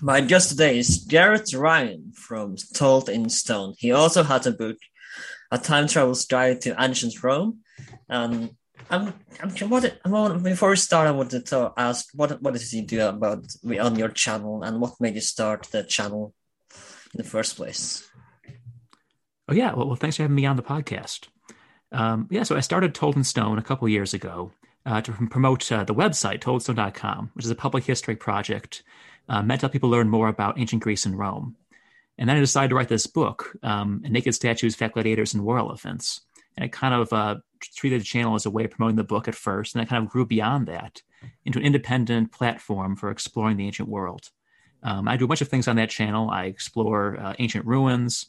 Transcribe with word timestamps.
My 0.00 0.20
guest 0.20 0.50
today 0.50 0.78
is 0.78 1.04
Garrett 1.08 1.52
Ryan 1.52 2.12
from 2.14 2.54
Told 2.72 3.08
in 3.08 3.28
Stone. 3.28 3.74
He 3.78 3.90
also 3.90 4.22
has 4.22 4.46
a 4.46 4.52
book, 4.52 4.76
A 5.50 5.58
Time 5.58 5.88
Travel's 5.88 6.24
Guide 6.24 6.60
to 6.62 6.76
Ancient 6.80 7.20
Rome. 7.20 7.58
And 8.08 8.50
I'm, 8.90 9.12
I'm, 9.42 9.50
what, 9.68 9.98
I'm, 10.04 10.42
before 10.42 10.70
we 10.70 10.76
start, 10.76 11.08
I 11.08 11.10
wanted 11.10 11.46
to 11.46 11.72
ask 11.76 12.10
what 12.14 12.40
what 12.40 12.52
does 12.52 12.70
he 12.70 12.82
do 12.82 13.08
about 13.08 13.44
on 13.80 13.98
your 13.98 14.10
channel 14.10 14.62
and 14.62 14.80
what 14.80 15.00
made 15.00 15.16
you 15.16 15.20
start 15.20 15.66
the 15.72 15.82
channel 15.82 16.32
in 17.12 17.18
the 17.18 17.28
first 17.28 17.56
place? 17.56 18.08
Oh 19.48 19.54
yeah, 19.54 19.74
well, 19.74 19.88
well 19.88 19.96
thanks 19.96 20.16
for 20.16 20.22
having 20.22 20.36
me 20.36 20.46
on 20.46 20.56
the 20.56 20.62
podcast. 20.62 21.26
Um, 21.90 22.28
yeah, 22.30 22.44
so 22.44 22.54
I 22.54 22.60
started 22.60 22.94
Told 22.94 23.16
in 23.16 23.24
Stone 23.24 23.58
a 23.58 23.62
couple 23.62 23.88
years 23.88 24.14
ago 24.14 24.52
uh, 24.86 25.00
to 25.00 25.12
promote 25.28 25.72
uh, 25.72 25.82
the 25.82 25.94
website 25.94 26.40
toldstone.com, 26.40 27.32
which 27.34 27.44
is 27.44 27.50
a 27.50 27.56
public 27.56 27.84
history 27.84 28.14
project 28.14 28.84
uh, 29.28 29.42
meant 29.42 29.60
to 29.60 29.64
help 29.64 29.72
people 29.72 29.90
learn 29.90 30.08
more 30.08 30.28
about 30.28 30.58
ancient 30.58 30.82
Greece 30.82 31.06
and 31.06 31.18
Rome. 31.18 31.56
And 32.16 32.28
then 32.28 32.36
I 32.36 32.40
decided 32.40 32.70
to 32.70 32.74
write 32.74 32.88
this 32.88 33.06
book, 33.06 33.56
um, 33.62 34.02
Naked 34.02 34.34
Statues, 34.34 34.74
Fat 34.74 34.92
Gladiators, 34.92 35.34
and 35.34 35.44
War 35.44 35.58
Elephants. 35.58 36.22
And 36.56 36.64
I 36.64 36.68
kind 36.68 36.94
of 36.94 37.12
uh, 37.12 37.36
treated 37.76 38.00
the 38.00 38.04
channel 38.04 38.34
as 38.34 38.44
a 38.44 38.50
way 38.50 38.64
of 38.64 38.72
promoting 38.72 38.96
the 38.96 39.04
book 39.04 39.28
at 39.28 39.36
first, 39.36 39.74
and 39.74 39.82
I 39.82 39.84
kind 39.84 40.02
of 40.02 40.10
grew 40.10 40.26
beyond 40.26 40.66
that 40.66 41.02
into 41.44 41.60
an 41.60 41.64
independent 41.64 42.32
platform 42.32 42.96
for 42.96 43.10
exploring 43.10 43.56
the 43.56 43.66
ancient 43.66 43.88
world. 43.88 44.30
Um, 44.82 45.08
I 45.08 45.16
do 45.16 45.24
a 45.24 45.28
bunch 45.28 45.40
of 45.40 45.48
things 45.48 45.68
on 45.68 45.76
that 45.76 45.90
channel. 45.90 46.30
I 46.30 46.46
explore 46.46 47.18
uh, 47.18 47.34
ancient 47.38 47.66
ruins. 47.66 48.26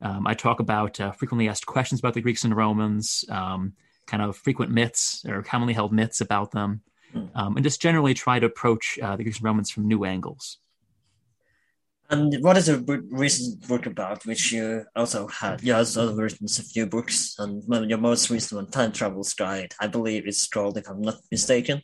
Um, 0.00 0.26
I 0.26 0.34
talk 0.34 0.60
about 0.60 1.00
uh, 1.00 1.12
frequently 1.12 1.48
asked 1.48 1.66
questions 1.66 2.00
about 2.00 2.14
the 2.14 2.20
Greeks 2.20 2.44
and 2.44 2.56
Romans, 2.56 3.24
um, 3.30 3.74
kind 4.06 4.22
of 4.22 4.36
frequent 4.36 4.70
myths 4.70 5.24
or 5.28 5.42
commonly 5.42 5.74
held 5.74 5.92
myths 5.92 6.20
about 6.20 6.52
them 6.52 6.82
um, 7.34 7.56
and 7.56 7.64
just 7.64 7.80
generally 7.80 8.14
try 8.14 8.38
to 8.38 8.46
approach 8.46 8.98
uh, 9.02 9.16
the 9.16 9.22
Greeks 9.22 9.38
and 9.38 9.44
Romans 9.44 9.70
from 9.70 9.86
new 9.86 10.04
angles. 10.04 10.58
And 12.10 12.36
what 12.40 12.56
is 12.56 12.70
a 12.70 12.78
recent 13.10 13.68
book 13.68 13.84
about, 13.84 14.24
which 14.24 14.50
you 14.52 14.84
also 14.96 15.26
had? 15.26 15.62
You 15.62 15.74
also 15.74 16.14
written 16.14 16.46
a 16.46 16.62
few 16.62 16.86
books, 16.86 17.34
and 17.38 17.62
your 17.88 17.98
most 17.98 18.30
recent 18.30 18.62
one, 18.62 18.70
Time 18.70 18.92
Travel's 18.92 19.34
Guide, 19.34 19.74
I 19.78 19.88
believe 19.88 20.26
it's 20.26 20.46
called, 20.46 20.78
if 20.78 20.88
I'm 20.88 21.02
not 21.02 21.16
mistaken. 21.30 21.82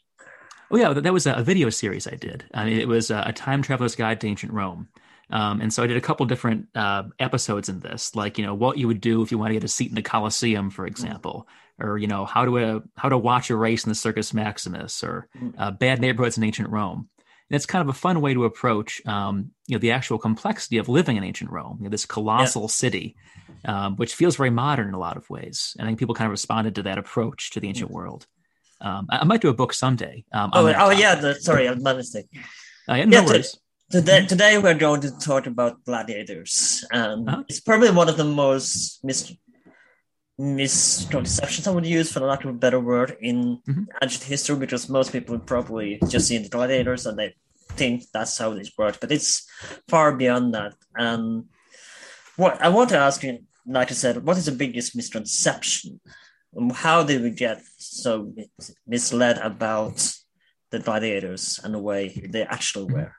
Oh 0.71 0.79
yeah, 0.79 0.95
that 0.95 1.13
was 1.13 1.27
a 1.27 1.43
video 1.43 1.69
series 1.69 2.07
I 2.07 2.17
did. 2.17 2.45
I 2.55 2.65
mean, 2.65 2.81
it 2.81 2.89
was 2.89 3.11
a 3.11 3.33
time 3.33 3.63
traveler's 3.63 3.95
guide 3.95 4.21
to 4.23 4.27
ancient 4.27 4.53
Rome. 4.53 4.89
Um, 5.31 5.61
and 5.61 5.73
so 5.73 5.83
I 5.83 5.87
did 5.87 5.97
a 5.97 6.03
couple 6.03 6.27
different 6.27 6.69
uh, 6.75 7.05
episodes 7.19 7.69
in 7.69 7.81
this, 7.81 8.15
like 8.15 8.39
you 8.39 8.45
know 8.45 8.55
what 8.55 8.79
you 8.79 8.87
would 8.87 9.01
do 9.01 9.23
if 9.23 9.31
you 9.31 9.39
want 9.39 9.51
to 9.51 9.55
get 9.55 9.65
a 9.65 9.69
seat 9.69 9.89
in 9.89 9.95
the 9.95 10.03
Colosseum, 10.03 10.71
for 10.71 10.87
example, 10.87 11.47
or 11.81 11.99
you 11.99 12.07
know 12.07 12.25
how 12.25 12.45
to 12.45 12.59
uh, 12.59 12.81
how 12.97 13.09
to 13.09 13.19
watch 13.19 13.51
a 13.51 13.57
race 13.57 13.85
in 13.85 13.89
the 13.89 13.95
Circus 13.95 14.33
Maximus, 14.33 15.03
or 15.03 15.29
mm. 15.37 15.55
uh, 15.59 15.71
bad 15.71 16.01
neighborhoods 16.01 16.37
in 16.37 16.45
ancient 16.45 16.71
Rome. 16.71 17.09
And 17.51 17.57
it's 17.57 17.67
kind 17.67 17.83
of 17.83 17.95
a 17.95 17.99
fun 17.99 18.21
way 18.21 18.33
to 18.33 18.45
approach 18.45 19.05
um, 19.07 19.51
you 19.67 19.75
know 19.75 19.81
the 19.81 19.91
actual 19.91 20.19
complexity 20.19 20.79
of 20.79 20.89
living 20.89 21.17
in 21.17 21.25
ancient 21.25 21.51
Rome, 21.51 21.79
you 21.81 21.85
know, 21.85 21.91
this 21.91 22.07
colossal 22.07 22.63
yeah. 22.63 22.69
city, 22.69 23.17
um, 23.65 23.97
which 23.97 24.15
feels 24.15 24.37
very 24.37 24.51
modern 24.51 24.89
in 24.89 24.95
a 24.95 24.99
lot 24.99 25.17
of 25.17 25.29
ways. 25.29 25.77
And 25.79 25.87
I 25.87 25.91
think 25.91 25.99
people 25.99 26.15
kind 26.15 26.27
of 26.27 26.33
responded 26.33 26.77
to 26.77 26.83
that 26.85 26.99
approach 26.99 27.51
to 27.51 27.61
the 27.61 27.69
ancient 27.69 27.91
mm. 27.91 27.95
world. 27.95 28.27
Um, 28.81 29.07
I, 29.11 29.19
I, 29.19 29.25
might 29.25 29.41
do 29.41 29.49
a 29.49 29.55
book 29.55 29.73
someday. 29.73 30.25
Um, 30.33 30.51
oh, 30.53 30.73
oh 30.77 30.91
yeah, 30.91 31.15
the, 31.15 31.35
sorry, 31.35 31.69
I'm 31.69 31.83
my 31.83 31.95
mistake. 31.95 32.27
Uh, 32.89 32.95
yeah, 32.95 33.05
no 33.05 33.21
yeah, 33.21 33.27
worries. 33.27 33.59
Today, 33.91 34.27
today 34.27 34.59
we're 34.59 34.75
going 34.75 35.03
to 35.03 35.11
talk 35.19 35.47
about 35.47 35.85
gladiators, 35.85 36.85
and 36.91 37.29
huh? 37.29 37.45
it's 37.49 37.61
probably 37.61 37.91
one 37.91 38.09
of 38.09 38.17
the 38.17 38.25
most 38.25 39.05
mis- 39.05 39.33
misconceptions 40.39 41.67
I 41.67 41.71
would 41.71 41.87
use, 41.87 42.13
for 42.13 42.21
the 42.21 42.27
lack 42.27 42.45
of 42.45 42.51
a 42.51 42.55
better 42.55 42.81
word, 42.81 43.17
in 43.21 43.61
mm-hmm. 43.69 43.85
ancient 44.03 44.25
history, 44.25 44.57
because 44.57 44.89
most 44.89 45.13
people 45.13 45.37
would 45.37 45.47
probably 45.47 46.01
just 46.09 46.29
see 46.29 46.39
the 46.39 46.49
gladiators 46.49 47.07
and 47.07 47.19
they 47.19 47.35
think 47.71 48.05
that's 48.13 48.39
how 48.39 48.55
this 48.55 48.73
worked, 48.77 49.01
but 49.01 49.13
it's 49.13 49.47
far 49.89 50.17
beyond 50.17 50.55
that. 50.55 50.75
And 50.95 51.47
what 52.37 52.61
I 52.61 52.69
want 52.69 52.91
to 52.91 52.99
ask 52.99 53.23
you, 53.23 53.41
like 53.67 53.91
I 53.91 53.95
said, 53.95 54.25
what 54.25 54.37
is 54.37 54.47
the 54.47 54.53
biggest 54.53 54.97
misconception? 54.97 56.01
Um, 56.57 56.71
how 56.71 57.03
did 57.03 57.23
we 57.23 57.31
get 57.31 57.63
so 57.79 58.33
misled 58.87 59.39
about 59.39 60.15
the 60.71 60.79
gladiators 60.79 61.61
and 61.63 61.75
the 61.75 61.79
way 61.79 62.09
they 62.29 62.43
actually 62.43 62.87
mm-hmm. 62.87 62.95
were? 62.95 63.15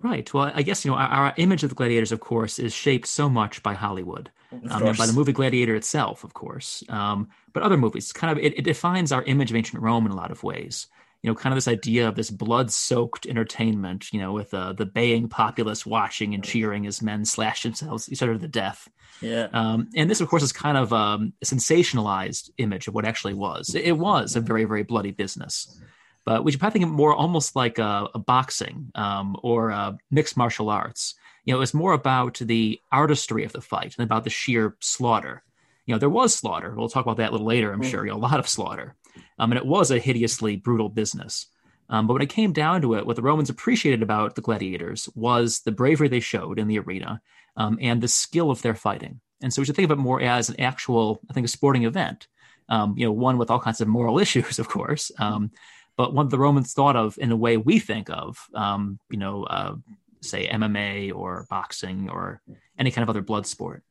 Right. 0.00 0.32
Well, 0.34 0.50
I 0.52 0.62
guess 0.62 0.84
you 0.84 0.90
know 0.90 0.96
our, 0.96 1.08
our, 1.08 1.34
image 1.36 1.62
of 1.62 1.70
the 1.70 1.76
gladiators, 1.76 2.10
of 2.10 2.18
course, 2.18 2.58
is 2.58 2.74
shaped 2.74 3.06
so 3.06 3.28
much 3.28 3.62
by 3.62 3.74
Hollywood, 3.74 4.32
um, 4.70 4.86
and 4.86 4.98
by 4.98 5.06
the 5.06 5.12
movie 5.12 5.32
Gladiator 5.32 5.74
itself, 5.74 6.24
of 6.24 6.34
course. 6.34 6.82
Um, 6.88 7.28
but 7.52 7.62
other 7.62 7.76
movies, 7.76 8.12
kind 8.12 8.36
of, 8.36 8.44
it, 8.44 8.58
it, 8.58 8.62
defines 8.62 9.12
our 9.12 9.22
image 9.24 9.50
of 9.50 9.56
ancient 9.56 9.82
Rome 9.82 10.06
in 10.06 10.12
a 10.12 10.16
lot 10.16 10.30
of 10.30 10.42
ways. 10.42 10.86
You 11.22 11.30
know, 11.30 11.34
kind 11.34 11.52
of 11.52 11.56
this 11.56 11.68
idea 11.68 12.08
of 12.08 12.16
this 12.16 12.30
blood-soaked 12.30 13.26
entertainment. 13.26 14.12
You 14.12 14.20
know, 14.20 14.32
with 14.32 14.52
uh, 14.52 14.72
the 14.72 14.86
baying 14.86 15.28
populace 15.28 15.86
watching 15.86 16.34
and 16.34 16.42
cheering 16.42 16.86
as 16.86 17.02
men 17.02 17.24
slash 17.24 17.62
themselves 17.62 18.10
each 18.10 18.22
other 18.22 18.34
to 18.34 18.38
the 18.38 18.48
death. 18.48 18.88
Yeah. 19.20 19.48
Um, 19.52 19.88
and 19.94 20.10
this, 20.10 20.20
of 20.20 20.28
course, 20.28 20.42
is 20.42 20.52
kind 20.52 20.76
of 20.76 20.92
um, 20.92 21.32
a 21.40 21.44
sensationalized 21.44 22.50
image 22.58 22.88
of 22.88 22.94
what 22.94 23.04
actually 23.04 23.34
was. 23.34 23.74
It, 23.74 23.84
it 23.84 23.98
was 23.98 24.34
a 24.34 24.40
very, 24.40 24.64
very 24.64 24.82
bloody 24.82 25.12
business 25.12 25.80
but 26.24 26.44
we 26.44 26.52
should 26.52 26.60
probably 26.60 26.78
think 26.78 26.90
of 26.90 26.96
more 26.96 27.14
almost 27.14 27.56
like 27.56 27.78
a, 27.78 28.08
a 28.14 28.18
boxing 28.18 28.90
um, 28.94 29.36
or 29.42 29.70
a 29.70 29.98
mixed 30.10 30.36
martial 30.36 30.70
arts. 30.70 31.14
You 31.44 31.54
know, 31.54 31.60
it's 31.60 31.74
more 31.74 31.92
about 31.92 32.38
the 32.38 32.80
artistry 32.90 33.44
of 33.44 33.52
the 33.52 33.60
fight 33.60 33.96
than 33.96 34.04
about 34.04 34.24
the 34.24 34.30
sheer 34.30 34.76
slaughter. 34.80 35.42
You 35.86 35.94
know, 35.94 35.98
there 35.98 36.08
was 36.08 36.34
slaughter. 36.34 36.74
We'll 36.74 36.88
talk 36.88 37.04
about 37.04 37.16
that 37.16 37.30
a 37.30 37.32
little 37.32 37.46
later, 37.46 37.72
I'm 37.72 37.80
mm. 37.80 37.90
sure. 37.90 38.04
You 38.04 38.12
know, 38.12 38.18
a 38.18 38.18
lot 38.18 38.38
of 38.38 38.48
slaughter. 38.48 38.94
Um, 39.38 39.50
and 39.50 39.58
it 39.58 39.66
was 39.66 39.90
a 39.90 39.98
hideously 39.98 40.56
brutal 40.56 40.88
business. 40.88 41.46
Um, 41.88 42.06
but 42.06 42.14
when 42.14 42.22
it 42.22 42.30
came 42.30 42.52
down 42.52 42.80
to 42.82 42.94
it, 42.94 43.06
what 43.06 43.16
the 43.16 43.22
Romans 43.22 43.50
appreciated 43.50 44.02
about 44.02 44.34
the 44.34 44.40
gladiators 44.40 45.08
was 45.14 45.60
the 45.60 45.72
bravery 45.72 46.08
they 46.08 46.20
showed 46.20 46.58
in 46.58 46.68
the 46.68 46.78
arena 46.78 47.20
um, 47.56 47.78
and 47.80 48.00
the 48.00 48.08
skill 48.08 48.50
of 48.50 48.62
their 48.62 48.74
fighting. 48.74 49.20
And 49.42 49.52
so 49.52 49.60
we 49.60 49.66
should 49.66 49.76
think 49.76 49.90
of 49.90 49.98
it 49.98 50.00
more 50.00 50.20
as 50.20 50.48
an 50.48 50.60
actual, 50.60 51.20
I 51.28 51.32
think, 51.32 51.44
a 51.44 51.48
sporting 51.48 51.84
event. 51.84 52.28
Um, 52.68 52.94
you 52.96 53.04
know, 53.04 53.12
one 53.12 53.36
with 53.36 53.50
all 53.50 53.60
kinds 53.60 53.80
of 53.80 53.88
moral 53.88 54.18
issues, 54.20 54.58
of 54.58 54.68
course, 54.68 55.10
um, 55.18 55.50
but 55.96 56.14
one 56.14 56.28
the 56.28 56.38
Romans 56.38 56.72
thought 56.72 56.96
of 56.96 57.18
in 57.18 57.30
a 57.30 57.36
way 57.36 57.56
we 57.56 57.78
think 57.78 58.08
of, 58.08 58.38
um, 58.54 58.98
you 59.10 59.18
know, 59.18 59.44
uh, 59.44 59.74
say 60.22 60.48
MMA 60.48 61.14
or 61.14 61.46
boxing 61.50 62.08
or 62.10 62.40
any 62.78 62.90
kind 62.90 63.02
of 63.02 63.10
other 63.10 63.22
blood 63.22 63.46
sport. 63.46 63.82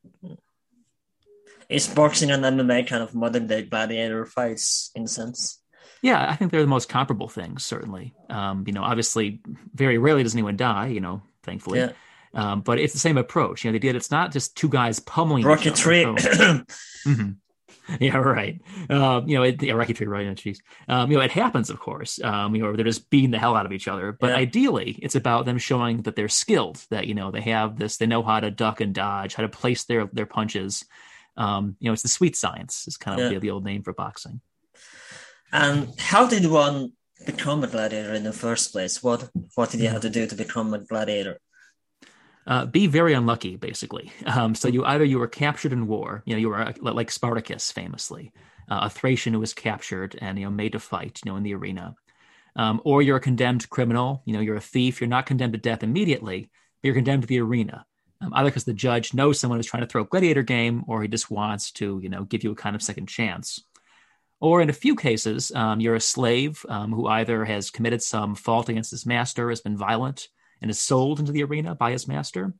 Is 1.69 1.87
boxing 1.87 2.31
and 2.31 2.43
MMA 2.43 2.87
kind 2.87 3.03
of 3.03 3.15
modern 3.15 3.47
day 3.47 3.63
gladiator 3.63 4.25
fights 4.25 4.91
in 4.95 5.03
a 5.03 5.07
sense? 5.07 5.61
Yeah, 6.01 6.29
I 6.29 6.35
think 6.35 6.51
they're 6.51 6.61
the 6.61 6.67
most 6.67 6.89
comparable 6.89 7.27
things, 7.27 7.63
certainly. 7.63 8.13
Um, 8.29 8.63
you 8.65 8.73
know, 8.73 8.83
obviously, 8.83 9.41
very 9.73 9.97
rarely 9.97 10.23
does 10.23 10.33
anyone 10.33 10.57
die, 10.57 10.87
you 10.87 10.99
know, 10.99 11.21
thankfully. 11.43 11.79
Yeah. 11.79 11.91
Um, 12.33 12.61
but 12.61 12.79
it's 12.79 12.93
the 12.93 12.99
same 12.99 13.17
approach. 13.17 13.63
You 13.63 13.69
know, 13.69 13.73
they 13.73 13.79
did. 13.79 13.95
It's 13.95 14.09
not 14.09 14.31
just 14.31 14.57
two 14.57 14.69
guys 14.69 14.99
pummeling. 14.99 15.43
Rocket 15.43 15.75
Tree. 15.75 16.03
mm-hmm. 16.05 17.31
yeah, 17.99 18.17
right. 18.17 18.59
Um, 18.89 19.27
you 19.27 19.37
know, 19.37 19.43
it, 19.43 19.61
yeah, 19.61 19.73
Rocky 19.73 19.93
Tree, 19.93 20.07
right? 20.07 20.27
Jeez. 20.35 20.59
Um, 20.87 21.11
you 21.11 21.17
know, 21.17 21.23
it 21.23 21.31
happens, 21.31 21.69
of 21.69 21.79
course. 21.79 22.21
Um, 22.23 22.55
you 22.55 22.61
know, 22.61 22.75
they're 22.75 22.85
just 22.85 23.09
beating 23.09 23.31
the 23.31 23.39
hell 23.39 23.55
out 23.55 23.65
of 23.65 23.71
each 23.71 23.87
other. 23.87 24.11
But 24.11 24.31
yeah. 24.31 24.37
ideally, 24.37 24.99
it's 25.01 25.15
about 25.15 25.45
them 25.45 25.57
showing 25.57 26.03
that 26.03 26.15
they're 26.15 26.29
skilled. 26.29 26.85
That 26.89 27.07
you 27.07 27.13
know, 27.13 27.31
they 27.31 27.41
have 27.41 27.77
this. 27.77 27.97
They 27.97 28.05
know 28.05 28.23
how 28.23 28.39
to 28.39 28.51
duck 28.51 28.81
and 28.81 28.93
dodge, 28.93 29.35
how 29.35 29.43
to 29.43 29.49
place 29.49 29.83
their 29.85 30.07
their 30.13 30.25
punches. 30.25 30.85
Um, 31.37 31.75
you 31.79 31.89
know, 31.89 31.93
it's 31.93 32.03
the 32.03 32.09
sweet 32.09 32.35
science. 32.35 32.87
Is 32.87 32.97
kind 32.97 33.19
of 33.19 33.25
yeah. 33.31 33.33
the, 33.35 33.39
the 33.39 33.51
old 33.51 33.65
name 33.65 33.83
for 33.83 33.93
boxing. 33.93 34.41
And 35.51 35.89
how 35.99 36.27
did 36.27 36.45
one 36.45 36.93
become 37.25 37.63
a 37.63 37.67
gladiator 37.67 38.13
in 38.13 38.23
the 38.23 38.33
first 38.33 38.71
place? 38.71 39.03
What 39.03 39.29
what 39.55 39.71
did 39.71 39.81
you 39.81 39.89
have 39.89 40.01
to 40.01 40.09
do 40.09 40.27
to 40.27 40.35
become 40.35 40.73
a 40.73 40.79
gladiator? 40.79 41.39
Uh, 42.47 42.65
be 42.65 42.87
very 42.87 43.13
unlucky, 43.13 43.55
basically. 43.55 44.11
Um, 44.25 44.55
so 44.55 44.67
you 44.67 44.83
either 44.85 45.03
you 45.03 45.19
were 45.19 45.27
captured 45.27 45.73
in 45.73 45.87
war, 45.87 46.23
you 46.25 46.33
know, 46.33 46.39
you 46.39 46.49
were 46.49 46.61
uh, 46.61 46.73
like 46.81 47.11
Spartacus, 47.11 47.71
famously, 47.71 48.31
uh, 48.69 48.79
a 48.83 48.89
Thracian 48.89 49.33
who 49.33 49.39
was 49.39 49.53
captured 49.53 50.17
and 50.21 50.39
you 50.39 50.45
know 50.45 50.51
made 50.51 50.71
to 50.71 50.79
fight, 50.79 51.19
you 51.23 51.31
know, 51.31 51.37
in 51.37 51.43
the 51.43 51.53
arena, 51.53 51.95
um, 52.55 52.81
or 52.83 53.01
you're 53.01 53.17
a 53.17 53.21
condemned 53.21 53.69
criminal. 53.69 54.23
You 54.25 54.33
know, 54.33 54.39
you're 54.39 54.55
a 54.55 54.61
thief. 54.61 54.99
You're 54.99 55.07
not 55.07 55.27
condemned 55.27 55.53
to 55.53 55.59
death 55.59 55.83
immediately, 55.83 56.49
but 56.81 56.87
you're 56.87 56.95
condemned 56.95 57.23
to 57.23 57.27
the 57.27 57.41
arena. 57.41 57.85
Um, 58.21 58.33
either 58.33 58.49
because 58.49 58.65
the 58.65 58.73
judge 58.73 59.13
knows 59.13 59.39
someone 59.39 59.59
is 59.59 59.65
trying 59.65 59.81
to 59.81 59.87
throw 59.87 60.03
a 60.03 60.05
gladiator 60.05 60.43
game, 60.43 60.83
or 60.87 61.01
he 61.01 61.07
just 61.07 61.31
wants 61.31 61.71
to, 61.73 61.99
you 62.01 62.09
know, 62.09 62.23
give 62.23 62.43
you 62.43 62.51
a 62.51 62.55
kind 62.55 62.75
of 62.75 62.81
second 62.81 63.07
chance. 63.07 63.63
Or 64.39 64.61
in 64.61 64.69
a 64.69 64.73
few 64.73 64.95
cases, 64.95 65.51
um, 65.53 65.79
you're 65.79 65.95
a 65.95 66.01
slave 66.01 66.65
um, 66.67 66.91
who 66.91 67.07
either 67.07 67.45
has 67.45 67.69
committed 67.69 68.01
some 68.01 68.33
fault 68.33 68.69
against 68.69 68.91
his 68.91 69.05
master, 69.05 69.49
has 69.49 69.61
been 69.61 69.77
violent, 69.77 70.27
and 70.61 70.69
is 70.69 70.79
sold 70.79 71.19
into 71.19 71.31
the 71.31 71.43
arena 71.43 71.75
by 71.75 71.91
his 71.91 72.07
master. 72.07 72.53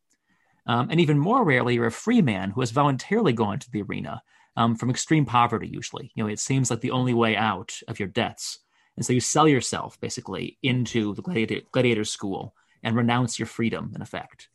Um, 0.65 0.89
and 0.89 1.00
even 1.00 1.18
more 1.18 1.44
rarely, 1.44 1.75
you're 1.75 1.88
a 1.88 1.92
free 1.92 2.21
man 2.21 2.51
who 2.51 2.62
has 2.62 2.71
voluntarily 2.71 3.33
gone 3.33 3.59
to 3.59 3.71
the 3.71 3.81
arena 3.81 4.21
um, 4.56 4.75
from 4.75 4.89
extreme 4.89 5.25
poverty, 5.25 5.68
usually. 5.68 6.12
You 6.15 6.24
know, 6.24 6.30
it 6.30 6.39
seems 6.39 6.69
like 6.69 6.81
the 6.81 6.92
only 6.92 7.13
way 7.13 7.36
out 7.36 7.80
of 7.88 8.00
your 8.00 8.07
debts. 8.07 8.59
And 8.95 9.06
so 9.06 9.13
you 9.13 9.19
sell 9.19 9.48
yourself 9.48 10.00
basically 10.00 10.57
into 10.62 11.13
the 11.15 11.21
gladiator, 11.21 11.62
gladiator 11.71 12.03
school 12.03 12.53
and 12.83 12.95
renounce 12.95 13.39
your 13.39 13.45
freedom, 13.45 13.92
in 13.95 14.01
effect. 14.01 14.50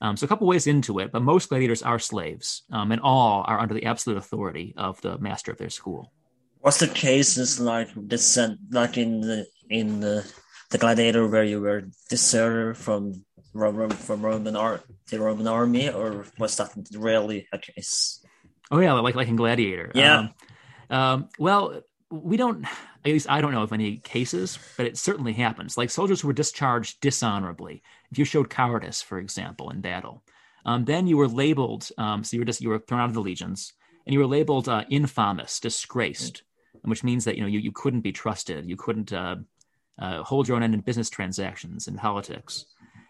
Um, 0.00 0.16
so 0.16 0.24
a 0.24 0.28
couple 0.28 0.46
ways 0.46 0.66
into 0.66 0.98
it, 0.98 1.12
but 1.12 1.22
most 1.22 1.48
gladiators 1.48 1.82
are 1.82 1.98
slaves, 1.98 2.62
um, 2.70 2.92
and 2.92 3.00
all 3.00 3.44
are 3.46 3.58
under 3.60 3.74
the 3.74 3.86
absolute 3.86 4.18
authority 4.18 4.74
of 4.76 5.00
the 5.00 5.18
master 5.18 5.50
of 5.50 5.58
their 5.58 5.70
school. 5.70 6.12
What's 6.60 6.78
the 6.78 6.88
cases 6.88 7.60
like 7.60 7.88
this, 7.96 8.38
like 8.70 8.96
in 8.98 9.20
the 9.20 9.46
in 9.70 10.00
the 10.00 10.30
the 10.74 10.78
gladiator 10.78 11.28
where 11.28 11.44
you 11.44 11.60
were 11.60 11.84
deserter 12.10 12.74
from 12.74 13.24
Roman 13.52 13.90
from 13.90 14.22
Roman 14.22 14.56
art 14.56 14.82
the 15.08 15.20
Roman 15.20 15.46
army, 15.46 15.88
or 15.88 16.26
was 16.36 16.56
that 16.56 16.72
really 16.98 17.46
a 17.52 17.58
case? 17.58 18.20
Oh 18.72 18.80
yeah, 18.80 18.92
like 18.94 19.14
like 19.14 19.28
in 19.28 19.36
Gladiator. 19.36 19.92
Yeah. 19.94 20.30
Um, 20.90 20.98
um, 20.98 21.28
well, 21.38 21.80
we 22.10 22.36
don't. 22.36 22.64
At 23.04 23.12
least 23.12 23.30
I 23.30 23.40
don't 23.40 23.52
know 23.52 23.62
of 23.62 23.72
any 23.72 23.98
cases, 23.98 24.58
but 24.76 24.86
it 24.86 24.98
certainly 24.98 25.32
happens. 25.32 25.78
Like 25.78 25.90
soldiers 25.90 26.20
who 26.20 26.26
were 26.26 26.34
discharged 26.34 27.00
dishonorably. 27.00 27.80
If 28.10 28.18
you 28.18 28.24
showed 28.24 28.50
cowardice, 28.50 29.00
for 29.00 29.18
example, 29.18 29.70
in 29.70 29.80
battle, 29.80 30.24
um, 30.66 30.84
then 30.86 31.06
you 31.06 31.16
were 31.16 31.28
labeled. 31.28 31.88
Um, 31.98 32.24
so 32.24 32.34
you 32.34 32.40
were 32.40 32.46
just 32.46 32.60
you 32.60 32.70
were 32.70 32.80
thrown 32.80 33.00
out 33.00 33.10
of 33.10 33.14
the 33.14 33.22
legions, 33.22 33.74
and 34.06 34.12
you 34.12 34.18
were 34.18 34.26
labeled 34.26 34.68
uh, 34.68 34.82
infamous, 34.90 35.60
disgraced, 35.60 36.42
which 36.82 37.04
means 37.04 37.26
that 37.26 37.36
you 37.36 37.42
know 37.42 37.46
you, 37.46 37.60
you 37.60 37.70
couldn't 37.70 38.00
be 38.00 38.10
trusted. 38.10 38.68
You 38.68 38.76
couldn't 38.76 39.12
uh, 39.12 39.36
uh, 39.98 40.22
hold 40.22 40.48
your 40.48 40.56
own 40.56 40.62
end 40.62 40.74
in 40.74 40.80
business 40.80 41.10
transactions 41.10 41.86
and 41.86 41.98
politics. 41.98 42.66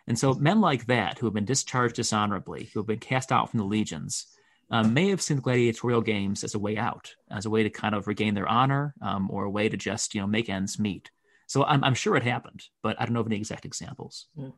And 0.06 0.18
so 0.18 0.34
men 0.34 0.60
like 0.60 0.86
that, 0.86 1.18
who 1.18 1.26
have 1.26 1.34
been 1.34 1.44
discharged 1.44 1.96
dishonorably, 1.96 2.70
who 2.72 2.80
have 2.80 2.86
been 2.86 2.98
cast 2.98 3.32
out 3.32 3.50
from 3.50 3.58
the 3.58 3.64
legions, 3.64 4.26
um, 4.70 4.94
may 4.94 5.08
have 5.10 5.22
seen 5.22 5.40
gladiatorial 5.40 6.00
games 6.00 6.44
as 6.44 6.54
a 6.54 6.58
way 6.58 6.76
out, 6.76 7.14
as 7.30 7.46
a 7.46 7.50
way 7.50 7.62
to 7.62 7.70
kind 7.70 7.94
of 7.94 8.06
regain 8.06 8.34
their 8.34 8.48
honor, 8.48 8.94
um, 9.02 9.30
or 9.30 9.44
a 9.44 9.50
way 9.50 9.68
to 9.68 9.76
just 9.76 10.14
you 10.14 10.20
know 10.20 10.26
make 10.26 10.48
ends 10.48 10.78
meet. 10.78 11.10
So 11.46 11.64
I'm, 11.64 11.84
I'm 11.84 11.94
sure 11.94 12.16
it 12.16 12.22
happened, 12.22 12.64
but 12.82 13.00
I 13.00 13.04
don't 13.04 13.14
know 13.14 13.20
of 13.20 13.26
any 13.26 13.36
exact 13.36 13.64
examples. 13.64 14.26
Yeah. 14.36 14.48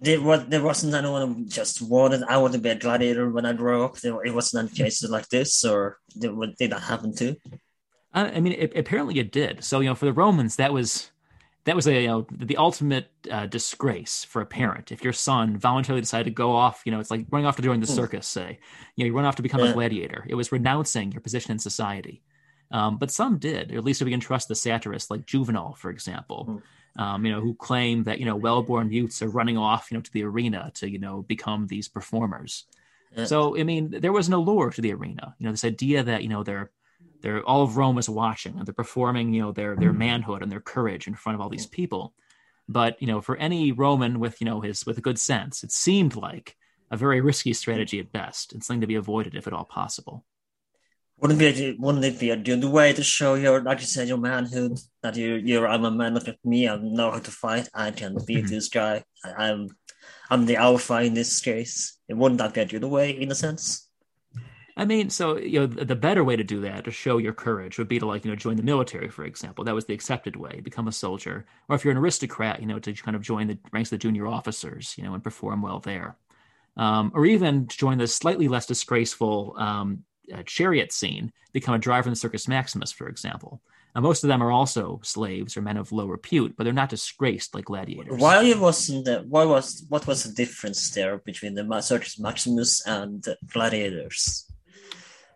There, 0.00 0.20
was, 0.20 0.46
there 0.46 0.62
wasn't 0.62 0.94
anyone 0.94 1.48
just 1.48 1.80
wanted 1.80 2.24
I 2.24 2.38
want 2.38 2.54
to 2.54 2.58
be 2.58 2.70
a 2.70 2.74
gladiator 2.74 3.30
when 3.30 3.46
I 3.46 3.52
grow 3.52 3.84
up. 3.84 3.98
There, 3.98 4.24
it 4.24 4.34
wasn't 4.34 4.68
any 4.68 4.76
cases 4.76 5.10
like 5.10 5.28
this, 5.28 5.64
or 5.64 5.98
did, 6.18 6.32
did 6.58 6.70
that 6.70 6.80
happen 6.80 7.14
too? 7.14 7.36
I 8.14 8.40
mean, 8.40 8.52
it, 8.52 8.76
apparently 8.76 9.18
it 9.18 9.32
did. 9.32 9.64
So 9.64 9.80
you 9.80 9.88
know, 9.88 9.94
for 9.94 10.04
the 10.04 10.12
Romans, 10.12 10.56
that 10.56 10.72
was 10.72 11.12
that 11.64 11.76
was 11.76 11.86
a 11.86 12.02
you 12.02 12.08
know 12.08 12.26
the 12.30 12.56
ultimate 12.56 13.10
uh, 13.30 13.46
disgrace 13.46 14.24
for 14.24 14.42
a 14.42 14.46
parent 14.46 14.92
if 14.92 15.04
your 15.04 15.12
son 15.12 15.56
voluntarily 15.56 16.00
decided 16.00 16.24
to 16.24 16.30
go 16.30 16.54
off 16.54 16.82
you 16.84 16.92
know 16.92 17.00
it's 17.00 17.10
like 17.10 17.26
running 17.30 17.46
off 17.46 17.56
to 17.56 17.62
join 17.62 17.80
the 17.80 17.86
hmm. 17.86 17.92
circus 17.92 18.26
say 18.26 18.58
you 18.96 19.04
know 19.04 19.06
you 19.06 19.14
run 19.14 19.24
off 19.24 19.36
to 19.36 19.42
become 19.42 19.60
yeah. 19.60 19.70
a 19.70 19.72
gladiator 19.72 20.24
it 20.28 20.34
was 20.34 20.52
renouncing 20.52 21.12
your 21.12 21.20
position 21.20 21.52
in 21.52 21.58
society 21.58 22.22
um, 22.70 22.96
but 22.96 23.10
some 23.10 23.38
did 23.38 23.72
or 23.72 23.78
at 23.78 23.84
least 23.84 24.00
if 24.00 24.06
we 24.06 24.10
can 24.10 24.20
trust 24.20 24.48
the 24.48 24.54
satirists 24.54 25.10
like 25.10 25.26
juvenal 25.26 25.74
for 25.74 25.90
example 25.90 26.62
mm. 26.98 27.02
um, 27.02 27.24
you 27.24 27.32
know 27.32 27.40
who 27.40 27.54
claim 27.54 28.02
that 28.04 28.18
you 28.18 28.24
know 28.24 28.36
well-born 28.36 28.90
youths 28.90 29.22
are 29.22 29.28
running 29.28 29.56
off 29.58 29.90
you 29.90 29.96
know 29.96 30.02
to 30.02 30.12
the 30.12 30.24
arena 30.24 30.70
to 30.74 30.90
you 30.90 30.98
know 30.98 31.22
become 31.22 31.66
these 31.66 31.88
performers 31.88 32.64
yeah. 33.16 33.24
so 33.24 33.58
i 33.58 33.62
mean 33.62 33.90
there 33.90 34.12
was 34.12 34.26
an 34.26 34.34
allure 34.34 34.70
to 34.70 34.80
the 34.80 34.92
arena 34.92 35.34
you 35.38 35.46
know 35.46 35.52
this 35.52 35.64
idea 35.64 36.02
that 36.02 36.22
you 36.22 36.28
know 36.28 36.42
they're 36.42 36.70
they're 37.22 37.42
all 37.42 37.62
of 37.62 37.76
Rome 37.76 37.98
is 37.98 38.08
watching 38.08 38.56
and 38.56 38.66
they're 38.66 38.74
performing, 38.74 39.32
you 39.32 39.42
know, 39.42 39.52
their 39.52 39.76
their 39.76 39.92
manhood 39.92 40.42
and 40.42 40.50
their 40.50 40.60
courage 40.60 41.06
in 41.06 41.14
front 41.14 41.34
of 41.34 41.40
all 41.40 41.48
these 41.48 41.66
people. 41.66 42.14
But 42.68 43.00
you 43.00 43.06
know, 43.06 43.20
for 43.20 43.36
any 43.36 43.72
Roman 43.72 44.20
with 44.20 44.40
you 44.40 44.44
know 44.44 44.60
his 44.60 44.84
with 44.84 44.98
a 44.98 45.02
good 45.02 45.18
sense, 45.18 45.64
it 45.64 45.72
seemed 45.72 46.16
like 46.16 46.56
a 46.90 46.96
very 46.96 47.20
risky 47.20 47.52
strategy 47.52 47.98
at 48.00 48.12
best, 48.12 48.52
and 48.52 48.62
something 48.62 48.82
to 48.82 48.86
be 48.86 48.96
avoided 48.96 49.34
if 49.34 49.46
at 49.46 49.52
all 49.52 49.64
possible. 49.64 50.24
Wouldn't 51.18 51.38
be 51.38 51.76
wouldn't 51.78 52.04
it 52.04 52.18
be 52.18 52.30
a 52.30 52.36
good 52.36 52.64
way 52.64 52.92
to 52.92 53.02
show 53.02 53.34
your 53.34 53.62
like 53.62 53.80
you 53.80 53.86
said 53.86 54.08
your 54.08 54.18
manhood 54.18 54.78
that 55.02 55.14
you 55.14 55.34
you're 55.34 55.68
I'm 55.68 55.84
a 55.84 55.90
man 55.90 56.14
look 56.14 56.26
at 56.26 56.44
me 56.44 56.68
I 56.68 56.76
know 56.76 57.12
how 57.12 57.20
to 57.20 57.30
fight 57.30 57.68
I 57.72 57.92
can 57.92 58.16
beat 58.26 58.38
mm-hmm. 58.38 58.54
this 58.54 58.68
guy 58.68 59.04
I, 59.24 59.50
I'm 59.50 59.68
I'm 60.30 60.46
the 60.46 60.56
alpha 60.56 61.02
in 61.02 61.14
this 61.14 61.40
case. 61.40 61.98
It 62.08 62.16
wouldn't 62.16 62.38
that 62.38 62.54
be 62.54 62.62
a 62.62 62.66
good 62.66 62.84
way 62.84 63.10
in 63.10 63.30
a 63.30 63.34
sense? 63.34 63.88
I 64.76 64.84
mean, 64.84 65.10
so 65.10 65.36
you 65.36 65.60
know, 65.60 65.66
the 65.66 65.94
better 65.94 66.24
way 66.24 66.36
to 66.36 66.44
do 66.44 66.62
that 66.62 66.84
to 66.84 66.90
show 66.90 67.18
your 67.18 67.34
courage 67.34 67.78
would 67.78 67.88
be 67.88 67.98
to 67.98 68.06
like 68.06 68.24
you 68.24 68.30
know 68.30 68.36
join 68.36 68.56
the 68.56 68.62
military, 68.62 69.08
for 69.08 69.24
example. 69.24 69.64
That 69.64 69.74
was 69.74 69.84
the 69.84 69.94
accepted 69.94 70.36
way, 70.36 70.60
become 70.60 70.88
a 70.88 70.92
soldier, 70.92 71.44
or 71.68 71.76
if 71.76 71.84
you're 71.84 71.92
an 71.92 71.98
aristocrat, 71.98 72.60
you 72.60 72.66
know, 72.66 72.78
to 72.78 72.92
kind 72.94 73.16
of 73.16 73.22
join 73.22 73.48
the 73.48 73.58
ranks 73.72 73.92
of 73.92 73.98
the 73.98 74.02
junior 74.02 74.26
officers, 74.26 74.94
you 74.96 75.04
know, 75.04 75.14
and 75.14 75.22
perform 75.22 75.60
well 75.60 75.80
there, 75.80 76.16
um, 76.76 77.12
or 77.14 77.26
even 77.26 77.66
to 77.66 77.76
join 77.76 77.98
the 77.98 78.06
slightly 78.06 78.48
less 78.48 78.66
disgraceful 78.66 79.54
um, 79.58 80.04
uh, 80.32 80.42
chariot 80.46 80.92
scene, 80.92 81.32
become 81.52 81.74
a 81.74 81.78
driver 81.78 82.08
in 82.08 82.12
the 82.12 82.16
Circus 82.16 82.48
Maximus, 82.48 82.92
for 82.92 83.08
example. 83.08 83.60
Now, 83.94 84.00
most 84.00 84.24
of 84.24 84.28
them 84.28 84.42
are 84.42 84.50
also 84.50 85.00
slaves 85.04 85.54
or 85.54 85.60
men 85.60 85.76
of 85.76 85.92
low 85.92 86.06
repute, 86.06 86.54
but 86.56 86.64
they're 86.64 86.72
not 86.72 86.88
disgraced 86.88 87.54
like 87.54 87.66
gladiators. 87.66 88.18
Why 88.18 88.54
wasn't 88.54 89.04
the, 89.04 89.22
why 89.28 89.44
was 89.44 89.84
what 89.90 90.06
was 90.06 90.24
the 90.24 90.32
difference 90.32 90.90
there 90.90 91.18
between 91.18 91.54
the 91.54 91.80
Circus 91.82 92.18
Maximus 92.18 92.86
and 92.86 93.22
the 93.22 93.36
gladiators? 93.52 94.46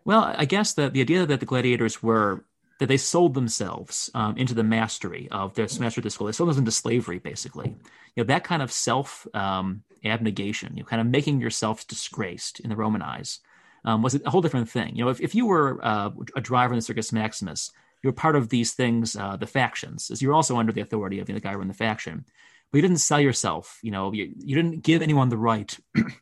Well, 0.06 0.32
I 0.38 0.44
guess 0.44 0.75
that 0.75 0.93
the 0.93 1.00
idea 1.00 1.26
that 1.26 1.41
the 1.41 1.47
gladiators 1.47 2.00
were 2.00 2.44
that 2.79 2.87
they 2.87 2.97
sold 2.97 3.35
themselves 3.35 4.08
um, 4.14 4.37
into 4.37 4.55
the 4.55 4.62
mastery 4.62 5.26
of 5.32 5.55
their 5.55 5.67
master 5.81 5.99
of 5.99 6.05
the 6.05 6.11
school. 6.11 6.29
They 6.29 6.32
sold 6.32 6.49
themselves 6.49 6.58
into 6.58 6.70
slavery, 6.70 7.19
basically. 7.19 7.70
You 8.14 8.23
know, 8.23 8.25
that 8.25 8.44
kind 8.44 8.62
of 8.62 8.70
self 8.70 9.26
um, 9.35 9.82
abnegation, 10.05 10.76
you 10.76 10.82
know, 10.82 10.87
kind 10.87 11.00
of 11.00 11.08
making 11.08 11.41
yourself 11.41 11.88
disgraced 11.88 12.61
in 12.61 12.70
the 12.70 12.76
Roman 12.76 13.03
eyes, 13.03 13.41
um, 13.85 14.00
was 14.00 14.14
a 14.14 14.31
whole 14.31 14.43
different 14.43 14.69
thing. 14.69 14.94
You 14.94 15.05
know, 15.05 15.11
if, 15.11 15.20
if 15.20 15.35
you 15.35 15.47
were 15.47 15.85
uh, 15.85 16.11
a 16.37 16.41
driver 16.41 16.73
in 16.73 16.79
the 16.79 16.82
Circus 16.82 17.12
Maximus, 17.12 17.73
you 18.05 18.08
were 18.08 18.14
part 18.14 18.37
of 18.37 18.49
these 18.49 18.75
things, 18.75 19.17
uh, 19.17 19.37
the 19.37 19.47
factions, 19.47 20.12
as 20.12 20.23
you're 20.23 20.35
also 20.35 20.56
under 20.56 20.70
the 20.70 20.82
authority 20.82 21.19
of 21.19 21.29
you 21.29 21.32
know, 21.34 21.41
the 21.41 21.43
guy 21.43 21.53
running 21.55 21.69
the 21.69 21.75
faction. 21.75 22.25
But 22.70 22.79
you 22.79 22.82
didn't 22.82 22.98
sell 22.98 23.20
yourself. 23.20 23.81
You 23.82 23.91
know, 23.91 24.13
you, 24.13 24.32
you 24.39 24.55
didn't 24.55 24.84
give 24.84 25.03
anyone 25.03 25.31
the 25.31 25.36
right, 25.36 25.77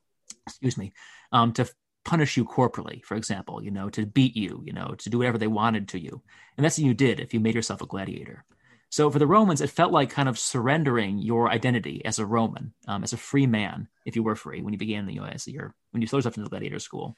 excuse 0.47 0.79
me, 0.79 0.95
um, 1.33 1.53
to 1.55 1.69
punish 2.05 2.37
you 2.37 2.45
corporally, 2.45 3.03
for 3.05 3.17
example, 3.17 3.63
you 3.63 3.71
know, 3.71 3.89
to 3.91 4.07
beat 4.07 4.37
you, 4.37 4.63
you 4.65 4.73
know, 4.73 4.95
to 4.99 5.11
do 5.11 5.19
whatever 5.19 5.39
they 5.39 5.47
wanted 5.47 5.89
to 5.89 5.99
you. 5.99 6.23
And 6.57 6.65
that's 6.65 6.79
what 6.79 6.87
you 6.87 6.95
did 6.95 7.21
if 7.21 7.35
you 7.35 7.41
made 7.41 7.55
yourself 7.55 7.83
a 7.83 7.87
gladiator. 7.87 8.45
So 8.91 9.11
for 9.11 9.19
the 9.19 9.27
Romans, 9.27 9.61
it 9.61 9.71
felt 9.71 9.91
like 9.91 10.11
kind 10.11 10.29
of 10.29 10.39
surrendering 10.39 11.19
your 11.19 11.51
identity 11.51 12.05
as 12.05 12.21
a 12.21 12.27
Roman, 12.27 12.75
um, 12.87 13.03
as 13.03 13.13
a 13.13 13.17
free 13.17 13.47
man, 13.47 13.89
if 14.07 14.15
you 14.15 14.23
were 14.23 14.37
free 14.37 14.63
when 14.63 14.73
you 14.73 14.79
began, 14.79 15.09
you 15.09 15.21
know, 15.21 15.27
as 15.27 15.49
your 15.49 15.75
when 15.91 16.01
you 16.01 16.07
sold 16.07 16.21
yourself 16.21 16.37
into 16.37 16.45
the 16.45 16.51
gladiator 16.51 16.79
school, 16.79 17.17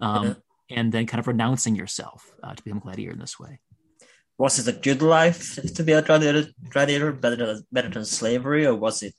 um, 0.00 0.36
and 0.70 0.90
then 0.90 1.06
kind 1.06 1.18
of 1.18 1.26
renouncing 1.26 1.76
yourself 1.76 2.32
uh, 2.42 2.54
to 2.54 2.62
become 2.62 2.78
a 2.78 2.80
gladiator 2.80 3.12
in 3.12 3.18
this 3.18 3.38
way. 3.38 3.60
Was 4.38 4.58
it 4.58 4.74
a 4.74 4.78
good 4.78 5.02
life 5.02 5.58
to 5.74 5.82
be 5.82 5.92
a 5.92 6.00
gladiator, 6.00 6.46
gladiator 6.70 7.12
better 7.12 7.36
than, 7.36 7.66
better 7.72 7.88
than 7.90 8.04
slavery, 8.04 8.64
or 8.64 8.74
was 8.74 9.02
it 9.02 9.14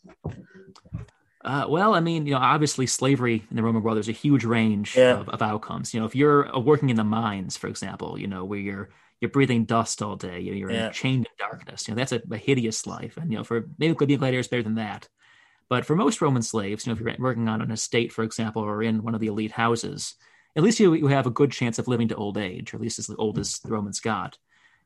uh, 1.44 1.66
well, 1.70 1.96
I 1.96 2.02
mean, 2.02 2.26
you 2.26 2.34
know, 2.34 2.40
obviously 2.40 2.86
slavery 2.86 3.46
in 3.50 3.56
the 3.56 3.64
Roman 3.64 3.82
world, 3.82 3.96
there's 3.96 4.10
a 4.10 4.14
huge 4.14 4.44
range 4.44 4.98
yeah. 4.98 5.20
of, 5.20 5.30
of, 5.30 5.42
outcomes. 5.42 5.94
You 5.94 6.02
know, 6.02 6.06
if 6.06 6.16
you're 6.16 6.54
uh, 6.54 6.60
working 6.60 6.90
in 6.90 6.98
the 6.98 7.04
mines, 7.06 7.56
for 7.56 7.68
example, 7.68 8.20
you 8.20 8.28
know, 8.28 8.44
where 8.44 8.60
you're 8.60 8.90
you're 9.22 9.32
breathing 9.32 9.66
dust 9.66 10.02
all 10.02 10.16
day, 10.16 10.40
you 10.42 10.52
know, 10.52 10.58
you're 10.58 10.72
yeah. 10.72 10.90
chained 10.90 11.26
in 11.26 11.32
darkness. 11.38 11.88
You 11.88 11.94
know, 11.94 11.98
that's 11.98 12.12
a, 12.12 12.22
a, 12.32 12.38
hideous 12.38 12.86
life. 12.88 13.18
And 13.18 13.32
you 13.32 13.38
know, 13.38 13.44
for 13.44 13.68
maybe 13.78 13.96
could 13.96 14.08
be 14.08 14.16
a 14.16 14.18
gladiator 14.18 14.40
is 14.40 14.48
better 14.48 14.64
than 14.64 14.76
that. 14.76 15.08
But 15.70 15.86
for 15.86 15.96
most 15.96 16.22
Roman 16.22 16.42
slaves, 16.42 16.86
you 16.86 16.92
know, 16.92 16.96
if 16.96 17.02
you're 17.02 17.16
working 17.20 17.48
on 17.48 17.62
an 17.62 17.72
estate, 17.72 18.12
for 18.12 18.24
example, 18.24 18.62
or 18.62 18.84
in 18.84 19.04
one 19.04 19.14
of 19.14 19.22
the 19.22 19.28
elite 19.28 19.52
houses, 19.52 20.16
at 20.56 20.64
least 20.64 20.80
you, 20.80 20.94
you 20.94 21.08
have 21.08 21.28
a 21.28 21.32
good 21.32 21.52
chance 21.52 21.80
of 21.80 21.88
living 21.88 22.08
to 22.10 22.16
old 22.16 22.38
age, 22.38 22.74
or 22.74 22.78
at 22.78 22.82
least 22.82 23.00
as 23.00 23.10
old 23.18 23.38
as 23.38 23.60
the 23.60 23.70
Romans 23.70 24.00
got. 24.00 24.38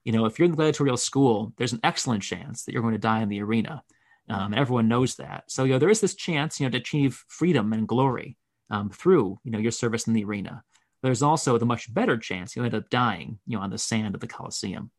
You 0.03 0.11
know, 0.11 0.25
if 0.25 0.37
you're 0.37 0.45
in 0.45 0.51
the 0.51 0.57
gladiatorial 0.57 0.97
school, 0.97 1.53
there's 1.57 1.73
an 1.73 1.79
excellent 1.83 2.21
chance 2.21 2.63
that 2.63 2.73
you're 2.73 2.81
going 2.81 2.93
to 2.93 2.99
die 2.99 3.21
in 3.21 3.29
the 3.29 3.41
arena 3.41 3.81
um, 4.29 4.53
and 4.53 4.59
everyone 4.59 4.87
knows 4.87 5.15
that. 5.15 5.45
So 5.47 5.63
you 5.63 5.73
know 5.73 5.79
there 5.79 5.89
is 5.89 6.01
this 6.01 6.15
chance 6.15 6.59
you 6.59 6.65
know 6.65 6.71
to 6.71 6.77
achieve 6.77 7.23
freedom 7.27 7.73
and 7.73 7.87
glory 7.87 8.37
um, 8.69 8.89
through 8.89 9.39
you 9.43 9.51
know 9.51 9.59
your 9.59 9.71
service 9.71 10.07
in 10.07 10.13
the 10.13 10.23
arena. 10.23 10.63
There's 11.01 11.21
also 11.21 11.57
the 11.57 11.65
much 11.65 11.93
better 11.93 12.17
chance 12.17 12.55
you'll 12.55 12.65
end 12.65 12.75
up 12.75 12.89
dying 12.89 13.39
you 13.45 13.57
know 13.57 13.63
on 13.63 13.69
the 13.69 13.77
sand 13.77 14.15
of 14.15 14.21
the 14.21 14.27
Colosseum. 14.27 14.91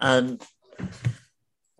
And 0.00 0.42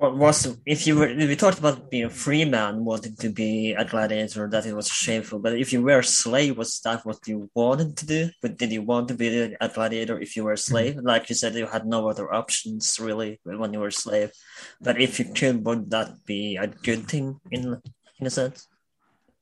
What 0.01 0.17
was 0.17 0.57
if 0.65 0.87
you 0.87 0.97
were 0.97 1.13
we 1.15 1.37
talked 1.37 1.59
about 1.59 1.91
being 1.91 2.07
a 2.07 2.09
free 2.25 2.47
man 2.47 2.87
wanting 2.87 3.17
to 3.17 3.29
be 3.29 3.73
a 3.73 3.85
gladiator 3.85 4.49
that 4.49 4.65
it 4.65 4.75
was 4.75 4.89
shameful, 4.89 5.41
but 5.41 5.59
if 5.59 5.75
you 5.75 5.83
were 5.83 5.99
a 5.99 6.05
slave, 6.05 6.57
was 6.57 6.81
that 6.85 7.05
what 7.05 7.29
you 7.29 7.51
wanted 7.55 7.99
to 7.99 8.07
do? 8.07 8.31
But 8.41 8.57
did 8.57 8.73
you 8.73 8.81
want 8.81 9.09
to 9.09 9.15
be 9.15 9.29
a 9.61 9.69
gladiator 9.69 10.19
if 10.19 10.37
you 10.37 10.45
were 10.45 10.53
a 10.53 10.55
mm-hmm. 10.55 10.73
slave? 10.73 10.95
Mm-hmm. 10.95 11.07
Like 11.07 11.29
you 11.29 11.35
said, 11.35 11.55
you 11.55 11.67
had 11.67 11.85
no 11.85 12.09
other 12.09 12.33
options 12.33 12.99
really 12.99 13.41
when 13.45 13.75
you 13.75 13.81
were 13.81 13.93
a 13.93 13.93
slave. 13.93 14.33
But 14.81 14.99
if 14.99 15.19
you 15.19 15.27
could, 15.27 15.67
would 15.67 15.91
that 15.91 16.25
be 16.25 16.57
a 16.57 16.69
good 16.69 17.07
thing 17.07 17.39
in 17.51 17.77
in 18.19 18.27
a 18.27 18.31
sense? 18.31 18.69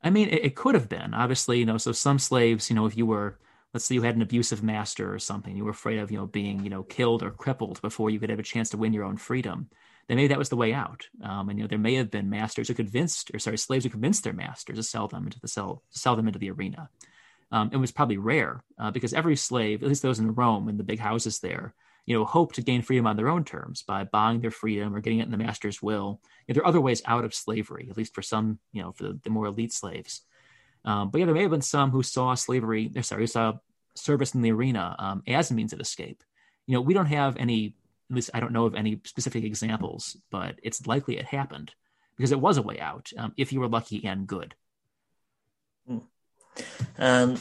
I 0.02 0.10
mean, 0.10 0.28
it, 0.28 0.44
it 0.44 0.56
could 0.56 0.74
have 0.74 0.88
been 0.88 1.14
obviously, 1.14 1.60
you 1.60 1.66
know. 1.66 1.78
So 1.78 1.92
some 1.92 2.18
slaves, 2.18 2.68
you 2.68 2.74
know, 2.74 2.86
if 2.86 2.96
you 2.96 3.06
were 3.06 3.38
let's 3.72 3.84
say 3.84 3.94
you 3.94 4.02
had 4.02 4.16
an 4.16 4.22
abusive 4.22 4.64
master 4.64 5.14
or 5.14 5.20
something, 5.20 5.54
you 5.54 5.64
were 5.64 5.78
afraid 5.78 6.00
of, 6.00 6.10
you 6.10 6.18
know, 6.18 6.26
being, 6.26 6.64
you 6.64 6.70
know, 6.70 6.82
killed 6.82 7.22
or 7.22 7.30
crippled 7.30 7.80
before 7.80 8.10
you 8.10 8.18
could 8.18 8.30
have 8.30 8.40
a 8.40 8.50
chance 8.54 8.70
to 8.70 8.76
win 8.76 8.92
your 8.92 9.04
own 9.04 9.16
freedom 9.16 9.68
then 10.08 10.16
maybe 10.16 10.28
that 10.28 10.38
was 10.38 10.48
the 10.48 10.56
way 10.56 10.72
out. 10.72 11.06
Um, 11.22 11.48
and 11.48 11.58
you 11.58 11.64
know, 11.64 11.68
there 11.68 11.78
may 11.78 11.94
have 11.94 12.10
been 12.10 12.30
masters 12.30 12.68
who 12.68 12.74
convinced, 12.74 13.30
or 13.32 13.38
sorry, 13.38 13.58
slaves 13.58 13.84
who 13.84 13.90
convinced 13.90 14.24
their 14.24 14.32
masters 14.32 14.76
to 14.76 14.82
sell 14.82 15.06
them 15.06 15.24
into 15.24 15.38
the 15.38 15.48
sell, 15.48 15.82
sell 15.90 16.16
them 16.16 16.26
into 16.26 16.38
the 16.38 16.50
arena. 16.50 16.88
Um, 17.52 17.70
it 17.72 17.76
was 17.76 17.92
probably 17.92 18.18
rare 18.18 18.62
uh, 18.78 18.90
because 18.90 19.14
every 19.14 19.36
slave, 19.36 19.82
at 19.82 19.88
least 19.88 20.02
those 20.02 20.18
in 20.18 20.34
Rome 20.34 20.68
in 20.68 20.76
the 20.76 20.84
big 20.84 20.98
houses 20.98 21.38
there, 21.40 21.74
you 22.04 22.18
know, 22.18 22.24
hope 22.24 22.54
to 22.54 22.62
gain 22.62 22.80
freedom 22.80 23.06
on 23.06 23.16
their 23.16 23.28
own 23.28 23.44
terms 23.44 23.82
by 23.82 24.04
buying 24.04 24.40
their 24.40 24.50
freedom 24.50 24.94
or 24.94 25.00
getting 25.00 25.18
it 25.18 25.26
in 25.26 25.30
the 25.30 25.36
master's 25.36 25.82
will. 25.82 26.20
You 26.46 26.52
know, 26.52 26.54
there 26.54 26.62
are 26.62 26.68
other 26.68 26.80
ways 26.80 27.02
out 27.04 27.24
of 27.24 27.34
slavery, 27.34 27.86
at 27.90 27.98
least 27.98 28.14
for 28.14 28.22
some, 28.22 28.58
you 28.72 28.82
know, 28.82 28.92
for 28.92 29.04
the, 29.04 29.20
the 29.24 29.30
more 29.30 29.46
elite 29.46 29.74
slaves. 29.74 30.22
Um, 30.86 31.10
but 31.10 31.18
yeah, 31.18 31.26
there 31.26 31.34
may 31.34 31.42
have 31.42 31.50
been 31.50 31.60
some 31.60 31.90
who 31.90 32.02
saw 32.02 32.34
slavery, 32.34 32.90
sorry, 33.02 33.24
who 33.24 33.26
saw 33.26 33.54
service 33.94 34.34
in 34.34 34.40
the 34.40 34.52
arena 34.52 34.96
um, 34.98 35.22
as 35.26 35.50
a 35.50 35.54
means 35.54 35.74
of 35.74 35.80
escape. 35.80 36.22
You 36.66 36.74
know, 36.74 36.80
we 36.80 36.94
don't 36.94 37.06
have 37.06 37.36
any 37.36 37.74
at 38.10 38.14
least 38.14 38.30
I 38.34 38.40
don't 38.40 38.52
know 38.52 38.66
of 38.66 38.74
any 38.74 39.00
specific 39.04 39.44
examples, 39.44 40.16
but 40.30 40.56
it's 40.62 40.86
likely 40.86 41.18
it 41.18 41.26
happened 41.26 41.72
because 42.16 42.32
it 42.32 42.40
was 42.40 42.56
a 42.56 42.62
way 42.62 42.80
out 42.80 43.10
um, 43.18 43.32
if 43.36 43.52
you 43.52 43.60
were 43.60 43.68
lucky 43.68 44.04
and 44.04 44.26
good. 44.26 44.54
Hmm. 45.86 45.98
Um, 46.98 47.36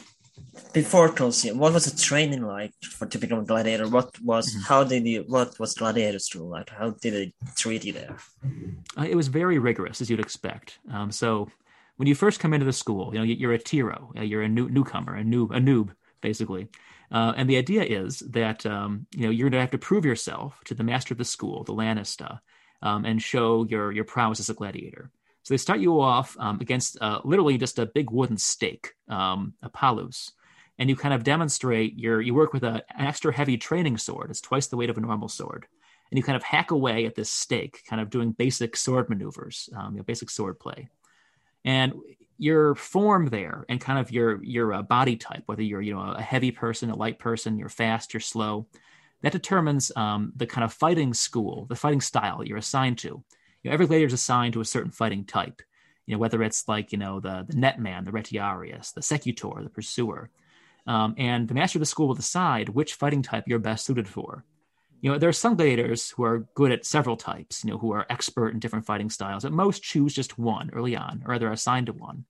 before 0.73 1.09
Colosseum, 1.09 1.57
what 1.57 1.73
was 1.73 1.85
the 1.85 1.97
training 1.99 2.43
like 2.43 2.73
for 2.81 3.05
to 3.07 3.17
become 3.17 3.39
a 3.39 3.45
gladiator? 3.45 3.87
What 3.87 4.19
was 4.21 4.49
mm-hmm. 4.49 4.61
how 4.61 4.83
did 4.83 5.05
you 5.05 5.23
what 5.27 5.59
was 5.59 5.73
gladiator 5.73 6.19
school 6.19 6.49
like? 6.49 6.69
How 6.69 6.91
did 6.91 7.13
they 7.13 7.33
treat 7.55 7.85
you 7.85 7.93
there? 7.93 8.17
Uh, 8.97 9.07
it 9.09 9.15
was 9.15 9.27
very 9.27 9.59
rigorous, 9.59 10.01
as 10.01 10.09
you'd 10.09 10.19
expect. 10.19 10.79
Um, 10.91 11.11
so 11.11 11.49
when 11.95 12.07
you 12.07 12.15
first 12.15 12.39
come 12.39 12.53
into 12.53 12.65
the 12.65 12.73
school, 12.73 13.13
you 13.13 13.19
know 13.19 13.25
you're 13.25 13.53
a 13.53 13.59
tiro, 13.59 14.11
you're 14.15 14.43
a 14.43 14.49
new, 14.49 14.69
newcomer, 14.69 15.15
a 15.15 15.23
noob, 15.23 15.55
a 15.55 15.59
noob, 15.59 15.89
basically. 16.21 16.67
Uh, 17.11 17.33
and 17.37 17.49
the 17.49 17.57
idea 17.57 17.83
is 17.83 18.19
that 18.19 18.65
um, 18.65 19.07
you 19.15 19.23
know 19.23 19.29
you're 19.29 19.49
going 19.49 19.59
to 19.59 19.61
have 19.61 19.71
to 19.71 19.77
prove 19.77 20.05
yourself 20.05 20.59
to 20.65 20.73
the 20.73 20.83
master 20.83 21.13
of 21.13 21.17
the 21.17 21.25
school, 21.25 21.63
the 21.63 21.73
Lanista, 21.73 22.39
um, 22.81 23.05
and 23.05 23.21
show 23.21 23.65
your 23.65 23.91
your 23.91 24.03
prowess 24.03 24.39
as 24.39 24.49
a 24.49 24.53
gladiator. 24.53 25.09
So 25.43 25.53
they 25.53 25.57
start 25.57 25.79
you 25.79 26.01
off 26.01 26.35
um, 26.39 26.59
against 26.59 26.97
uh, 27.01 27.21
literally 27.23 27.57
just 27.57 27.79
a 27.79 27.85
big 27.85 28.11
wooden 28.11 28.37
stake, 28.37 28.93
um, 29.07 29.53
a 29.63 29.69
palus, 29.69 30.33
and 30.77 30.89
you 30.89 30.97
kind 30.97 31.13
of 31.13 31.23
demonstrate 31.23 31.97
your 31.97 32.19
you 32.21 32.33
work 32.33 32.51
with 32.51 32.63
a, 32.63 32.83
an 32.97 33.07
extra 33.07 33.33
heavy 33.33 33.57
training 33.57 33.97
sword. 33.97 34.29
It's 34.29 34.41
twice 34.41 34.67
the 34.67 34.75
weight 34.75 34.89
of 34.89 34.97
a 34.97 35.01
normal 35.01 35.29
sword, 35.29 35.65
and 36.11 36.17
you 36.17 36.23
kind 36.23 36.35
of 36.35 36.43
hack 36.43 36.71
away 36.71 37.05
at 37.05 37.15
this 37.15 37.29
stake, 37.29 37.83
kind 37.89 38.01
of 38.01 38.09
doing 38.09 38.31
basic 38.31 38.75
sword 38.75 39.09
maneuvers, 39.09 39.69
um, 39.77 39.93
you 39.93 39.99
know, 39.99 40.03
basic 40.03 40.29
sword 40.29 40.59
play. 40.59 40.89
And 41.63 41.93
your 42.37 42.75
form 42.75 43.27
there 43.27 43.65
and 43.69 43.81
kind 43.81 43.99
of 43.99 44.11
your 44.11 44.43
your 44.43 44.73
uh, 44.73 44.81
body 44.81 45.15
type, 45.15 45.43
whether 45.45 45.63
you're 45.63 45.81
you 45.81 45.93
know 45.93 46.01
a 46.01 46.21
heavy 46.21 46.51
person, 46.51 46.89
a 46.89 46.95
light 46.95 47.19
person, 47.19 47.57
you're 47.57 47.69
fast, 47.69 48.13
you're 48.13 48.21
slow, 48.21 48.67
that 49.21 49.31
determines 49.31 49.91
um, 49.95 50.31
the 50.35 50.45
kind 50.45 50.63
of 50.63 50.73
fighting 50.73 51.13
school, 51.13 51.65
the 51.69 51.75
fighting 51.75 52.01
style 52.01 52.43
you're 52.43 52.57
assigned 52.57 52.97
to. 52.99 53.23
You 53.63 53.69
know, 53.69 53.71
every 53.71 53.87
gladiator 53.87 54.07
is 54.07 54.13
assigned 54.13 54.53
to 54.53 54.61
a 54.61 54.65
certain 54.65 54.91
fighting 54.91 55.25
type. 55.25 55.61
You 56.05 56.15
know, 56.15 56.19
whether 56.19 56.43
it's 56.43 56.67
like 56.67 56.91
you 56.91 56.97
know 56.97 57.19
the 57.19 57.45
the 57.47 57.55
netman, 57.55 58.05
the 58.05 58.11
retiarius, 58.11 58.93
the 58.93 59.01
secutor, 59.01 59.63
the 59.63 59.69
pursuer, 59.69 60.29
um, 60.85 61.15
and 61.17 61.47
the 61.47 61.53
master 61.53 61.77
of 61.77 61.81
the 61.81 61.85
school 61.85 62.07
will 62.07 62.15
decide 62.15 62.69
which 62.69 62.93
fighting 62.93 63.21
type 63.21 63.45
you're 63.47 63.59
best 63.59 63.85
suited 63.85 64.07
for. 64.07 64.45
You 65.01 65.11
know, 65.11 65.17
there 65.19 65.29
are 65.29 65.33
some 65.33 65.55
gladiators 65.55 66.09
who 66.09 66.23
are 66.23 66.47
good 66.55 66.71
at 66.71 66.85
several 66.85 67.17
types, 67.17 67.63
you 67.63 67.71
know, 67.71 67.77
who 67.77 67.91
are 67.91 68.05
expert 68.09 68.49
in 68.49 68.59
different 68.59 68.85
fighting 68.85 69.09
styles. 69.09 69.45
At 69.45 69.51
most, 69.51 69.83
choose 69.83 70.13
just 70.13 70.39
one 70.39 70.71
early 70.73 70.95
on, 70.95 71.23
or 71.25 71.37
they're 71.37 71.51
assigned 71.51 71.85
to 71.85 71.93
one. 71.93 72.25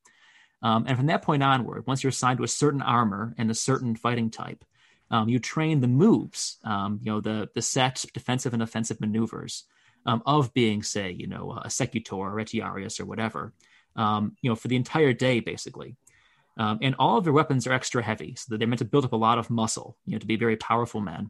Um, 0.62 0.86
and 0.88 0.98
from 0.98 1.06
that 1.06 1.22
point 1.22 1.44
onward, 1.44 1.86
once 1.88 2.04
you're 2.04 2.10
assigned 2.10 2.40
to 2.40 2.44
a 2.44 2.48
certain 2.50 2.82
armor 2.82 3.34
and 3.38 3.50
a 3.50 3.56
certain 3.56 3.96
fighting 3.96 4.30
type, 4.30 4.66
um, 5.12 5.30
you 5.30 5.40
train 5.40 5.80
the 5.80 5.88
moves, 5.88 6.58
um, 6.66 7.00
you 7.02 7.12
know, 7.12 7.22
the 7.22 7.48
the 7.56 7.62
set 7.62 8.04
defensive 8.14 8.54
and 8.54 8.62
offensive 8.62 9.00
maneuvers 9.00 9.64
um, 10.06 10.22
of 10.26 10.54
being, 10.54 10.84
say, 10.84 11.12
you 11.12 11.28
know, 11.28 11.58
a 11.64 11.70
secutor, 11.70 12.16
or 12.16 12.32
retiarius, 12.32 13.00
or 13.00 13.06
whatever, 13.06 13.54
um, 13.96 14.36
you 14.42 14.50
know, 14.50 14.56
for 14.56 14.68
the 14.68 14.76
entire 14.76 15.14
day, 15.14 15.40
basically. 15.40 15.96
Um, 16.58 16.80
and 16.82 16.96
all 16.98 17.18
of 17.18 17.24
their 17.24 17.34
weapons 17.34 17.68
are 17.68 17.74
extra 17.74 18.04
heavy, 18.04 18.36
so 18.36 18.48
that 18.50 18.58
they're 18.58 18.68
meant 18.68 18.80
to 18.80 18.86
build 18.86 19.06
up 19.06 19.14
a 19.14 19.18
lot 19.18 19.38
of 19.38 19.50
muscle, 19.50 19.96
you 20.06 20.14
know, 20.14 20.20
to 20.20 20.26
be 20.26 20.36
very 20.36 20.58
powerful 20.58 21.00
men. 21.00 21.30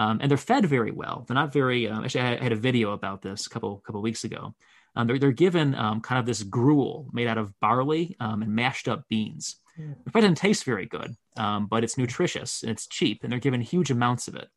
Um, 0.00 0.18
and 0.22 0.30
they're 0.30 0.38
fed 0.38 0.64
very 0.64 0.92
well. 0.92 1.26
They're 1.28 1.34
not 1.34 1.52
very. 1.52 1.86
Uh, 1.86 2.00
actually, 2.02 2.22
I 2.22 2.42
had 2.42 2.52
a 2.52 2.56
video 2.56 2.92
about 2.92 3.20
this 3.20 3.46
a 3.46 3.50
couple 3.50 3.82
couple 3.84 4.00
weeks 4.00 4.24
ago. 4.24 4.54
Um, 4.96 5.06
they're, 5.06 5.18
they're 5.18 5.30
given 5.30 5.74
um, 5.74 6.00
kind 6.00 6.18
of 6.18 6.24
this 6.24 6.42
gruel 6.42 7.10
made 7.12 7.26
out 7.26 7.36
of 7.36 7.52
barley 7.60 8.16
um, 8.18 8.40
and 8.42 8.54
mashed 8.54 8.88
up 8.88 9.06
beans. 9.10 9.56
Mm. 9.78 9.96
It 10.06 10.12
doesn't 10.12 10.36
taste 10.36 10.64
very 10.64 10.86
good, 10.86 11.16
um, 11.36 11.66
but 11.66 11.84
it's 11.84 11.98
nutritious 11.98 12.62
and 12.62 12.72
it's 12.72 12.86
cheap, 12.86 13.22
and 13.22 13.30
they're 13.30 13.38
given 13.38 13.60
huge 13.60 13.90
amounts 13.90 14.26
of 14.26 14.36
it. 14.36 14.48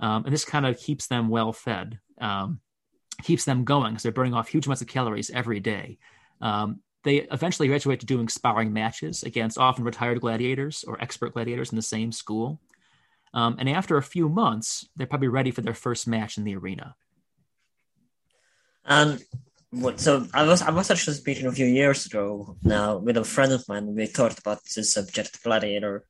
Um, 0.00 0.26
and 0.26 0.34
this 0.34 0.44
kind 0.44 0.66
of 0.66 0.78
keeps 0.78 1.06
them 1.06 1.30
well 1.30 1.54
fed, 1.54 1.98
keeps 3.22 3.46
them 3.46 3.64
going 3.64 3.92
because 3.94 4.02
they're 4.02 4.12
burning 4.12 4.34
off 4.34 4.48
huge 4.48 4.66
amounts 4.66 4.82
of 4.82 4.88
calories 4.88 5.30
every 5.30 5.60
day. 5.60 5.96
they 6.42 7.16
eventually 7.32 7.68
graduate 7.68 8.00
to 8.00 8.06
doing 8.06 8.28
sparring 8.28 8.74
matches 8.74 9.22
against 9.22 9.56
often 9.56 9.82
retired 9.82 10.20
gladiators 10.20 10.84
or 10.86 11.00
expert 11.00 11.32
gladiators 11.32 11.72
in 11.72 11.76
the 11.76 11.82
same 11.82 12.12
school. 12.12 12.60
Um, 13.34 13.56
and 13.58 13.68
after 13.68 13.96
a 13.96 14.02
few 14.02 14.28
months, 14.28 14.88
they're 14.96 15.08
probably 15.08 15.28
ready 15.28 15.50
for 15.50 15.60
their 15.60 15.74
first 15.74 16.06
match 16.06 16.38
in 16.38 16.44
the 16.44 16.56
arena. 16.56 16.94
And 18.86 19.22
what, 19.70 19.98
so 19.98 20.26
I 20.32 20.44
was 20.44 20.62
I 20.62 20.70
was 20.70 20.90
actually 20.90 21.16
speaking 21.16 21.46
a 21.46 21.52
few 21.52 21.66
years 21.66 22.06
ago 22.06 22.56
now 22.62 22.98
with 22.98 23.16
a 23.16 23.24
friend 23.24 23.50
of 23.50 23.68
mine. 23.68 23.96
We 23.96 24.06
talked 24.06 24.38
about 24.38 24.60
this 24.76 24.94
subject 24.94 25.42
gladiator, 25.42 26.04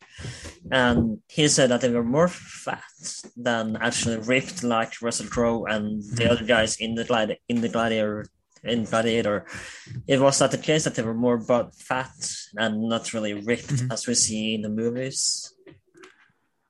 and 0.71 1.23
he 1.29 1.49
said 1.49 1.71
that 1.71 1.81
they 1.81 1.91
were 1.91 2.05
more 2.05 2.29
fat 2.29 2.83
than 3.37 3.77
actually 3.77 4.19
ripped 4.19 4.63
like 4.63 5.01
Russell 5.01 5.29
Crowe 5.29 5.65
and 5.65 6.03
the 6.03 6.31
other 6.31 6.45
guys 6.45 6.77
in 6.77 6.95
the 6.95 7.05
gladi- 7.05 7.39
in 7.49 7.63
the 7.63 7.71
gladiator 7.71 8.27
in 8.63 8.85
Gladiator. 8.85 9.47
It 10.07 10.21
was 10.21 10.39
that 10.39 10.51
the 10.51 10.59
case 10.59 10.85
that 10.85 10.95
they 10.95 11.03
were 11.03 11.15
more 11.15 11.39
but 11.39 11.75
fat 11.75 12.15
and 12.57 12.89
not 12.89 13.13
really 13.13 13.35
ripped 13.35 13.69
mm-hmm. 13.69 13.93
as 13.93 14.07
we 14.07 14.15
see 14.15 14.55
in 14.55 14.63
the 14.63 14.71
movies 14.71 15.54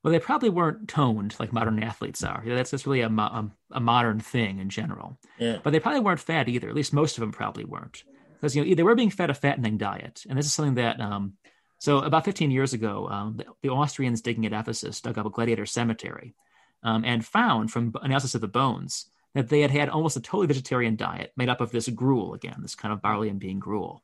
well, 0.04 0.12
they 0.12 0.20
probably 0.20 0.50
weren't 0.50 0.86
toned 0.86 1.34
like 1.40 1.52
modern 1.52 1.82
athletes 1.82 2.22
are. 2.22 2.42
You 2.44 2.50
know, 2.50 2.56
that's 2.56 2.72
just 2.72 2.84
really 2.84 3.00
a, 3.00 3.08
a, 3.08 3.50
a, 3.72 3.80
modern 3.80 4.20
thing 4.20 4.58
in 4.58 4.68
general. 4.68 5.18
Yeah. 5.38 5.58
But 5.62 5.70
they 5.70 5.80
probably 5.80 6.00
weren't 6.00 6.20
fat 6.20 6.46
either. 6.46 6.68
At 6.68 6.74
least 6.74 6.92
most 6.92 7.16
of 7.16 7.22
them 7.22 7.32
probably 7.32 7.64
weren't, 7.64 8.04
because 8.34 8.54
you 8.54 8.62
know 8.62 8.74
they 8.74 8.82
were 8.82 8.94
being 8.94 9.08
fed 9.08 9.30
a 9.30 9.34
fattening 9.34 9.78
diet, 9.78 10.26
and 10.28 10.38
this 10.38 10.46
is 10.46 10.52
something 10.52 10.74
that. 10.74 11.00
Um, 11.00 11.34
so 11.78 11.98
about 11.98 12.24
15 12.24 12.50
years 12.50 12.72
ago, 12.72 13.08
um, 13.08 13.36
the, 13.36 13.46
the, 13.62 13.68
Austrians 13.68 14.22
digging 14.22 14.46
at 14.46 14.52
Ephesus 14.52 15.00
dug 15.00 15.18
up 15.18 15.26
a 15.26 15.30
gladiator 15.30 15.66
cemetery, 15.66 16.34
um, 16.82 17.04
and 17.04 17.24
found 17.24 17.70
from 17.70 17.94
analysis 18.02 18.34
of 18.34 18.42
the 18.42 18.48
bones 18.48 19.06
that 19.34 19.48
they 19.48 19.60
had 19.60 19.70
had 19.70 19.88
almost 19.88 20.16
a 20.16 20.20
totally 20.20 20.46
vegetarian 20.46 20.96
diet 20.96 21.32
made 21.36 21.48
up 21.48 21.60
of 21.60 21.72
this 21.72 21.88
gruel 21.88 22.34
again, 22.34 22.58
this 22.60 22.74
kind 22.74 22.92
of 22.92 23.02
barley 23.02 23.28
and 23.28 23.40
bean 23.40 23.58
gruel. 23.58 24.02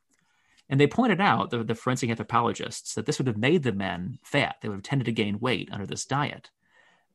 And 0.70 0.80
they 0.80 0.86
pointed 0.86 1.20
out, 1.20 1.50
the, 1.50 1.64
the 1.64 1.74
forensic 1.74 2.08
anthropologists, 2.08 2.94
that 2.94 3.04
this 3.04 3.18
would 3.18 3.26
have 3.26 3.36
made 3.36 3.64
the 3.64 3.72
men 3.72 4.18
fat. 4.22 4.56
They 4.62 4.68
would 4.68 4.76
have 4.76 4.82
tended 4.84 5.06
to 5.06 5.12
gain 5.12 5.40
weight 5.40 5.68
under 5.72 5.84
this 5.84 6.06
diet. 6.06 6.48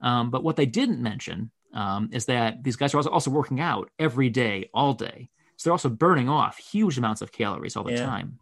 Um, 0.01 0.29
but 0.29 0.43
what 0.43 0.57
they 0.57 0.65
didn't 0.65 1.01
mention 1.01 1.51
um, 1.73 2.09
is 2.11 2.25
that 2.25 2.63
these 2.63 2.75
guys 2.75 2.93
are 2.93 2.97
also, 2.97 3.09
also 3.09 3.31
working 3.31 3.61
out 3.61 3.89
every 3.97 4.29
day, 4.29 4.69
all 4.73 4.93
day. 4.93 5.29
So 5.55 5.69
they're 5.69 5.73
also 5.73 5.89
burning 5.89 6.27
off 6.27 6.57
huge 6.57 6.97
amounts 6.97 7.21
of 7.21 7.31
calories 7.31 7.77
all 7.77 7.85
the 7.85 7.93
yeah. 7.93 8.05
time. 8.05 8.39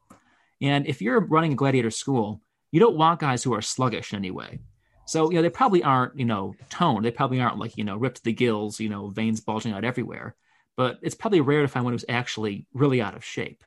And 0.61 0.87
if 0.87 0.99
you're 0.99 1.19
running 1.19 1.53
a 1.53 1.55
gladiator 1.55 1.91
school, 1.91 2.41
you 2.71 2.79
don't 2.79 2.97
want 2.97 3.19
guys 3.19 3.43
who 3.43 3.53
are 3.53 3.61
sluggish 3.61 4.15
anyway. 4.15 4.59
So, 5.05 5.29
you 5.29 5.35
know, 5.35 5.43
they 5.43 5.49
probably 5.49 5.83
aren't, 5.83 6.17
you 6.17 6.25
know, 6.25 6.55
toned. 6.71 7.05
They 7.05 7.11
probably 7.11 7.39
aren't 7.39 7.59
like, 7.59 7.77
you 7.77 7.83
know, 7.83 7.97
ripped 7.97 8.17
to 8.17 8.23
the 8.23 8.33
gills, 8.33 8.79
you 8.79 8.89
know, 8.89 9.09
veins 9.09 9.41
bulging 9.41 9.73
out 9.73 9.83
everywhere. 9.83 10.35
But 10.75 10.97
it's 11.03 11.13
probably 11.13 11.41
rare 11.41 11.61
to 11.61 11.67
find 11.67 11.85
one 11.85 11.93
who's 11.93 12.05
actually 12.09 12.65
really 12.73 12.99
out 12.99 13.15
of 13.15 13.23
shape. 13.23 13.63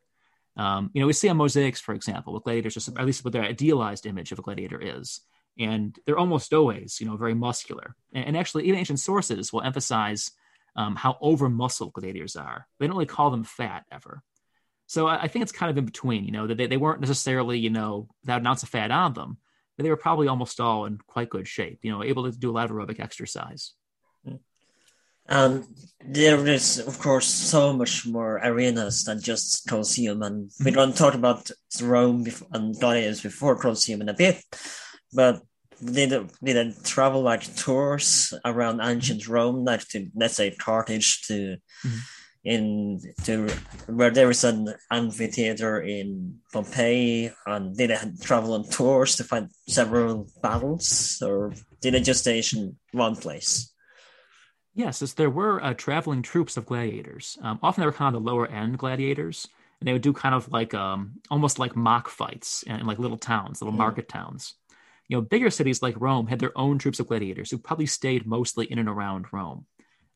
Um, 0.56 0.90
you 0.94 1.00
know, 1.00 1.06
we 1.06 1.12
see 1.12 1.28
on 1.28 1.36
mosaics, 1.36 1.80
for 1.80 1.94
example, 1.94 2.32
what 2.32 2.44
gladiators, 2.44 2.74
just, 2.74 2.88
at 2.88 3.04
least 3.04 3.24
what 3.24 3.32
their 3.32 3.42
idealized 3.42 4.06
image 4.06 4.32
of 4.32 4.38
a 4.38 4.42
gladiator 4.42 4.80
is. 4.80 5.20
And 5.58 5.98
they're 6.04 6.18
almost 6.18 6.52
always, 6.52 7.00
you 7.00 7.06
know, 7.06 7.16
very 7.16 7.34
muscular. 7.34 7.94
And, 8.12 8.26
and 8.26 8.36
actually, 8.36 8.64
even 8.64 8.78
ancient 8.78 9.00
sources 9.00 9.52
will 9.52 9.62
emphasize 9.62 10.30
um, 10.76 10.96
how 10.96 11.16
over 11.20 11.48
muscled 11.48 11.92
gladiators 11.92 12.36
are. 12.36 12.66
They 12.78 12.86
don't 12.86 12.96
really 12.96 13.06
call 13.06 13.30
them 13.30 13.44
fat 13.44 13.84
ever. 13.90 14.22
So 14.86 15.06
I, 15.06 15.22
I 15.22 15.28
think 15.28 15.42
it's 15.42 15.52
kind 15.52 15.70
of 15.70 15.78
in 15.78 15.84
between, 15.84 16.24
you 16.24 16.32
know, 16.32 16.46
that 16.46 16.56
they, 16.56 16.66
they 16.66 16.76
weren't 16.76 17.00
necessarily, 17.00 17.58
you 17.58 17.70
know, 17.70 18.08
without 18.22 18.40
an 18.40 18.46
ounce 18.46 18.62
of 18.62 18.68
fat 18.68 18.90
on 18.90 19.14
them, 19.14 19.38
but 19.76 19.82
they 19.82 19.90
were 19.90 19.96
probably 19.96 20.28
almost 20.28 20.60
all 20.60 20.84
in 20.84 20.98
quite 21.06 21.30
good 21.30 21.48
shape, 21.48 21.80
you 21.82 21.90
know, 21.90 22.02
able 22.02 22.30
to 22.30 22.38
do 22.38 22.50
a 22.50 22.52
lot 22.52 22.70
of 22.70 22.70
aerobic 22.70 23.00
exercise. 23.00 23.72
Um, 25.28 25.66
there 26.08 26.46
is, 26.46 26.78
of 26.78 26.98
course, 26.98 27.26
so 27.26 27.72
much 27.72 28.06
more 28.06 28.40
arenas 28.42 29.04
than 29.04 29.20
just 29.20 29.66
Colosseum, 29.68 30.22
and 30.22 30.50
we 30.64 30.70
don't 30.70 30.96
talk 30.96 31.14
about 31.14 31.50
Rome 31.82 32.26
and 32.52 32.78
gladiators 32.78 33.20
before 33.20 33.56
Colosseum 33.56 34.00
in 34.02 34.08
a 34.08 34.14
bit, 34.14 34.42
but 35.12 35.42
they 35.80 36.06
did 36.06 36.30
did 36.42 36.84
travel 36.84 37.22
like 37.22 37.54
tours 37.56 38.32
around 38.44 38.80
ancient 38.80 39.26
Rome, 39.28 39.64
like 39.64 39.86
to 39.88 40.08
let's 40.14 40.34
say 40.34 40.50
Carthage 40.52 41.22
to 41.26 41.56
mm-hmm. 41.84 41.98
in 42.44 43.00
to 43.24 43.48
where 43.86 44.10
there 44.10 44.30
is 44.30 44.44
an 44.44 44.74
amphitheater 44.90 45.80
in 45.80 46.38
Pompeii, 46.52 47.32
and 47.46 47.76
did 47.76 47.90
they 47.90 47.98
travel 48.22 48.54
on 48.54 48.68
tours 48.68 49.16
to 49.16 49.24
find 49.24 49.50
several 49.68 50.28
battles, 50.40 51.20
or 51.20 51.52
did 51.80 51.94
they 51.94 52.00
just 52.00 52.20
stay 52.20 52.42
in 52.54 52.76
one 52.92 53.16
place? 53.16 53.72
Yes, 54.76 55.00
as 55.00 55.14
there 55.14 55.30
were 55.30 55.64
uh, 55.64 55.72
traveling 55.72 56.20
troops 56.20 56.58
of 56.58 56.66
gladiators. 56.66 57.38
Um, 57.40 57.58
often 57.62 57.80
they 57.80 57.86
were 57.86 57.92
kind 57.92 58.14
of 58.14 58.22
the 58.22 58.30
lower 58.30 58.46
end 58.46 58.76
gladiators, 58.76 59.48
and 59.80 59.88
they 59.88 59.92
would 59.94 60.02
do 60.02 60.12
kind 60.12 60.34
of 60.34 60.52
like 60.52 60.74
um, 60.74 61.14
almost 61.30 61.58
like 61.58 61.74
mock 61.74 62.10
fights 62.10 62.62
in, 62.64 62.80
in 62.80 62.86
like 62.86 62.98
little 62.98 63.16
towns, 63.16 63.62
little 63.62 63.72
mm. 63.72 63.78
market 63.78 64.06
towns. 64.06 64.52
You 65.08 65.16
know, 65.16 65.22
bigger 65.22 65.48
cities 65.48 65.80
like 65.80 65.98
Rome 65.98 66.26
had 66.26 66.40
their 66.40 66.56
own 66.58 66.78
troops 66.78 67.00
of 67.00 67.06
gladiators 67.06 67.50
who 67.50 67.56
probably 67.56 67.86
stayed 67.86 68.26
mostly 68.26 68.70
in 68.70 68.78
and 68.78 68.88
around 68.88 69.24
Rome 69.32 69.64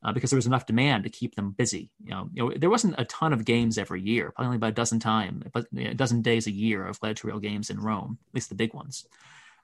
uh, 0.03 0.13
because 0.13 0.29
there 0.29 0.37
was 0.37 0.45
enough 0.45 0.67
demand 0.67 1.05
to 1.05 1.09
keep 1.09 1.33
them 1.33 1.55
busy. 1.57 1.89
You 2.03 2.11
know, 2.11 2.29
you 2.31 2.43
know, 2.43 2.53
there 2.55 2.69
wasn't 2.69 2.99
a 2.99 3.05
ton 3.05 3.33
of 3.33 3.45
games 3.45 3.79
every 3.79 4.01
year, 4.03 4.29
probably 4.29 4.45
only 4.45 4.57
about 4.57 4.73
a 4.73 4.73
dozen 4.73 4.99
time, 4.99 5.43
but 5.51 5.65
a 5.75 5.95
dozen 5.95 6.21
days 6.21 6.45
a 6.45 6.51
year 6.51 6.85
of 6.85 6.99
gladiatorial 6.99 7.39
games 7.39 7.71
in 7.71 7.79
Rome, 7.79 8.19
at 8.29 8.35
least 8.35 8.49
the 8.49 8.55
big 8.55 8.75
ones. 8.75 9.07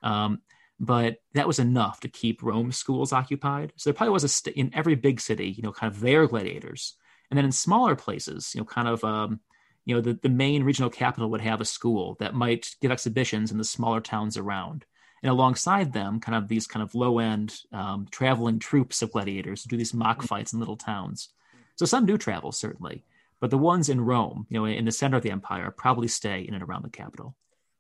Um, 0.02 0.42
but 0.80 1.18
that 1.34 1.48
was 1.48 1.60
enough 1.60 2.00
to 2.02 2.08
keep 2.08 2.44
Rome 2.44 2.72
schools 2.72 3.14
occupied. 3.14 3.74
So 3.76 3.90
there 3.90 3.96
probably 3.96 4.14
was 4.14 4.24
a 4.24 4.30
st- 4.30 4.56
in 4.56 4.72
every 4.74 4.96
big 4.96 5.20
city, 5.20 5.50
you 5.50 5.64
know, 5.64 5.72
kind 5.72 5.92
of 5.92 6.00
their 6.00 6.28
gladiators, 6.28 6.96
and 7.30 7.38
then 7.38 7.46
in 7.46 7.52
smaller 7.52 7.96
places, 7.96 8.54
you 8.54 8.62
know, 8.62 8.66
kind 8.66 8.88
of, 8.88 9.04
um, 9.04 9.40
you 9.86 9.96
know, 9.96 10.02
the, 10.02 10.14
the 10.22 10.30
main 10.30 10.64
regional 10.64 10.90
capital 10.90 11.30
would 11.32 11.42
have 11.42 11.62
a 11.62 11.66
school 11.66 12.16
that 12.20 12.36
might 12.36 12.76
give 12.82 12.92
exhibitions 12.92 13.52
in 13.52 13.58
the 13.58 13.64
smaller 13.64 14.02
towns 14.02 14.38
around, 14.38 14.86
and 15.24 15.32
alongside 15.32 15.94
them, 15.94 16.20
kind 16.20 16.36
of 16.36 16.48
these 16.48 16.68
kind 16.68 16.84
of 16.84 16.94
low 16.94 17.20
end 17.20 17.56
um, 17.74 18.08
traveling 18.12 18.60
troops 18.60 19.02
of 19.02 19.12
gladiators 19.12 19.64
do 19.64 19.78
these 19.78 19.94
mock 19.94 20.22
fights 20.22 20.54
in 20.54 20.60
little 20.60 20.78
towns. 20.78 21.30
So 21.76 21.86
some 21.86 22.06
do 22.06 22.18
travel 22.18 22.52
certainly, 22.52 23.04
but 23.40 23.50
the 23.50 23.58
ones 23.58 23.90
in 23.90 24.02
Rome, 24.02 24.46
you 24.50 24.60
know, 24.60 24.66
in 24.66 24.86
the 24.86 24.92
center 24.92 25.18
of 25.18 25.24
the 25.24 25.32
empire, 25.32 25.72
probably 25.72 26.08
stay 26.08 26.42
in 26.42 26.54
and 26.54 26.64
around 26.64 26.84
the 26.84 26.90
capital. 26.90 27.36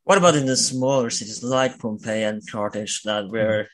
What 0.07 0.17
about 0.17 0.37
in 0.37 0.45
the 0.45 0.55
smaller 0.55 1.09
cities 1.09 1.43
like 1.43 1.79
Pompeii 1.79 2.23
and 2.23 2.41
Carthage, 2.49 3.03
that 3.03 3.27
where 3.27 3.67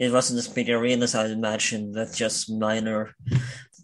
it 0.00 0.10
wasn't 0.10 0.40
as 0.40 0.48
big 0.48 0.68
arenas, 0.68 1.14
I 1.14 1.26
imagine, 1.26 1.92
that 1.92 2.12
just 2.12 2.50
minor. 2.50 3.14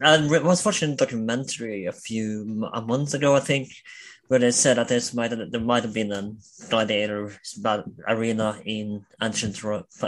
And 0.00 0.35
I 0.35 0.38
was 0.40 0.64
watching 0.64 0.95
a 0.95 0.97
documentary 0.97 1.87
a 1.87 1.93
few 1.93 2.69
a 2.75 2.83
month 2.83 3.14
ago, 3.14 3.37
I 3.37 3.38
think, 3.38 3.69
where 4.26 4.40
they 4.40 4.50
said 4.50 4.78
that 4.78 4.88
there's 4.88 5.14
might 5.14 5.31
there 5.31 5.61
might 5.61 5.85
have 5.85 5.95
been 5.95 6.11
a 6.11 6.33
gladiator 6.69 7.33
arena 8.09 8.61
in 8.64 9.07
ancient 9.23 9.62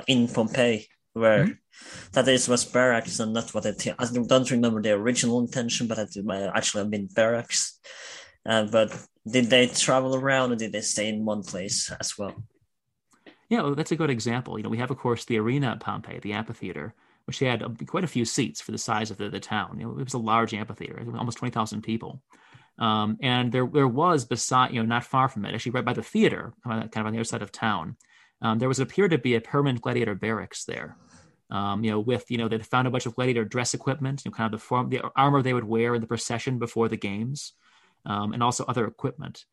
in 0.08 0.26
Pompeii 0.26 0.88
where 1.12 1.44
mm-hmm. 1.44 2.10
that 2.10 2.26
is 2.26 2.48
was 2.48 2.64
barracks 2.64 3.20
and 3.20 3.36
that's 3.36 3.54
what 3.54 3.66
it. 3.66 3.86
I 3.96 4.04
don't 4.26 4.50
remember 4.50 4.82
the 4.82 4.94
original 4.94 5.38
intention, 5.38 5.86
but 5.86 5.98
it 5.98 6.24
might 6.24 6.42
actually 6.42 6.82
have 6.82 6.90
been 6.90 7.06
barracks. 7.06 7.78
Uh, 8.44 8.64
but 8.64 8.90
did 9.30 9.50
they 9.50 9.66
travel 9.66 10.14
around 10.14 10.52
or 10.52 10.56
did 10.56 10.72
they 10.72 10.80
stay 10.80 11.08
in 11.08 11.24
one 11.24 11.42
place 11.42 11.90
as 12.00 12.16
well? 12.18 12.34
Yeah, 13.48 13.62
well, 13.62 13.74
that's 13.74 13.92
a 13.92 13.96
good 13.96 14.10
example. 14.10 14.58
You 14.58 14.64
know, 14.64 14.70
we 14.70 14.78
have, 14.78 14.90
of 14.90 14.98
course, 14.98 15.24
the 15.24 15.38
arena 15.38 15.68
at 15.68 15.80
Pompeii, 15.80 16.18
the 16.20 16.34
amphitheater, 16.34 16.94
which 17.24 17.38
had 17.38 17.62
uh, 17.62 17.70
quite 17.86 18.04
a 18.04 18.08
few 18.08 18.24
seats 18.24 18.60
for 18.60 18.72
the 18.72 18.78
size 18.78 19.10
of 19.10 19.16
the, 19.16 19.30
the 19.30 19.40
town. 19.40 19.78
You 19.78 19.86
know, 19.86 19.98
it 19.98 20.04
was 20.04 20.14
a 20.14 20.18
large 20.18 20.52
amphitheater, 20.52 21.02
almost 21.16 21.38
20,000 21.38 21.82
people. 21.82 22.22
Um, 22.78 23.18
and 23.22 23.50
there, 23.50 23.66
there 23.66 23.88
was 23.88 24.24
beside, 24.24 24.72
you 24.72 24.80
know, 24.80 24.86
not 24.86 25.04
far 25.04 25.28
from 25.28 25.44
it, 25.44 25.54
actually 25.54 25.72
right 25.72 25.84
by 25.84 25.94
the 25.94 26.02
theater, 26.02 26.52
kind 26.62 26.84
of, 26.84 26.90
kind 26.90 27.02
of 27.02 27.08
on 27.08 27.12
the 27.12 27.18
other 27.18 27.24
side 27.24 27.42
of 27.42 27.50
town, 27.50 27.96
um, 28.40 28.58
there 28.58 28.68
was 28.68 28.80
appeared 28.80 29.10
to 29.10 29.18
be 29.18 29.34
a 29.34 29.40
permanent 29.40 29.82
gladiator 29.82 30.14
barracks 30.14 30.64
there. 30.64 30.96
Um, 31.50 31.82
you 31.82 31.90
know, 31.90 31.98
with 31.98 32.30
you 32.30 32.36
know, 32.36 32.46
they 32.46 32.58
found 32.58 32.86
a 32.86 32.90
bunch 32.90 33.06
of 33.06 33.14
gladiator 33.14 33.44
dress 33.44 33.72
equipment, 33.72 34.22
you 34.24 34.30
know, 34.30 34.36
kind 34.36 34.52
of 34.52 34.60
the 34.60 34.64
form, 34.64 34.90
the 34.90 35.00
armor 35.16 35.42
they 35.42 35.54
would 35.54 35.64
wear 35.64 35.94
in 35.94 36.02
the 36.02 36.06
procession 36.06 36.58
before 36.58 36.88
the 36.88 36.96
games 36.96 37.54
um, 38.08 38.32
and 38.32 38.42
also 38.42 38.64
other 38.64 38.86
equipment. 38.86 39.44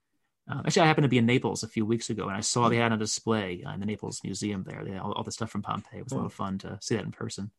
Uh, 0.49 0.61
actually, 0.65 0.83
I 0.83 0.87
happened 0.87 1.03
to 1.03 1.09
be 1.09 1.17
in 1.17 1.25
Naples 1.25 1.63
a 1.63 1.67
few 1.67 1.85
weeks 1.85 2.09
ago, 2.09 2.27
and 2.27 2.37
I 2.37 2.39
saw 2.39 2.69
they 2.69 2.77
had 2.77 2.93
a 2.93 2.97
display 2.97 3.63
uh, 3.65 3.73
in 3.73 3.79
the 3.79 3.85
Naples 3.85 4.21
Museum 4.23 4.63
there. 4.63 4.83
They 4.83 4.91
had 4.91 5.01
all, 5.01 5.11
all 5.11 5.23
the 5.23 5.31
stuff 5.31 5.51
from 5.51 5.61
Pompeii. 5.61 5.99
It 5.99 6.03
was 6.03 6.13
a 6.13 6.17
lot 6.17 6.25
of 6.25 6.33
fun 6.33 6.57
to 6.59 6.77
see 6.81 6.95
that 6.95 7.05
in 7.05 7.11
person. 7.11 7.51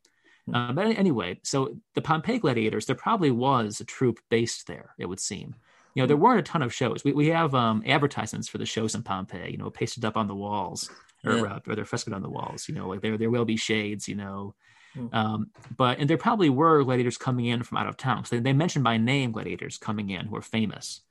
Uh, 0.53 0.73
but 0.73 0.87
anyway, 0.97 1.41
so 1.43 1.77
the 1.95 2.03
Pompeii 2.03 2.39
gladiators, 2.39 2.87
there 2.87 2.95
probably 2.95 3.33
was 3.33 3.81
a 3.81 3.85
troupe 3.85 4.21
based 4.31 4.69
there. 4.69 4.95
It 4.99 5.07
would 5.07 5.19
seem. 5.21 5.57
You 5.95 6.03
know, 6.03 6.07
there 6.07 6.17
weren't 6.17 6.39
a 6.39 6.43
ton 6.43 6.63
of 6.63 6.73
shows. 6.73 7.03
We 7.05 7.13
we 7.13 7.29
have 7.29 7.55
um, 7.55 7.83
advertisements 7.87 8.49
for 8.49 8.59
the 8.59 8.67
shows 8.67 8.95
in 8.95 9.03
Pompeii. 9.03 9.51
You 9.51 9.59
know, 9.59 9.71
pasted 9.71 10.05
up 10.05 10.17
on 10.17 10.29
the 10.29 10.35
walls, 10.35 10.91
or, 11.25 11.37
yeah. 11.37 11.43
uh, 11.43 11.61
or 11.67 11.75
they're 11.75 11.85
frescoed 11.85 12.15
on 12.15 12.23
the 12.23 12.31
walls. 12.31 12.69
You 12.69 12.75
know, 12.75 12.87
like 12.89 13.01
there 13.01 13.17
there 13.19 13.31
will 13.31 13.47
be 13.47 13.57
shades. 13.57 14.07
You 14.07 14.15
know, 14.15 14.55
Hmm. 14.97 15.07
Um, 15.13 15.51
but 15.77 15.99
and 15.99 16.09
there 16.09 16.17
probably 16.17 16.51
were 16.51 16.83
gladiators 16.83 17.19
coming 17.19 17.47
in 17.47 17.63
from 17.63 17.79
out 17.79 17.87
of 17.87 17.97
town. 17.97 18.25
So 18.25 18.37
they, 18.37 18.43
they 18.43 18.53
mentioned 18.53 18.85
by 18.85 18.97
name 18.97 19.33
gladiators 19.33 19.79
coming 19.79 20.11
in 20.11 20.27
who 20.27 20.33
were 20.33 20.43
famous. 20.43 21.03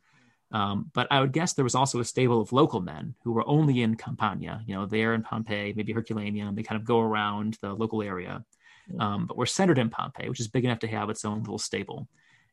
Um, 0.52 0.92
but 0.94 1.08
I 1.12 1.20
would 1.20 1.34
guess 1.34 1.54
there 1.54 1.64
was 1.64 1.76
also 1.76 2.00
a 2.00 2.06
stable 2.06 2.40
of 2.40 2.54
local 2.54 2.80
men 2.80 3.16
who 3.24 3.34
were 3.34 3.48
only 3.48 3.82
in 3.82 3.96
Campania, 3.96 4.64
you 4.66 4.76
know, 4.76 4.86
there 4.86 5.14
in 5.14 5.24
Pompeii, 5.24 5.74
maybe 5.76 5.92
Herculaneum. 5.92 6.56
They 6.56 6.64
kind 6.64 6.80
of 6.80 6.86
go 6.86 7.02
around 7.02 7.58
the 7.62 7.74
local 7.74 8.02
area, 8.02 8.44
um, 9.00 9.26
but 9.26 9.38
we're 9.38 9.48
centered 9.48 9.80
in 9.80 9.90
Pompeii, 9.90 10.30
which 10.30 10.40
is 10.40 10.48
big 10.48 10.64
enough 10.64 10.80
to 10.80 10.88
have 10.88 11.10
its 11.10 11.26
own 11.26 11.40
little 11.40 11.58
stable. 11.58 12.08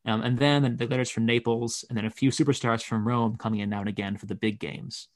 Um, 0.04 0.22
and 0.22 0.38
then 0.38 0.62
the 0.62 0.86
gladiators 0.86 1.10
from 1.10 1.26
Naples, 1.26 1.84
and 1.88 1.96
then 1.96 2.06
a 2.06 2.10
few 2.10 2.30
superstars 2.30 2.82
from 2.82 3.06
Rome 3.06 3.36
coming 3.36 3.60
in 3.60 3.70
now 3.70 3.80
and 3.80 3.88
again 3.88 4.16
for 4.16 4.26
the 4.26 4.34
big 4.34 4.58
games. 4.58 5.08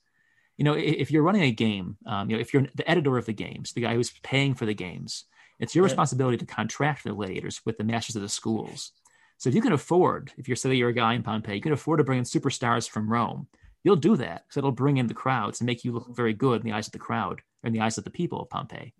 You 0.56 0.64
know, 0.64 0.74
if 0.74 1.10
you're 1.10 1.24
running 1.24 1.42
a 1.42 1.50
game, 1.50 1.96
um, 2.06 2.30
you 2.30 2.36
know, 2.36 2.40
if 2.40 2.54
you're 2.54 2.66
the 2.74 2.88
editor 2.88 3.18
of 3.18 3.26
the 3.26 3.32
games, 3.32 3.72
the 3.72 3.82
guy 3.82 3.94
who's 3.94 4.12
paying 4.22 4.54
for 4.54 4.64
the 4.64 4.74
games, 4.74 5.24
it's 5.58 5.74
your 5.74 5.84
responsibility 5.84 6.36
to 6.38 6.46
contract 6.46 7.04
the 7.04 7.12
gladiators 7.12 7.60
with 7.64 7.78
the 7.78 7.84
masters 7.84 8.16
of 8.16 8.22
the 8.22 8.28
schools. 8.28 8.92
So 9.38 9.48
if 9.48 9.54
you 9.54 9.62
can 9.62 9.72
afford, 9.72 10.32
if 10.36 10.48
you're 10.48 10.56
say 10.56 10.74
you're 10.74 10.90
a 10.90 10.94
guy 10.94 11.14
in 11.14 11.22
Pompeii, 11.22 11.56
you 11.56 11.62
can 11.62 11.72
afford 11.72 11.98
to 11.98 12.04
bring 12.04 12.18
in 12.18 12.24
superstars 12.24 12.88
from 12.88 13.10
Rome. 13.10 13.48
You'll 13.84 13.96
do 13.96 14.16
that 14.16 14.44
because 14.44 14.56
it'll 14.56 14.72
bring 14.72 14.96
in 14.96 15.06
the 15.06 15.14
crowds 15.14 15.60
and 15.60 15.66
make 15.66 15.84
you 15.84 15.92
look 15.92 16.14
very 16.14 16.32
good 16.32 16.60
in 16.60 16.66
the 16.66 16.72
eyes 16.72 16.88
of 16.88 16.92
the 16.92 16.98
crowd 16.98 17.40
or 17.62 17.68
in 17.68 17.72
the 17.72 17.80
eyes 17.80 17.98
of 17.98 18.04
the 18.04 18.10
people 18.10 18.40
of 18.40 18.50
Pompeii. 18.50 18.94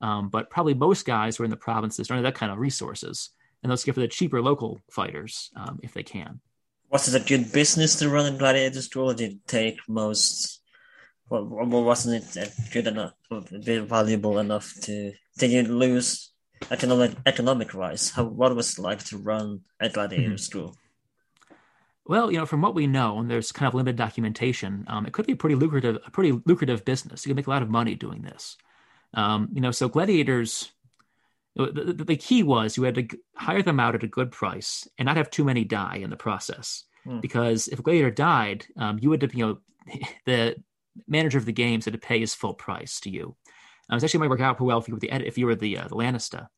Um, 0.00 0.28
but 0.28 0.50
probably 0.50 0.74
most 0.74 1.06
guys 1.06 1.36
who 1.36 1.44
are 1.44 1.46
in 1.46 1.50
the 1.50 1.56
provinces 1.56 2.08
don't 2.08 2.18
have 2.18 2.24
that 2.24 2.34
kind 2.34 2.50
of 2.50 2.58
resources, 2.58 3.30
and 3.62 3.70
they'll 3.70 3.76
skip 3.76 3.94
for 3.94 4.00
the 4.00 4.08
cheaper 4.08 4.42
local 4.42 4.80
fighters 4.90 5.50
um, 5.56 5.78
if 5.82 5.94
they 5.94 6.02
can. 6.02 6.40
Was 6.90 7.12
it 7.12 7.22
a 7.22 7.24
good 7.24 7.52
business 7.52 7.96
to 7.96 8.08
run 8.08 8.32
a 8.32 8.36
gladiator 8.36 8.82
school, 8.82 9.10
or 9.10 9.14
did 9.14 9.32
it 9.32 9.46
take 9.46 9.78
most? 9.88 10.60
Well, 11.30 11.44
wasn't 11.44 12.36
it 12.36 12.52
good 12.72 12.86
enough, 12.86 13.14
valuable 13.30 14.38
enough 14.38 14.74
to 14.82 15.12
did 15.38 15.50
you 15.50 15.62
lose 15.62 16.30
economic 16.70 17.12
economic 17.26 17.74
wise? 17.74 18.10
How 18.10 18.24
what 18.24 18.54
was 18.54 18.78
it 18.78 18.82
like 18.82 19.04
to 19.04 19.18
run 19.18 19.60
a 19.80 19.88
gladiator 19.88 20.28
mm-hmm. 20.28 20.36
school? 20.36 20.76
Well, 22.06 22.30
you 22.30 22.38
know, 22.38 22.46
from 22.46 22.60
what 22.60 22.74
we 22.74 22.86
know, 22.86 23.18
and 23.18 23.30
there's 23.30 23.50
kind 23.50 23.66
of 23.66 23.74
limited 23.74 23.96
documentation, 23.96 24.84
um, 24.88 25.06
it 25.06 25.14
could 25.14 25.26
be 25.26 25.32
a 25.32 25.36
pretty 25.36 25.56
lucrative, 25.56 25.98
a 26.06 26.10
pretty 26.10 26.38
lucrative 26.44 26.84
business. 26.84 27.24
You 27.24 27.30
can 27.30 27.36
make 27.36 27.46
a 27.46 27.50
lot 27.50 27.62
of 27.62 27.70
money 27.70 27.94
doing 27.94 28.20
this. 28.20 28.58
Um, 29.14 29.48
you 29.52 29.60
know, 29.60 29.70
so 29.70 29.88
gladiators. 29.88 30.70
The, 31.56 31.94
the, 31.96 32.16
key 32.16 32.42
was 32.42 32.76
you 32.76 32.82
had 32.82 32.96
to 32.96 33.06
hire 33.36 33.62
them 33.62 33.78
out 33.78 33.94
at 33.94 34.02
a 34.02 34.08
good 34.08 34.32
price 34.32 34.88
and 34.98 35.06
not 35.06 35.16
have 35.16 35.30
too 35.30 35.44
many 35.44 35.62
die 35.62 35.98
in 35.98 36.10
the 36.10 36.16
process. 36.16 36.82
Mm. 37.06 37.20
Because 37.20 37.68
if 37.68 37.78
a 37.78 37.82
gladiator 37.82 38.10
died, 38.10 38.66
um, 38.76 38.98
you 39.00 39.08
would, 39.10 39.22
you 39.32 39.46
know, 39.46 39.58
the 40.26 40.56
manager 41.06 41.38
of 41.38 41.44
the 41.44 41.52
games 41.52 41.84
had 41.84 41.94
to 41.94 41.98
pay 41.98 42.18
his 42.18 42.34
full 42.34 42.54
price 42.54 42.98
to 43.00 43.10
you. 43.10 43.36
Um, 43.90 43.98
it 43.98 44.04
actually 44.04 44.20
might 44.20 44.30
work 44.30 44.40
out 44.40 44.56
pretty 44.56 44.68
well 44.68 44.78
if 44.78 44.88
you 44.88 44.94
were 44.94 45.00
the 45.00 45.10
if 45.12 45.38
you 45.38 45.46
were 45.46 45.54
the 45.54 45.78
uh, 45.78 45.88
the 45.88 45.96
Lanista. 45.96 46.48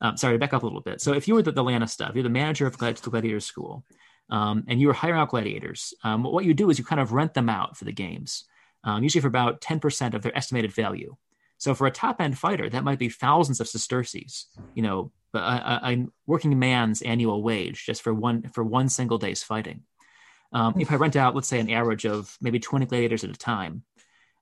Um, 0.00 0.16
sorry 0.16 0.34
to 0.34 0.38
back 0.38 0.54
up 0.54 0.62
a 0.62 0.66
little 0.66 0.80
bit. 0.80 1.00
So 1.00 1.12
if 1.12 1.26
you 1.26 1.34
were 1.34 1.42
the, 1.42 1.50
the 1.50 1.64
Lanista, 1.64 2.08
if 2.08 2.14
you're 2.14 2.22
the 2.22 2.28
manager 2.28 2.66
of 2.66 2.76
the 2.76 2.92
Gladiator 3.10 3.40
School, 3.40 3.84
um, 4.30 4.64
and 4.68 4.80
you 4.80 4.86
were 4.86 4.92
hiring 4.92 5.18
out 5.18 5.30
gladiators, 5.30 5.92
um, 6.04 6.22
what 6.22 6.44
you 6.44 6.54
do 6.54 6.70
is 6.70 6.78
you 6.78 6.84
kind 6.84 7.00
of 7.00 7.12
rent 7.12 7.34
them 7.34 7.48
out 7.48 7.76
for 7.76 7.84
the 7.84 7.92
games, 7.92 8.44
um, 8.84 9.02
usually 9.02 9.22
for 9.22 9.28
about 9.28 9.60
10% 9.60 10.14
of 10.14 10.22
their 10.22 10.36
estimated 10.36 10.72
value. 10.72 11.16
So 11.56 11.74
for 11.74 11.88
a 11.88 11.90
top 11.90 12.20
end 12.20 12.38
fighter, 12.38 12.68
that 12.70 12.84
might 12.84 13.00
be 13.00 13.08
thousands 13.08 13.60
of 13.60 13.66
sesterces, 13.66 14.46
you 14.74 14.82
know, 14.82 15.10
a, 15.34 15.38
a, 15.38 15.80
a 15.84 16.06
working 16.26 16.56
man's 16.58 17.02
annual 17.02 17.42
wage 17.42 17.84
just 17.84 18.02
for 18.02 18.14
one 18.14 18.42
for 18.52 18.62
one 18.62 18.88
single 18.88 19.18
day's 19.18 19.42
fighting. 19.42 19.82
Um, 20.52 20.74
if 20.78 20.90
I 20.90 20.94
rent 20.94 21.16
out, 21.16 21.34
let's 21.34 21.48
say, 21.48 21.58
an 21.58 21.68
average 21.70 22.06
of 22.06 22.36
maybe 22.40 22.58
20 22.58 22.86
gladiators 22.86 23.24
at 23.24 23.30
a 23.30 23.34
time, 23.34 23.82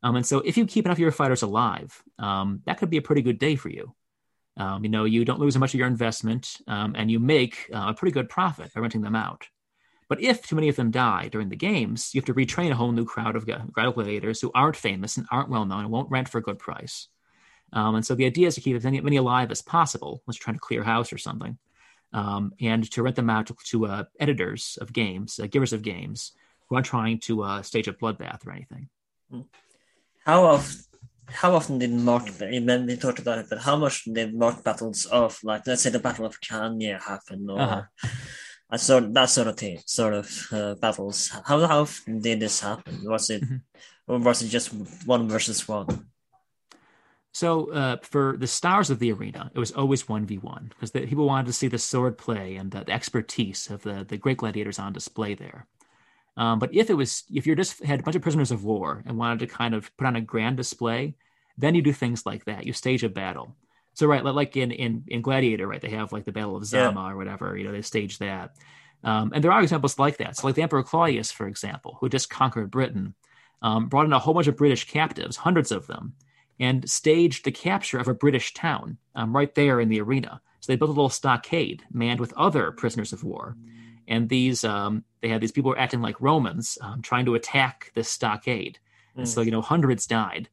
um, 0.02 0.16
and 0.16 0.26
so 0.26 0.38
if 0.40 0.56
you 0.56 0.66
keep 0.66 0.84
enough 0.84 0.96
of 0.96 1.00
your 1.00 1.10
fighters 1.10 1.42
alive, 1.42 2.02
um, 2.18 2.62
that 2.66 2.78
could 2.78 2.90
be 2.90 2.98
a 2.98 3.02
pretty 3.02 3.22
good 3.22 3.38
day 3.38 3.56
for 3.56 3.68
you. 3.68 3.94
Um, 4.56 4.84
you 4.84 4.90
know, 4.90 5.04
you 5.04 5.24
don't 5.24 5.40
lose 5.40 5.58
much 5.58 5.74
of 5.74 5.78
your 5.78 5.88
investment 5.88 6.56
um, 6.66 6.94
and 6.96 7.10
you 7.10 7.18
make 7.18 7.70
uh, 7.74 7.86
a 7.88 7.94
pretty 7.94 8.12
good 8.12 8.28
profit 8.28 8.72
by 8.72 8.80
renting 8.80 9.02
them 9.02 9.16
out. 9.16 9.48
But 10.08 10.22
if 10.22 10.46
too 10.46 10.54
many 10.54 10.68
of 10.68 10.76
them 10.76 10.90
die 10.90 11.28
during 11.28 11.48
the 11.48 11.56
games, 11.56 12.14
you 12.14 12.20
have 12.20 12.26
to 12.26 12.34
retrain 12.34 12.70
a 12.70 12.74
whole 12.74 12.92
new 12.92 13.04
crowd 13.04 13.36
of 13.36 13.44
gladiators 13.44 14.40
who 14.40 14.52
aren't 14.54 14.76
famous 14.76 15.16
and 15.16 15.26
aren't 15.30 15.50
well 15.50 15.66
known 15.66 15.80
and 15.80 15.90
won't 15.90 16.10
rent 16.10 16.28
for 16.28 16.38
a 16.38 16.42
good 16.42 16.58
price. 16.58 17.08
Um, 17.72 17.96
and 17.96 18.06
so 18.06 18.14
the 18.14 18.26
idea 18.26 18.46
is 18.46 18.54
to 18.54 18.60
keep 18.60 18.76
as 18.76 18.84
many, 18.84 19.00
many 19.00 19.16
alive 19.16 19.50
as 19.50 19.62
possible, 19.62 20.22
unless 20.26 20.38
you're 20.38 20.44
trying 20.44 20.56
to 20.56 20.60
clear 20.60 20.84
house 20.84 21.12
or 21.12 21.18
something. 21.18 21.58
um, 22.12 22.52
and 22.60 22.90
to 22.92 23.02
rent 23.02 23.16
them 23.16 23.30
out 23.30 23.46
to, 23.46 23.56
to 23.64 23.86
uh, 23.86 24.04
editors 24.20 24.78
of 24.80 24.92
games, 24.92 25.38
uh, 25.38 25.46
givers 25.46 25.72
of 25.72 25.82
games, 25.82 26.32
who 26.68 26.76
aren't 26.76 26.86
trying 26.86 27.18
to 27.20 27.42
uh, 27.42 27.62
stage 27.62 27.88
a 27.88 27.92
bloodbath 27.92 28.46
or 28.46 28.52
anything. 28.52 28.88
How 30.26 30.44
often? 30.44 30.82
How 31.28 31.54
often 31.54 31.78
did 31.78 31.92
mock? 31.92 32.26
You 32.40 32.60
mentioned 32.60 33.00
talked 33.00 33.20
about 33.20 33.38
it, 33.38 33.46
but 33.48 33.58
how 33.58 33.76
much 33.76 34.04
did 34.04 34.34
mock 34.34 34.64
battles 34.64 35.06
of 35.06 35.38
like 35.42 35.66
let's 35.66 35.82
say 35.82 35.90
the 35.90 36.00
Battle 36.00 36.26
of 36.26 36.40
Cannae 36.40 36.98
happen, 36.98 37.46
or 37.50 37.60
Uh-huh. 37.60 37.82
I 38.70 38.76
sort 38.76 39.14
that 39.14 39.30
sort 39.30 39.46
of 39.46 39.56
thing, 39.56 39.78
sort 39.86 40.14
of 40.14 40.26
uh, 40.50 40.74
battles? 40.74 41.30
How 41.46 41.64
how 41.66 41.80
often 41.86 42.20
did 42.20 42.40
this 42.40 42.60
happen? 42.60 42.94
Was 43.04 43.30
it, 43.30 43.42
Mhm. 43.42 43.60
or 44.08 44.18
was 44.18 44.42
it 44.42 44.48
just 44.48 44.74
one 45.06 45.28
versus 45.28 45.68
one? 45.68 45.86
So 47.32 47.70
uh, 47.70 47.96
for 48.02 48.36
the 48.38 48.46
stars 48.48 48.90
of 48.90 48.98
the 48.98 49.12
arena, 49.12 49.50
it 49.54 49.58
was 49.58 49.70
always 49.72 50.08
one 50.08 50.26
v 50.26 50.38
one 50.38 50.70
because 50.70 50.90
people 50.90 51.26
wanted 51.26 51.46
to 51.46 51.52
see 51.52 51.68
the 51.68 51.78
sword 51.78 52.18
play 52.18 52.56
and 52.56 52.70
the, 52.72 52.82
the 52.82 52.92
expertise 52.92 53.70
of 53.70 53.82
the 53.82 54.04
the 54.08 54.16
great 54.18 54.38
gladiators 54.38 54.78
on 54.78 54.92
display 54.92 55.34
there. 55.36 55.66
Um, 56.36 56.58
but 56.58 56.74
if 56.74 56.90
it 56.90 56.94
was 56.94 57.24
if 57.32 57.46
you 57.46 57.54
just 57.54 57.82
had 57.82 58.00
a 58.00 58.02
bunch 58.02 58.16
of 58.16 58.22
prisoners 58.22 58.50
of 58.50 58.64
war 58.64 59.02
and 59.06 59.16
wanted 59.16 59.38
to 59.40 59.46
kind 59.46 59.74
of 59.74 59.94
put 59.96 60.06
on 60.06 60.16
a 60.16 60.20
grand 60.20 60.56
display, 60.56 61.14
then 61.56 61.74
you 61.74 61.82
do 61.82 61.92
things 61.92 62.26
like 62.26 62.44
that. 62.44 62.66
You 62.66 62.72
stage 62.72 63.04
a 63.04 63.08
battle. 63.08 63.56
So 63.94 64.06
right, 64.06 64.22
like 64.22 64.56
in 64.56 64.70
in 64.70 65.04
in 65.08 65.22
Gladiator, 65.22 65.66
right? 65.66 65.80
They 65.80 65.90
have 65.90 66.12
like 66.12 66.24
the 66.26 66.32
Battle 66.32 66.56
of 66.56 66.62
Yeah. 66.62 66.88
Zama 66.88 67.12
or 67.12 67.16
whatever. 67.16 67.56
You 67.56 67.64
know, 67.64 67.72
they 67.72 67.82
stage 67.82 68.18
that. 68.18 68.56
Um, 69.02 69.32
and 69.34 69.42
there 69.42 69.52
are 69.52 69.62
examples 69.62 69.98
like 69.98 70.18
that. 70.18 70.36
So 70.36 70.46
like 70.46 70.56
the 70.56 70.62
Emperor 70.62 70.82
Claudius, 70.82 71.30
for 71.32 71.46
example, 71.46 71.96
who 72.00 72.08
just 72.08 72.28
conquered 72.28 72.70
Britain, 72.70 73.14
um, 73.62 73.88
brought 73.88 74.04
in 74.06 74.12
a 74.12 74.18
whole 74.18 74.34
bunch 74.34 74.48
of 74.48 74.56
British 74.56 74.86
captives, 74.90 75.36
hundreds 75.36 75.72
of 75.72 75.86
them, 75.86 76.14
and 76.58 76.88
staged 76.88 77.44
the 77.44 77.52
capture 77.52 77.98
of 77.98 78.08
a 78.08 78.14
British 78.14 78.52
town 78.52 78.98
um, 79.14 79.34
right 79.34 79.54
there 79.54 79.80
in 79.80 79.88
the 79.88 80.00
arena. 80.00 80.40
So 80.60 80.72
they 80.72 80.76
built 80.76 80.90
a 80.90 80.92
little 80.92 81.08
stockade 81.08 81.84
manned 81.92 82.20
with 82.20 82.32
other 82.34 82.72
prisoners 82.72 83.12
of 83.12 83.22
war. 83.24 83.56
And 84.08 84.28
these, 84.28 84.64
um, 84.64 85.04
they 85.26 85.32
had 85.32 85.40
these 85.40 85.52
people 85.52 85.70
were 85.70 85.78
acting 85.78 86.00
like 86.00 86.20
Romans, 86.20 86.78
um, 86.80 87.02
trying 87.02 87.24
to 87.24 87.34
attack 87.34 87.90
this 87.94 88.08
stockade. 88.08 88.78
And 89.16 89.28
so, 89.28 89.40
you 89.40 89.50
know, 89.50 89.62
hundreds 89.62 90.06
died. 90.06 90.48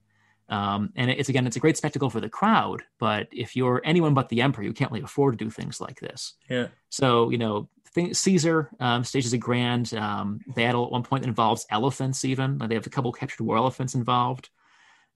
Um, 0.50 0.92
and 0.96 1.12
it's 1.12 1.30
again, 1.30 1.46
it's 1.46 1.58
a 1.58 1.60
great 1.60 1.78
spectacle 1.78 2.10
for 2.10 2.22
the 2.22 2.30
crowd. 2.30 2.84
But 3.00 3.28
if 3.32 3.56
you're 3.56 3.82
anyone 3.84 4.14
but 4.14 4.30
the 4.30 4.42
emperor, 4.42 4.64
you 4.64 4.74
can't 4.74 4.92
really 4.92 5.04
afford 5.04 5.38
to 5.38 5.46
do 5.46 5.52
things 5.52 5.80
like 5.80 6.00
this. 6.00 6.34
Yeah. 6.50 6.68
So, 6.90 7.30
you 7.30 7.38
know, 7.38 7.70
thing, 7.94 8.14
Caesar 8.14 8.70
um, 8.80 9.04
stages 9.04 9.34
a 9.34 9.38
grand 9.38 9.94
um, 9.94 10.40
battle 10.56 10.86
at 10.86 10.92
one 10.92 11.04
point 11.04 11.24
that 11.24 11.30
involves 11.30 11.66
elephants, 11.70 12.26
even. 12.26 12.58
Like, 12.58 12.70
They 12.70 12.76
have 12.76 12.88
a 12.88 12.90
couple 12.90 13.12
captured 13.12 13.44
war 13.44 13.58
elephants 13.58 13.96
involved. 13.96 14.50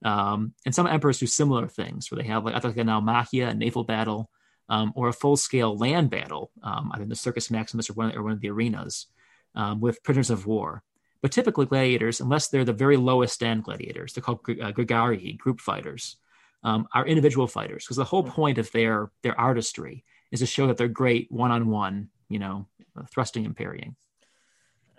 Um, 0.04 0.52
and 0.64 0.74
some 0.74 0.86
emperors 0.86 1.18
do 1.18 1.26
similar 1.26 1.66
things 1.66 2.10
where 2.10 2.22
they 2.22 2.28
have 2.28 2.44
like, 2.44 2.54
I 2.54 2.60
think 2.60 2.76
like 2.76 2.86
a 2.86 2.88
Naumachia, 2.88 3.48
a 3.48 3.54
naval 3.54 3.82
battle, 3.82 4.30
um, 4.68 4.92
or 4.94 5.08
a 5.08 5.12
full 5.12 5.36
scale 5.36 5.76
land 5.76 6.10
battle, 6.10 6.52
um, 6.62 6.90
either 6.92 7.02
in 7.02 7.08
the 7.08 7.16
Circus 7.16 7.50
Maximus 7.50 7.90
or 7.90 7.94
one, 7.94 8.14
or 8.14 8.22
one 8.22 8.32
of 8.32 8.40
the 8.40 8.50
arenas 8.50 9.06
um, 9.54 9.80
with 9.80 10.02
prisoners 10.02 10.30
of 10.30 10.46
war. 10.46 10.82
But 11.20 11.32
typically, 11.32 11.66
gladiators, 11.66 12.20
unless 12.20 12.48
they're 12.48 12.64
the 12.64 12.72
very 12.72 12.96
lowest 12.96 13.42
end 13.42 13.64
gladiators, 13.64 14.12
they're 14.12 14.22
called 14.22 14.40
uh, 14.48 14.72
gregarii, 14.72 15.36
group 15.36 15.60
fighters, 15.60 16.16
um, 16.62 16.86
are 16.92 17.06
individual 17.06 17.46
fighters 17.46 17.84
because 17.84 17.96
the 17.96 18.04
whole 18.04 18.22
point 18.24 18.58
of 18.58 18.70
their 18.72 19.10
their 19.22 19.38
artistry 19.38 20.04
is 20.30 20.40
to 20.40 20.46
show 20.46 20.66
that 20.66 20.76
they're 20.76 20.88
great 20.88 21.30
one 21.30 21.50
on 21.50 21.68
one, 21.68 22.08
you 22.28 22.38
know, 22.38 22.66
uh, 22.96 23.02
thrusting 23.10 23.46
and 23.46 23.56
parrying. 23.56 23.96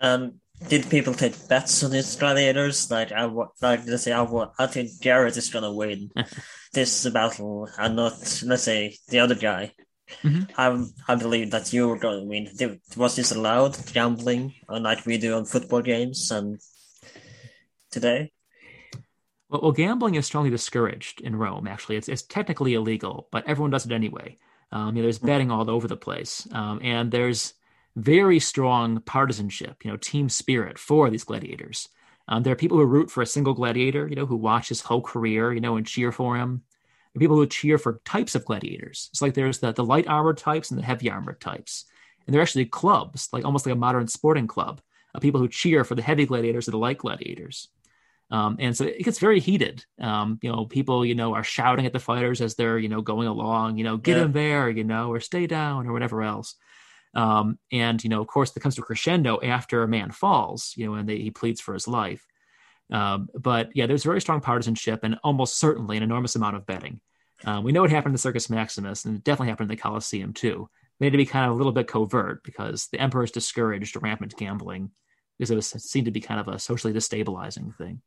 Um, 0.00 0.40
did 0.68 0.90
people 0.90 1.14
take 1.14 1.48
bets 1.48 1.82
on 1.82 1.90
these 1.90 2.16
gladiators? 2.16 2.90
Like, 2.90 3.12
I 3.12 3.24
like 3.24 3.86
let's 3.86 4.02
say 4.02 4.12
I, 4.12 4.24
I 4.58 4.66
think 4.66 5.00
Garrett 5.00 5.36
is 5.36 5.48
gonna 5.50 5.72
win 5.72 6.10
this 6.72 7.08
battle, 7.08 7.68
and 7.78 7.96
not 7.96 8.42
let's 8.44 8.62
say 8.62 8.96
the 9.08 9.20
other 9.20 9.34
guy. 9.34 9.72
Mhm. 10.22 10.50
I 10.56 11.12
I 11.12 11.14
believe 11.16 11.50
that 11.50 11.72
you 11.72 11.88
were 11.88 11.98
going 11.98 12.20
to 12.20 12.26
win. 12.26 12.80
Was 12.96 13.16
this 13.16 13.32
allowed 13.32 13.76
gambling, 13.92 14.54
like 14.68 15.06
we 15.06 15.18
do 15.18 15.34
on 15.36 15.44
football 15.44 15.82
games 15.82 16.30
and 16.30 16.58
today? 17.90 18.32
Well, 19.48 19.62
well, 19.62 19.72
gambling 19.72 20.14
is 20.14 20.26
strongly 20.26 20.50
discouraged 20.50 21.20
in 21.20 21.36
Rome. 21.36 21.66
Actually, 21.66 21.96
it's 21.96 22.08
it's 22.08 22.22
technically 22.22 22.74
illegal, 22.74 23.28
but 23.32 23.46
everyone 23.46 23.70
does 23.70 23.86
it 23.86 23.92
anyway. 23.92 24.36
Um, 24.72 24.96
you 24.96 25.02
know, 25.02 25.06
there's 25.06 25.18
betting 25.18 25.50
all 25.50 25.68
over 25.68 25.88
the 25.88 25.96
place, 25.96 26.46
um, 26.52 26.80
and 26.82 27.10
there's 27.10 27.54
very 27.96 28.38
strong 28.38 29.00
partisanship, 29.00 29.84
you 29.84 29.90
know, 29.90 29.96
team 29.96 30.28
spirit 30.28 30.78
for 30.78 31.10
these 31.10 31.24
gladiators. 31.24 31.88
Um, 32.28 32.44
there 32.44 32.52
are 32.52 32.56
people 32.56 32.78
who 32.78 32.84
root 32.84 33.10
for 33.10 33.22
a 33.22 33.26
single 33.26 33.54
gladiator, 33.54 34.06
you 34.06 34.14
know, 34.14 34.26
who 34.26 34.36
watch 34.36 34.68
his 34.68 34.82
whole 34.82 35.02
career, 35.02 35.52
you 35.52 35.60
know, 35.60 35.76
and 35.76 35.84
cheer 35.84 36.12
for 36.12 36.36
him. 36.36 36.62
Are 37.16 37.18
people 37.18 37.36
who 37.36 37.46
cheer 37.46 37.76
for 37.76 38.00
types 38.04 38.34
of 38.34 38.44
gladiators. 38.44 39.08
It's 39.12 39.20
like 39.20 39.34
there's 39.34 39.58
the, 39.58 39.72
the 39.72 39.84
light 39.84 40.06
armored 40.06 40.38
types 40.38 40.70
and 40.70 40.78
the 40.78 40.84
heavy 40.84 41.10
armored 41.10 41.40
types. 41.40 41.86
And 42.26 42.34
they're 42.34 42.42
actually 42.42 42.66
clubs, 42.66 43.28
like 43.32 43.44
almost 43.44 43.66
like 43.66 43.72
a 43.72 43.78
modern 43.78 44.06
sporting 44.06 44.46
club, 44.46 44.80
of 45.12 45.22
people 45.22 45.40
who 45.40 45.48
cheer 45.48 45.82
for 45.82 45.96
the 45.96 46.02
heavy 46.02 46.24
gladiators 46.24 46.68
or 46.68 46.70
the 46.70 46.78
light 46.78 46.98
gladiators. 46.98 47.68
Um, 48.30 48.56
and 48.60 48.76
so 48.76 48.84
it 48.84 49.02
gets 49.02 49.18
very 49.18 49.40
heated. 49.40 49.84
Um, 50.00 50.38
you 50.40 50.52
know, 50.52 50.64
people, 50.64 51.04
you 51.04 51.16
know, 51.16 51.34
are 51.34 51.42
shouting 51.42 51.84
at 51.84 51.92
the 51.92 51.98
fighters 51.98 52.40
as 52.40 52.54
they're, 52.54 52.78
you 52.78 52.88
know, 52.88 53.00
going 53.02 53.26
along, 53.26 53.76
you 53.76 53.82
know, 53.82 53.96
get 53.96 54.16
Yeah. 54.16 54.22
him 54.22 54.32
there, 54.32 54.70
you 54.70 54.84
know, 54.84 55.10
or 55.12 55.18
stay 55.18 55.48
down 55.48 55.88
or 55.88 55.92
whatever 55.92 56.22
else. 56.22 56.54
Um, 57.12 57.58
and, 57.72 58.02
you 58.04 58.08
know, 58.08 58.20
of 58.20 58.28
course, 58.28 58.56
it 58.56 58.60
comes 58.60 58.76
to 58.76 58.82
a 58.82 58.84
crescendo 58.84 59.40
after 59.42 59.82
a 59.82 59.88
man 59.88 60.12
falls, 60.12 60.74
you 60.76 60.86
know, 60.86 60.94
and 60.94 61.08
they, 61.08 61.18
he 61.18 61.32
pleads 61.32 61.60
for 61.60 61.74
his 61.74 61.88
life. 61.88 62.24
Um, 62.92 63.28
but 63.34 63.70
yeah, 63.74 63.86
there's 63.86 64.04
very 64.04 64.20
strong 64.20 64.40
partisanship 64.40 65.00
and 65.04 65.18
almost 65.22 65.58
certainly 65.58 65.96
an 65.96 66.02
enormous 66.02 66.34
amount 66.36 66.56
of 66.56 66.66
betting. 66.66 67.00
Um, 67.44 67.64
we 67.64 67.72
know 67.72 67.80
what 67.82 67.90
happened 67.90 68.10
in 68.10 68.14
the 68.14 68.18
Circus 68.18 68.50
Maximus, 68.50 69.04
and 69.04 69.16
it 69.16 69.24
definitely 69.24 69.48
happened 69.48 69.70
in 69.70 69.76
the 69.76 69.80
Colosseum 69.82 70.32
too. 70.32 70.68
They 70.98 71.06
had 71.06 71.12
to 71.12 71.16
be 71.18 71.24
kind 71.24 71.46
of 71.46 71.52
a 71.52 71.56
little 71.56 71.72
bit 71.72 71.86
covert 71.86 72.42
because 72.44 72.88
the 72.92 73.00
emperors 73.00 73.30
discouraged 73.30 73.96
rampant 74.02 74.36
gambling 74.36 74.90
because 75.38 75.50
it 75.50 75.54
was 75.56 75.74
it 75.74 75.80
seemed 75.80 76.04
to 76.04 76.10
be 76.10 76.20
kind 76.20 76.38
of 76.40 76.48
a 76.48 76.58
socially 76.58 76.92
destabilizing 76.92 77.74
thing. 77.76 78.02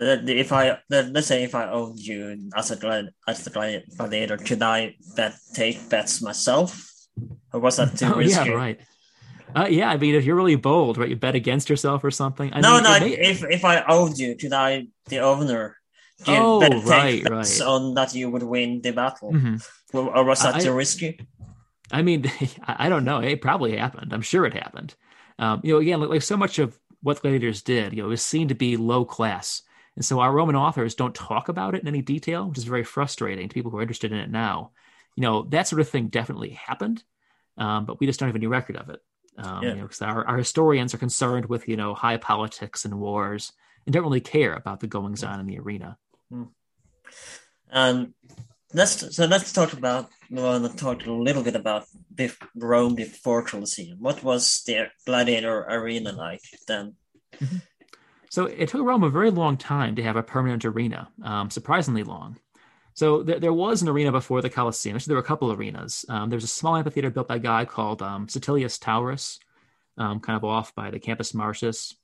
Uh, 0.00 0.16
If 0.26 0.52
I 0.52 0.78
let- 0.88 1.12
let's 1.12 1.26
say 1.26 1.42
if 1.42 1.54
I 1.54 1.68
owned 1.68 1.98
you 1.98 2.48
as 2.56 2.70
a 2.70 3.08
as 3.26 3.44
the 3.44 3.50
gladi- 3.50 3.82
gladiator, 3.96 4.36
could 4.38 4.62
I 4.62 4.94
bet 5.16 5.34
take 5.52 5.88
bets 5.90 6.22
myself, 6.22 6.88
or 7.52 7.60
was 7.60 7.76
that 7.76 7.98
too 7.98 8.06
Oh 8.14 8.18
risky? 8.18 8.48
yeah, 8.48 8.54
right. 8.56 8.80
Uh, 9.56 9.66
yeah, 9.68 9.88
I 9.90 9.96
mean, 9.96 10.14
if 10.14 10.24
you're 10.24 10.36
really 10.36 10.56
bold, 10.56 10.98
right, 10.98 11.08
you 11.08 11.16
bet 11.16 11.34
against 11.34 11.70
yourself 11.70 12.04
or 12.04 12.10
something. 12.10 12.52
I 12.52 12.60
no, 12.60 12.74
mean, 12.74 12.82
no. 12.84 13.00
may- 13.00 13.12
If 13.18 13.42
if 13.44 13.64
I 13.64 13.82
owned 13.88 14.18
you, 14.18 14.36
could 14.36 14.52
I, 14.52 14.86
the 15.06 15.20
owner, 15.20 15.76
give 16.24 16.38
Oh, 16.38 16.60
bet, 16.60 16.84
right, 16.84 17.24
bets 17.24 17.60
right. 17.60 17.66
on 17.66 17.94
that 17.94 18.14
you 18.14 18.30
would 18.30 18.42
win 18.42 18.82
the 18.82 18.92
battle, 18.92 19.32
Mhm. 19.32 19.66
or, 19.94 20.14
or 20.16 20.24
was 20.24 20.42
that 20.42 20.56
I- 20.56 20.60
too 20.60 20.72
risky? 20.72 21.20
I 21.90 22.02
mean, 22.02 22.26
I 22.66 22.86
I 22.86 22.88
don't 22.88 23.04
know. 23.04 23.20
It 23.20 23.40
probably 23.40 23.76
happened. 23.76 24.12
I'm 24.12 24.22
sure 24.22 24.44
it 24.44 24.52
happened. 24.54 24.94
Um, 25.38 25.60
you 25.64 25.72
know, 25.72 25.78
again, 25.80 26.00
like, 26.00 26.10
like 26.10 26.22
so 26.22 26.36
much 26.36 26.58
of 26.58 26.78
what 27.02 27.22
gladiators 27.22 27.62
did, 27.62 27.92
you 27.94 28.02
know, 28.02 28.08
was 28.08 28.22
seen 28.22 28.48
to 28.48 28.54
be 28.54 28.76
low 28.76 29.04
class, 29.04 29.62
and 29.96 30.04
so 30.04 30.20
our 30.20 30.32
Roman 30.32 30.56
authors 30.56 30.94
don't 30.94 31.14
talk 31.14 31.48
about 31.48 31.74
it 31.74 31.80
in 31.82 31.88
any 31.88 32.02
detail, 32.02 32.48
which 32.48 32.58
is 32.58 32.64
very 32.64 32.84
frustrating 32.84 33.48
to 33.48 33.54
people 33.54 33.70
who 33.70 33.78
are 33.78 33.82
interested 33.82 34.12
in 34.12 34.18
it 34.18 34.30
now. 34.30 34.72
You 35.16 35.22
know, 35.22 35.42
that 35.50 35.66
sort 35.68 35.80
of 35.80 35.88
thing 35.88 36.08
definitely 36.08 36.50
happened, 36.50 37.02
um, 37.56 37.86
but 37.86 37.98
we 37.98 38.06
just 38.06 38.20
don't 38.20 38.28
have 38.28 38.36
any 38.36 38.46
record 38.46 38.76
of 38.76 38.90
it. 38.90 39.00
Um, 39.38 39.62
Yeah. 39.62 39.74
You 39.74 39.82
know, 39.82 39.88
our, 40.02 40.26
our 40.26 40.36
historians 40.36 40.94
are 40.94 40.98
concerned 40.98 41.46
with 41.46 41.68
you 41.68 41.76
know 41.76 41.94
high 41.94 42.16
politics 42.16 42.84
and 42.84 42.98
wars, 42.98 43.52
and 43.86 43.92
don't 43.92 44.02
really 44.02 44.20
care 44.20 44.54
about 44.54 44.80
the 44.80 44.86
goings 44.86 45.22
on 45.24 45.40
in 45.40 45.46
the 45.46 45.58
arena. 45.58 45.96
And 47.70 48.14
let's 48.74 49.16
so 49.16 49.26
let's 49.26 49.52
talk 49.52 49.72
about 49.72 50.10
we 50.30 50.42
want 50.42 50.70
to 50.70 50.76
talk 50.76 51.06
a 51.06 51.12
little 51.12 51.42
bit 51.42 51.56
about 51.56 51.86
Rome 52.54 52.94
before 52.94 53.42
Colosseum. 53.42 53.98
What 54.00 54.22
was 54.22 54.62
the 54.66 54.90
gladiator 55.06 55.64
arena 55.64 56.12
like 56.12 56.42
then? 56.66 56.96
So 58.30 58.44
it 58.44 58.68
took 58.68 58.82
Rome 58.82 59.04
a 59.04 59.10
very 59.10 59.30
long 59.30 59.56
time 59.56 59.96
to 59.96 60.02
have 60.02 60.16
a 60.16 60.22
permanent 60.22 60.64
arena, 60.64 61.08
um, 61.22 61.50
surprisingly 61.50 62.02
long. 62.02 62.36
So 62.98 63.22
there, 63.22 63.38
there 63.38 63.52
was 63.52 63.80
an 63.80 63.88
arena 63.88 64.10
before 64.10 64.42
the 64.42 64.50
Colosseum. 64.50 64.96
Actually, 64.96 65.12
there 65.12 65.18
were 65.18 65.22
a 65.22 65.26
couple 65.26 65.52
arenas. 65.52 66.04
Um, 66.08 66.30
there 66.30 66.36
was 66.36 66.42
a 66.42 66.48
small 66.48 66.74
amphitheater 66.74 67.10
built 67.10 67.28
by 67.28 67.36
a 67.36 67.38
guy 67.38 67.64
called 67.64 68.02
um, 68.02 68.26
Statilius 68.26 68.76
Taurus, 68.76 69.38
um, 69.96 70.18
kind 70.18 70.36
of 70.36 70.42
off 70.44 70.74
by 70.74 70.90
the 70.90 70.98
Campus 70.98 71.32
Martius. 71.32 71.94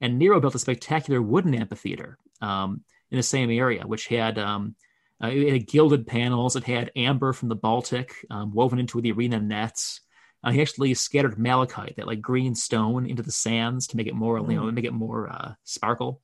And 0.00 0.18
Nero 0.18 0.40
built 0.40 0.54
a 0.54 0.58
spectacular 0.58 1.20
wooden 1.20 1.54
amphitheater 1.54 2.16
um, 2.40 2.82
in 3.10 3.18
the 3.18 3.22
same 3.22 3.50
area, 3.50 3.86
which 3.86 4.06
had 4.06 4.38
um, 4.38 4.74
uh, 5.22 5.26
it 5.26 5.52
had 5.52 5.66
gilded 5.66 6.06
panels. 6.06 6.56
It 6.56 6.64
had 6.64 6.92
amber 6.96 7.34
from 7.34 7.50
the 7.50 7.54
Baltic 7.54 8.14
um, 8.30 8.54
woven 8.54 8.78
into 8.78 9.02
the 9.02 9.12
arena 9.12 9.38
nets. 9.40 10.00
Uh, 10.42 10.52
he 10.52 10.62
actually 10.62 10.94
scattered 10.94 11.38
malachite, 11.38 11.96
that 11.96 12.06
like 12.06 12.22
green 12.22 12.54
stone, 12.54 13.04
into 13.04 13.22
the 13.22 13.30
sands 13.30 13.86
to 13.88 13.98
make 13.98 14.06
it 14.06 14.14
more, 14.14 14.38
you 14.38 14.56
know, 14.56 14.72
make 14.72 14.86
it 14.86 14.94
more 14.94 15.28
uh, 15.28 15.52
sparkle. 15.64 16.22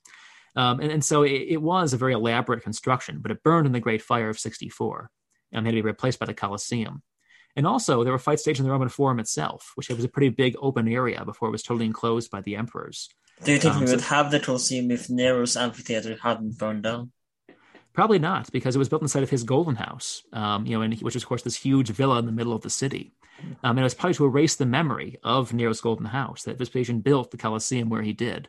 Um, 0.56 0.80
and, 0.80 0.90
and 0.92 1.04
so 1.04 1.22
it, 1.22 1.32
it 1.48 1.62
was 1.62 1.92
a 1.92 1.96
very 1.96 2.12
elaborate 2.12 2.62
construction, 2.62 3.18
but 3.20 3.30
it 3.30 3.42
burned 3.42 3.66
in 3.66 3.72
the 3.72 3.80
Great 3.80 4.02
Fire 4.02 4.28
of 4.28 4.38
'64 4.38 5.10
and 5.52 5.66
had 5.66 5.72
to 5.72 5.76
be 5.76 5.82
replaced 5.82 6.18
by 6.18 6.26
the 6.26 6.34
Colosseum. 6.34 7.02
And 7.56 7.66
also, 7.66 8.02
there 8.02 8.12
were 8.12 8.18
fight 8.18 8.40
stages 8.40 8.60
in 8.60 8.66
the 8.66 8.72
Roman 8.72 8.88
Forum 8.88 9.20
itself, 9.20 9.72
which 9.76 9.88
was 9.88 10.04
a 10.04 10.08
pretty 10.08 10.28
big 10.30 10.56
open 10.60 10.88
area 10.88 11.24
before 11.24 11.48
it 11.48 11.52
was 11.52 11.62
totally 11.62 11.86
enclosed 11.86 12.30
by 12.30 12.40
the 12.40 12.56
emperors. 12.56 13.08
Do 13.44 13.52
you 13.52 13.58
think 13.58 13.74
Um, 13.74 13.80
we 13.82 13.86
so- 13.86 13.92
would 13.94 14.04
have 14.04 14.30
the 14.30 14.40
Colosseum 14.40 14.90
if 14.90 15.08
Nero's 15.08 15.56
amphitheater 15.56 16.16
hadn't 16.20 16.58
burned 16.58 16.82
down? 16.82 17.12
Probably 17.92 18.18
not, 18.18 18.50
because 18.50 18.74
it 18.74 18.80
was 18.80 18.88
built 18.88 19.02
inside 19.02 19.22
of 19.22 19.30
his 19.30 19.44
golden 19.44 19.76
house, 19.76 20.22
um, 20.32 20.66
you 20.66 20.76
know, 20.76 20.82
and 20.82 20.92
which 20.94 21.14
was, 21.14 21.22
of 21.22 21.28
course, 21.28 21.42
this 21.42 21.54
huge 21.56 21.90
villa 21.90 22.18
in 22.18 22.26
the 22.26 22.32
middle 22.32 22.52
of 22.52 22.62
the 22.62 22.70
city. 22.70 23.12
Um, 23.62 23.76
and 23.76 23.80
it 23.80 23.82
was 23.84 23.94
probably 23.94 24.14
to 24.14 24.24
erase 24.26 24.56
the 24.56 24.66
memory 24.66 25.16
of 25.22 25.52
Nero's 25.52 25.80
Golden 25.80 26.06
House 26.06 26.42
that 26.44 26.58
Vespasian 26.58 27.00
built 27.00 27.30
the 27.30 27.36
Colosseum 27.36 27.88
where 27.88 28.02
he 28.02 28.12
did. 28.12 28.48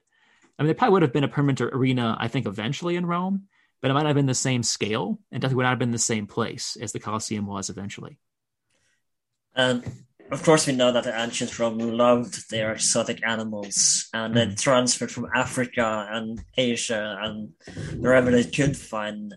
I 0.58 0.64
mean, 0.64 0.68
there 0.68 0.76
probably 0.76 0.94
would 0.94 1.02
have 1.02 1.14
been 1.14 1.24
a 1.24 1.30
permanent 1.30 1.62
arena, 1.62 2.16
I 2.20 2.28
think, 2.28 2.46
eventually 2.46 2.96
in 2.96 3.06
Rome, 3.06 3.44
but 3.82 3.92
it 3.92 3.94
might 3.94 4.02
not 4.02 4.08
have 4.10 4.16
been 4.16 4.26
the 4.26 4.34
same 4.34 4.64
scale 4.64 5.20
and 5.32 5.42
definitely 5.42 5.58
would 5.58 5.64
not 5.64 5.70
have 5.72 5.80
been 5.80 5.92
the 5.92 5.98
same 5.98 6.28
place 6.28 6.78
as 6.80 6.92
the 6.92 7.00
Colosseum 7.00 7.46
was 7.46 7.70
eventually. 7.70 8.18
And 9.54 9.84
of 10.32 10.44
course, 10.44 10.66
we 10.66 10.74
know 10.74 10.92
that 10.92 11.04
the 11.04 11.20
ancient 11.20 11.58
Rome 11.60 11.78
loved 11.78 12.50
their 12.50 12.74
exotic 12.74 13.26
animals 13.26 14.10
and 14.14 14.34
mm. 14.34 14.50
they 14.50 14.56
transferred 14.56 15.12
from 15.12 15.30
Africa 15.36 16.08
and 16.10 16.44
Asia 16.58 17.18
and 17.22 17.50
wherever 18.00 18.32
they 18.32 18.44
could 18.44 18.76
find 18.76 19.36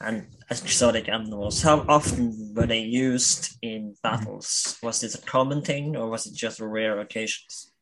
and 0.00 0.28
exotic 0.48 1.08
animals. 1.08 1.62
How 1.62 1.84
often 1.88 2.54
were 2.54 2.66
they 2.66 2.80
used 2.80 3.56
in 3.62 3.94
battles? 4.02 4.78
Was 4.82 5.00
this 5.00 5.16
a 5.16 5.22
common 5.22 5.62
thing 5.62 5.96
or 5.96 6.08
was 6.08 6.26
it 6.26 6.34
just 6.34 6.60
rare 6.60 7.00
occasions? 7.00 7.72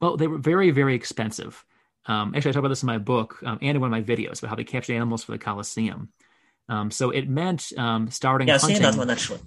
Well, 0.00 0.16
they 0.16 0.26
were 0.26 0.38
very, 0.38 0.70
very 0.70 0.94
expensive. 0.94 1.64
Um, 2.06 2.34
actually, 2.34 2.50
I 2.50 2.52
talk 2.52 2.60
about 2.60 2.68
this 2.68 2.82
in 2.82 2.86
my 2.86 2.98
book 2.98 3.38
um, 3.44 3.58
and 3.60 3.76
in 3.76 3.80
one 3.80 3.92
of 3.92 4.08
my 4.08 4.14
videos 4.14 4.38
about 4.38 4.48
how 4.50 4.56
they 4.56 4.64
captured 4.64 4.94
animals 4.94 5.24
for 5.24 5.32
the 5.32 5.38
Colosseum. 5.38 6.08
Um, 6.68 6.90
so 6.90 7.10
it 7.10 7.28
meant 7.28 7.72
um, 7.76 8.10
starting. 8.10 8.48
Yeah, 8.48 8.54
I've 8.54 8.60
seen 8.60 8.82
that 8.82 8.94
one 8.94 9.10
actually. 9.10 9.40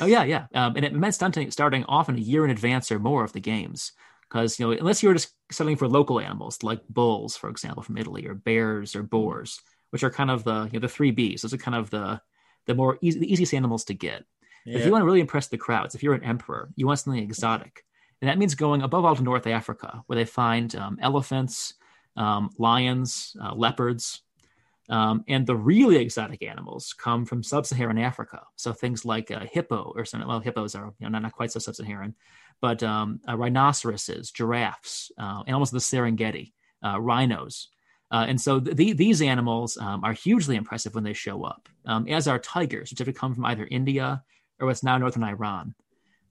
Oh 0.00 0.06
yeah, 0.06 0.24
yeah, 0.24 0.46
um, 0.54 0.76
and 0.76 0.84
it 0.84 0.94
meant 0.94 1.14
starting 1.14 1.50
starting 1.50 1.84
often 1.84 2.16
a 2.16 2.20
year 2.20 2.44
in 2.44 2.50
advance 2.50 2.90
or 2.90 2.98
more 2.98 3.22
of 3.22 3.32
the 3.32 3.40
games, 3.40 3.92
because 4.28 4.58
you 4.58 4.66
know 4.66 4.72
unless 4.72 5.02
you 5.02 5.08
were 5.10 5.14
just 5.14 5.34
studying 5.50 5.76
for 5.76 5.88
local 5.88 6.20
animals 6.20 6.62
like 6.62 6.80
bulls, 6.88 7.36
for 7.36 7.50
example, 7.50 7.82
from 7.82 7.98
Italy, 7.98 8.26
or 8.26 8.34
bears 8.34 8.96
or 8.96 9.02
boars, 9.02 9.60
which 9.90 10.02
are 10.02 10.10
kind 10.10 10.30
of 10.30 10.44
the 10.44 10.64
you 10.72 10.78
know 10.78 10.80
the 10.80 10.88
three 10.88 11.12
Bs. 11.12 11.42
Those 11.42 11.52
are 11.52 11.58
kind 11.58 11.76
of 11.76 11.90
the 11.90 12.20
the 12.66 12.74
more 12.74 12.98
easy, 13.02 13.18
the 13.20 13.30
easiest 13.30 13.52
animals 13.52 13.84
to 13.84 13.94
get. 13.94 14.24
Yeah. 14.64 14.78
If 14.78 14.86
you 14.86 14.92
want 14.92 15.02
to 15.02 15.06
really 15.06 15.20
impress 15.20 15.48
the 15.48 15.58
crowds, 15.58 15.94
if 15.94 16.02
you're 16.02 16.14
an 16.14 16.24
emperor, 16.24 16.70
you 16.76 16.86
want 16.86 16.98
something 16.98 17.22
exotic, 17.22 17.84
and 18.20 18.28
that 18.28 18.38
means 18.38 18.54
going 18.54 18.82
above 18.82 19.04
all 19.04 19.16
to 19.16 19.22
North 19.22 19.46
Africa, 19.46 20.02
where 20.06 20.16
they 20.16 20.24
find 20.24 20.74
um, 20.76 20.98
elephants, 21.00 21.74
um, 22.16 22.50
lions, 22.58 23.36
uh, 23.42 23.54
leopards, 23.54 24.22
um, 24.90 25.24
and 25.28 25.46
the 25.46 25.56
really 25.56 25.96
exotic 25.96 26.42
animals 26.42 26.92
come 26.92 27.24
from 27.24 27.42
sub-Saharan 27.42 27.98
Africa. 27.98 28.42
So 28.56 28.72
things 28.72 29.04
like 29.04 29.30
a 29.30 29.40
hippo 29.40 29.92
or 29.96 30.04
something. 30.04 30.28
Well, 30.28 30.40
hippos 30.40 30.74
are 30.74 30.92
you 30.98 31.06
know, 31.06 31.08
not, 31.08 31.22
not 31.22 31.32
quite 31.32 31.52
so 31.52 31.58
sub-Saharan, 31.58 32.14
but 32.60 32.82
um, 32.82 33.20
uh, 33.28 33.36
rhinoceroses, 33.36 34.30
giraffes, 34.30 35.10
uh, 35.18 35.42
animals 35.46 35.72
of 35.72 35.80
the 35.80 35.96
Serengeti, 35.96 36.52
uh, 36.84 37.00
rhinos. 37.00 37.68
Uh, 38.10 38.26
and 38.28 38.40
so 38.40 38.60
th- 38.60 38.96
these 38.96 39.22
animals 39.22 39.76
um, 39.78 40.04
are 40.04 40.12
hugely 40.12 40.56
impressive 40.56 40.94
when 40.94 41.04
they 41.04 41.14
show 41.14 41.42
up, 41.44 41.68
um, 41.86 42.06
as 42.06 42.28
are 42.28 42.38
tigers, 42.38 42.90
which 42.90 42.98
have 42.98 43.08
to 43.08 43.12
come 43.12 43.34
from 43.34 43.46
either 43.46 43.66
India 43.70 44.22
or 44.60 44.66
what's 44.66 44.82
now 44.82 44.98
northern 44.98 45.24
Iran. 45.24 45.74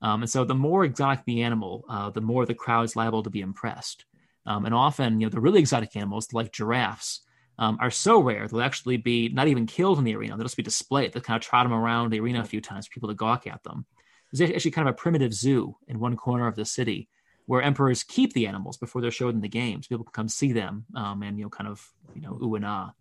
Um, 0.04 0.22
and 0.22 0.30
so 0.30 0.44
the 0.44 0.54
more 0.54 0.84
exotic 0.84 1.24
the 1.26 1.42
animal, 1.44 1.86
uh, 1.90 2.10
the 2.10 2.22
more 2.22 2.46
the 2.46 2.54
crowd 2.54 2.84
is 2.84 2.96
liable 2.96 3.24
to 3.24 3.30
be 3.30 3.42
impressed. 3.42 4.06
Um, 4.46 4.66
and 4.66 4.76
often, 4.76 5.20
you 5.20 5.26
know, 5.26 5.32
the 5.32 5.40
really 5.40 5.62
exotic 5.62 5.96
animals 5.96 6.34
like 6.34 6.52
giraffes 6.52 7.22
um, 7.58 7.78
are 7.80 7.90
so 7.90 8.20
rare 8.20 8.48
they'll 8.48 8.62
actually 8.62 8.98
be 8.98 9.30
not 9.30 9.48
even 9.48 9.66
killed 9.66 9.98
in 9.98 10.04
the 10.04 10.16
arena. 10.16 10.36
They'll 10.36 10.44
just 10.44 10.58
be 10.58 10.64
displayed. 10.64 11.14
They'll 11.14 11.24
kind 11.24 11.42
of 11.42 11.48
trot 11.48 11.66
them 11.66 11.74
around 11.74 12.10
the 12.10 12.20
arena 12.20 12.42
a 12.42 12.46
few 12.46 12.60
times 12.60 12.86
for 12.86 12.94
people 12.94 13.10
to 13.10 13.16
gawk 13.16 13.48
at 13.48 13.64
them. 13.64 13.86
There's 14.32 14.52
actually 14.52 14.72
kind 14.72 14.88
of 14.88 14.94
a 14.94 14.98
primitive 14.98 15.34
zoo 15.34 15.78
in 15.88 16.00
one 16.00 16.18
corner 16.18 16.48
of 16.48 16.56
the 16.56 16.66
city 16.66 17.08
where 17.46 17.62
emperors 17.62 18.04
keep 18.04 18.34
the 18.34 18.48
animals 18.48 18.78
before 18.78 19.02
they're 19.02 19.12
showed 19.12 19.36
in 19.36 19.42
the 19.42 19.48
games. 19.48 19.88
People 19.88 20.06
can 20.06 20.14
come 20.14 20.30
see 20.30 20.52
them 20.52 20.86
um, 20.96 21.24
and 21.24 21.38
you 21.38 21.46
know 21.46 21.50
kind 21.50 21.70
of 21.70 21.88
you 22.14 22.22
know 22.22 22.38
ooh 22.42 22.56
and 22.56 22.66
ah. 22.66 22.92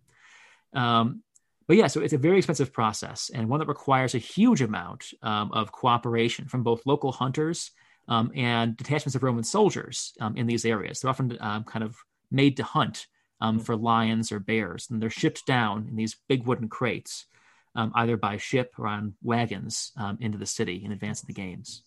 Um, 0.74 1.22
but 1.66 1.76
yeah, 1.76 1.86
so 1.86 2.00
it's 2.00 2.12
a 2.12 2.18
very 2.18 2.38
expensive 2.38 2.72
process 2.72 3.30
and 3.32 3.48
one 3.48 3.60
that 3.60 3.68
requires 3.68 4.14
a 4.14 4.18
huge 4.18 4.62
amount 4.62 5.06
um, 5.22 5.52
of 5.52 5.72
cooperation 5.72 6.46
from 6.46 6.62
both 6.62 6.86
local 6.86 7.12
hunters 7.12 7.70
um, 8.08 8.32
and 8.34 8.76
detachments 8.76 9.14
of 9.14 9.22
Roman 9.22 9.44
soldiers 9.44 10.12
um, 10.20 10.36
in 10.36 10.46
these 10.46 10.64
areas. 10.64 11.00
They're 11.00 11.10
often 11.10 11.36
um, 11.40 11.64
kind 11.64 11.84
of 11.84 11.96
made 12.30 12.56
to 12.56 12.64
hunt 12.64 13.06
um, 13.40 13.58
for 13.58 13.76
lions 13.76 14.32
or 14.32 14.38
bears. 14.38 14.88
And 14.90 15.02
they're 15.02 15.10
shipped 15.10 15.46
down 15.46 15.86
in 15.88 15.96
these 15.96 16.16
big 16.28 16.46
wooden 16.46 16.68
crates, 16.68 17.26
um, 17.74 17.92
either 17.94 18.16
by 18.16 18.36
ship 18.36 18.72
or 18.78 18.86
on 18.86 19.14
wagons 19.22 19.92
um, 19.96 20.18
into 20.20 20.38
the 20.38 20.46
city 20.46 20.82
in 20.84 20.92
advance 20.92 21.20
of 21.20 21.26
the 21.26 21.32
games. 21.32 21.82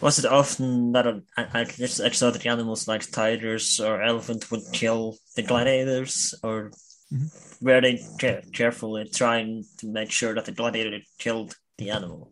Was 0.00 0.18
it 0.18 0.26
often 0.26 0.92
that 0.92 1.06
a, 1.06 1.22
a, 1.38 1.60
exotic 2.06 2.44
animals 2.44 2.86
like 2.86 3.10
tigers 3.10 3.80
or 3.80 4.02
elephant 4.02 4.50
would 4.50 4.64
kill 4.72 5.16
the 5.36 5.42
gladiators, 5.42 6.34
or 6.42 6.70
mm-hmm. 7.12 7.64
were 7.64 7.80
they 7.80 8.00
careful 8.52 8.96
in 8.96 9.10
trying 9.10 9.64
to 9.78 9.86
make 9.86 10.10
sure 10.10 10.34
that 10.34 10.44
the 10.44 10.52
gladiator 10.52 11.00
killed 11.18 11.56
the 11.78 11.90
animal? 11.90 12.30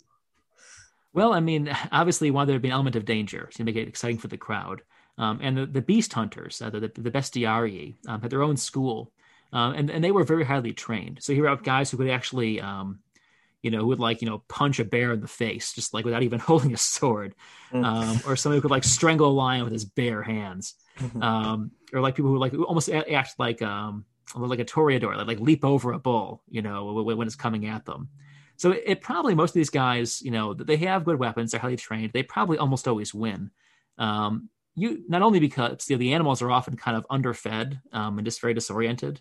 Well, 1.12 1.32
I 1.32 1.40
mean, 1.40 1.74
obviously, 1.92 2.30
one 2.30 2.46
there 2.46 2.56
to 2.56 2.60
be 2.60 2.68
an 2.68 2.74
element 2.74 2.96
of 2.96 3.04
danger 3.04 3.48
to 3.54 3.64
make 3.64 3.76
it 3.76 3.88
exciting 3.88 4.18
for 4.18 4.28
the 4.28 4.36
crowd. 4.36 4.82
Um, 5.16 5.38
and 5.40 5.56
the, 5.56 5.66
the 5.66 5.80
beast 5.80 6.12
hunters, 6.12 6.60
uh, 6.60 6.70
the, 6.70 6.80
the, 6.80 6.88
the 7.02 7.10
bestiarii, 7.10 7.94
um, 8.08 8.20
had 8.20 8.30
their 8.30 8.42
own 8.42 8.56
school, 8.56 9.12
uh, 9.52 9.72
and, 9.76 9.88
and 9.90 10.02
they 10.02 10.10
were 10.10 10.24
very 10.24 10.44
highly 10.44 10.72
trained. 10.72 11.22
So 11.22 11.32
here 11.32 11.48
are 11.48 11.56
guys 11.56 11.90
who 11.90 11.96
could 11.96 12.10
actually, 12.10 12.60
um, 12.60 12.98
you 13.62 13.70
know, 13.70 13.78
who 13.78 13.86
would 13.86 14.00
like, 14.00 14.22
you 14.22 14.28
know, 14.28 14.42
punch 14.48 14.80
a 14.80 14.84
bear 14.84 15.12
in 15.12 15.20
the 15.20 15.28
face, 15.28 15.72
just 15.72 15.94
like 15.94 16.04
without 16.04 16.24
even 16.24 16.38
holding 16.40 16.74
a 16.74 16.76
sword, 16.76 17.36
mm. 17.72 17.84
um, 17.84 18.20
or 18.26 18.34
somebody 18.34 18.58
who 18.58 18.62
could 18.62 18.72
like 18.72 18.82
strangle 18.82 19.30
a 19.30 19.32
lion 19.32 19.62
with 19.62 19.72
his 19.72 19.84
bare 19.84 20.22
hands, 20.22 20.74
mm-hmm. 20.98 21.22
um, 21.22 21.70
or 21.92 22.00
like 22.00 22.16
people 22.16 22.32
who 22.32 22.38
like 22.38 22.54
almost 22.54 22.88
act 22.90 23.38
like, 23.38 23.62
um, 23.62 24.04
like 24.34 24.58
a 24.58 24.64
toreador, 24.64 25.16
like, 25.16 25.26
like 25.26 25.40
leap 25.40 25.64
over 25.64 25.92
a 25.92 25.98
bull, 25.98 26.42
you 26.48 26.62
know, 26.62 26.92
when 27.02 27.26
it's 27.26 27.36
coming 27.36 27.66
at 27.66 27.84
them. 27.84 28.08
So 28.56 28.72
it, 28.72 28.82
it, 28.86 29.00
probably 29.00 29.34
most 29.34 29.50
of 29.50 29.54
these 29.54 29.70
guys, 29.70 30.22
you 30.22 30.30
know, 30.30 30.54
they 30.54 30.76
have 30.78 31.04
good 31.04 31.18
weapons, 31.18 31.50
they're 31.50 31.60
highly 31.60 31.76
trained, 31.76 32.12
they 32.12 32.22
probably 32.22 32.58
almost 32.58 32.86
always 32.86 33.12
win. 33.12 33.50
Um, 33.98 34.48
you 34.76 35.04
not 35.08 35.22
only 35.22 35.40
because 35.40 35.88
you 35.88 35.96
know, 35.96 36.00
the 36.00 36.14
animals 36.14 36.42
are 36.42 36.50
often 36.50 36.76
kind 36.76 36.96
of 36.96 37.06
underfed 37.10 37.78
um, 37.92 38.18
and 38.18 38.24
just 38.24 38.40
very 38.40 38.54
disoriented. 38.54 39.20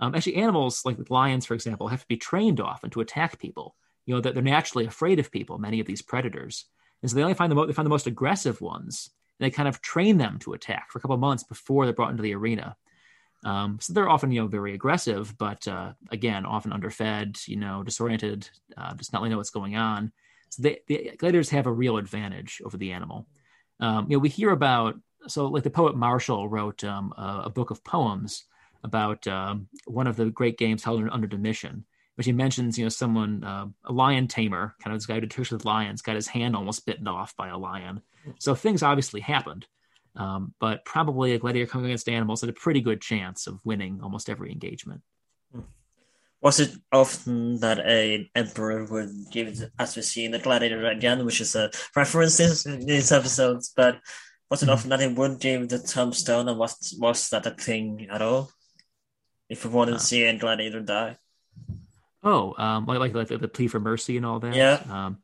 Um, 0.00 0.14
actually, 0.14 0.36
animals 0.36 0.84
like 0.84 0.98
lions, 1.10 1.46
for 1.46 1.54
example, 1.54 1.88
have 1.88 2.00
to 2.00 2.08
be 2.08 2.16
trained 2.16 2.60
often 2.60 2.90
to 2.90 3.00
attack 3.00 3.38
people. 3.38 3.76
You 4.06 4.14
know 4.14 4.20
that 4.20 4.34
they're 4.34 4.42
naturally 4.42 4.86
afraid 4.86 5.18
of 5.18 5.32
people. 5.32 5.58
Many 5.58 5.80
of 5.80 5.86
these 5.86 6.02
predators, 6.02 6.66
and 7.02 7.10
so 7.10 7.16
they 7.16 7.22
only 7.22 7.34
find 7.34 7.50
the 7.50 7.56
mo- 7.56 7.66
they 7.66 7.72
find 7.72 7.86
the 7.86 7.90
most 7.90 8.06
aggressive 8.06 8.60
ones. 8.60 9.10
And 9.38 9.46
they 9.46 9.50
kind 9.50 9.68
of 9.68 9.80
train 9.82 10.18
them 10.18 10.38
to 10.40 10.52
attack 10.52 10.90
for 10.90 10.98
a 10.98 11.02
couple 11.02 11.16
months 11.16 11.42
before 11.42 11.84
they're 11.84 11.94
brought 11.94 12.10
into 12.10 12.22
the 12.22 12.34
arena. 12.34 12.76
Um, 13.44 13.78
so 13.80 13.92
they're 13.92 14.08
often, 14.08 14.32
you 14.32 14.40
know, 14.40 14.46
very 14.46 14.74
aggressive, 14.74 15.36
but 15.38 15.68
uh, 15.68 15.92
again, 16.10 16.46
often 16.46 16.72
underfed, 16.72 17.46
you 17.46 17.56
know, 17.56 17.82
disoriented, 17.82 18.48
uh, 18.76 18.94
just 18.94 19.12
not 19.12 19.20
really 19.20 19.30
know 19.30 19.36
what's 19.36 19.50
going 19.50 19.76
on. 19.76 20.12
So 20.48 20.62
they, 20.62 20.80
the 20.86 21.12
gladiators 21.18 21.50
have 21.50 21.66
a 21.66 21.72
real 21.72 21.98
advantage 21.98 22.62
over 22.64 22.76
the 22.76 22.92
animal. 22.92 23.26
Um, 23.80 24.06
you 24.08 24.16
know, 24.16 24.20
we 24.20 24.28
hear 24.28 24.50
about 24.50 24.96
so 25.26 25.46
like 25.46 25.62
the 25.62 25.70
poet 25.70 25.96
Martial 25.96 26.48
wrote 26.48 26.84
um, 26.84 27.12
a, 27.16 27.42
a, 27.46 27.50
book 27.50 27.70
of 27.70 27.82
poems 27.82 28.44
about 28.82 29.26
um, 29.26 29.68
one 29.86 30.06
of 30.06 30.16
the 30.16 30.26
great 30.26 30.58
games 30.58 30.84
held 30.84 31.06
under, 31.10 31.26
Domitian, 31.26 31.84
which 32.16 32.26
he 32.26 32.32
mentions, 32.32 32.78
you 32.78 32.84
know, 32.84 32.90
someone, 32.90 33.42
uh, 33.42 33.66
a 33.84 33.92
lion 33.92 34.28
tamer, 34.28 34.74
kind 34.82 34.94
of 34.94 35.00
this 35.00 35.06
guy 35.06 35.18
who 35.18 35.26
took 35.26 35.50
with 35.50 35.64
lions, 35.64 36.02
got 36.02 36.16
his 36.16 36.28
hand 36.28 36.54
almost 36.54 36.84
bitten 36.86 37.08
off 37.08 37.34
by 37.36 37.48
a 37.48 37.56
lion. 37.56 38.02
So 38.38 38.54
things 38.54 38.82
obviously 38.82 39.20
happened, 39.20 39.66
um, 40.16 40.54
but 40.60 40.84
probably 40.84 41.32
a 41.32 41.38
gladiator 41.38 41.70
coming 41.70 41.86
against 41.86 42.08
animals 42.08 42.40
had 42.40 42.50
a 42.50 42.54
pretty 42.54 42.80
good 42.80 43.00
chance 43.00 43.46
of 43.46 43.60
winning 43.64 44.00
almost 44.02 44.30
every 44.30 44.52
engagement. 44.52 45.02
Was 46.40 46.60
it 46.60 46.72
often 46.92 47.58
that 47.60 47.78
a 47.80 48.30
emperor 48.34 48.84
would 48.84 49.10
give, 49.30 49.64
as 49.78 49.96
we 49.96 50.02
see 50.02 50.26
in 50.26 50.30
the 50.30 50.38
Gladiator 50.38 50.86
again, 50.88 51.24
which 51.24 51.40
is 51.40 51.56
a 51.56 51.70
reference 51.96 52.66
in 52.66 52.84
these 52.84 53.12
episodes, 53.12 53.72
but 53.74 53.98
was 54.50 54.62
it 54.62 54.68
often 54.68 54.90
that 54.90 55.00
he 55.00 55.08
would 55.08 55.40
give 55.40 55.70
the 55.70 55.78
tombstone, 55.78 56.48
and 56.48 56.58
was 56.58 56.94
was 57.00 57.30
that 57.30 57.46
a 57.46 57.52
thing 57.52 58.08
at 58.10 58.20
all? 58.20 58.50
If 59.48 59.64
we 59.64 59.70
wanted 59.70 59.94
uh, 59.94 59.98
to 59.98 60.04
see 60.04 60.24
a 60.24 60.38
Gladiator 60.38 60.82
die. 60.82 61.16
Oh, 62.22 62.54
um, 62.58 62.84
like 62.84 62.98
like, 62.98 63.14
like 63.14 63.28
the, 63.28 63.38
the, 63.38 63.48
plea 63.48 63.68
for 63.68 63.80
mercy 63.80 64.18
and 64.18 64.26
all 64.26 64.38
that. 64.40 64.54
Yeah. 64.54 64.82
Um, 64.88 65.18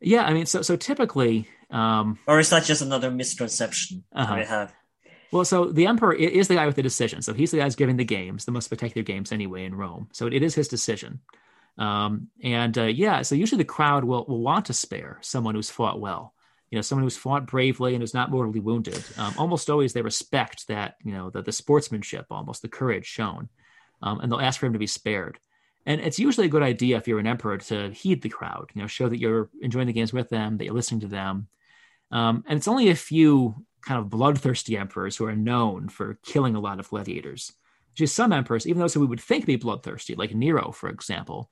yeah, 0.00 0.24
I 0.24 0.32
mean, 0.32 0.46
so 0.46 0.62
so 0.62 0.76
typically, 0.76 1.48
um, 1.70 2.18
or 2.26 2.38
is 2.38 2.50
that 2.50 2.64
just 2.64 2.82
another 2.82 3.10
misconception 3.10 4.04
uh-huh. 4.14 4.36
we 4.36 4.44
have? 4.44 4.72
Well, 5.32 5.44
so 5.44 5.66
the 5.66 5.86
emperor 5.86 6.12
is 6.12 6.48
the 6.48 6.56
guy 6.56 6.66
with 6.66 6.76
the 6.76 6.82
decision. 6.82 7.22
So 7.22 7.32
he's 7.34 7.52
the 7.52 7.58
guy 7.58 7.64
who's 7.64 7.76
giving 7.76 7.96
the 7.96 8.04
games, 8.04 8.44
the 8.44 8.52
most 8.52 8.64
spectacular 8.64 9.04
games 9.04 9.30
anyway 9.30 9.64
in 9.64 9.74
Rome. 9.74 10.08
So 10.12 10.26
it 10.26 10.42
is 10.42 10.54
his 10.54 10.68
decision. 10.68 11.20
Um, 11.78 12.28
and 12.42 12.76
uh, 12.76 12.84
yeah, 12.84 13.22
so 13.22 13.36
usually 13.36 13.58
the 13.58 13.64
crowd 13.64 14.04
will, 14.04 14.24
will 14.26 14.42
want 14.42 14.66
to 14.66 14.72
spare 14.72 15.18
someone 15.20 15.54
who's 15.54 15.70
fought 15.70 16.00
well. 16.00 16.34
You 16.70 16.76
know, 16.76 16.82
someone 16.82 17.04
who's 17.04 17.16
fought 17.16 17.46
bravely 17.46 17.94
and 17.94 18.02
who's 18.02 18.14
not 18.14 18.30
mortally 18.30 18.60
wounded. 18.60 19.02
Um, 19.16 19.34
almost 19.38 19.70
always 19.70 19.92
they 19.92 20.02
respect 20.02 20.66
that, 20.68 20.96
you 21.04 21.12
know, 21.12 21.30
the, 21.30 21.42
the 21.42 21.52
sportsmanship, 21.52 22.26
almost 22.30 22.62
the 22.62 22.68
courage 22.68 23.06
shown. 23.06 23.48
Um, 24.02 24.20
and 24.20 24.30
they'll 24.30 24.40
ask 24.40 24.58
for 24.58 24.66
him 24.66 24.72
to 24.72 24.78
be 24.78 24.86
spared. 24.86 25.38
And 25.86 26.00
it's 26.00 26.18
usually 26.18 26.46
a 26.46 26.50
good 26.50 26.62
idea 26.62 26.96
if 26.96 27.08
you're 27.08 27.18
an 27.18 27.26
emperor 27.26 27.58
to 27.58 27.90
heed 27.90 28.22
the 28.22 28.28
crowd, 28.28 28.70
you 28.74 28.82
know, 28.82 28.86
show 28.86 29.08
that 29.08 29.18
you're 29.18 29.48
enjoying 29.62 29.86
the 29.86 29.92
games 29.92 30.12
with 30.12 30.28
them, 30.28 30.58
that 30.58 30.64
you're 30.64 30.74
listening 30.74 31.00
to 31.00 31.08
them. 31.08 31.48
Um, 32.10 32.44
and 32.46 32.56
it's 32.56 32.68
only 32.68 32.90
a 32.90 32.94
few 32.94 33.64
kind 33.82 33.98
of 33.98 34.10
bloodthirsty 34.10 34.76
emperors 34.76 35.16
who 35.16 35.24
are 35.24 35.36
known 35.36 35.88
for 35.88 36.18
killing 36.22 36.54
a 36.54 36.60
lot 36.60 36.80
of 36.80 36.90
gladiators. 36.90 37.52
Just 37.94 38.14
some 38.14 38.32
emperors, 38.32 38.66
even 38.66 38.80
those 38.80 38.94
who 38.94 39.00
we 39.00 39.06
would 39.06 39.20
think 39.20 39.46
be 39.46 39.56
bloodthirsty, 39.56 40.14
like 40.14 40.34
Nero, 40.34 40.70
for 40.70 40.88
example, 40.88 41.50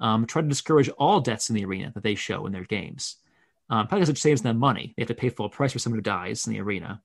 um, 0.00 0.26
try 0.26 0.42
to 0.42 0.48
discourage 0.48 0.88
all 0.90 1.20
deaths 1.20 1.48
in 1.48 1.56
the 1.56 1.64
arena 1.64 1.92
that 1.94 2.02
they 2.02 2.14
show 2.14 2.46
in 2.46 2.52
their 2.52 2.64
games. 2.64 3.16
Um, 3.70 3.86
probably 3.86 4.00
because 4.00 4.10
it 4.10 4.18
saves 4.18 4.42
them 4.42 4.58
money. 4.58 4.94
They 4.96 5.02
have 5.02 5.08
to 5.08 5.14
pay 5.14 5.28
full 5.28 5.50
price 5.50 5.72
for 5.72 5.78
someone 5.78 5.98
who 5.98 6.02
dies 6.02 6.46
in 6.46 6.52
the 6.52 6.60
arena. 6.60 7.02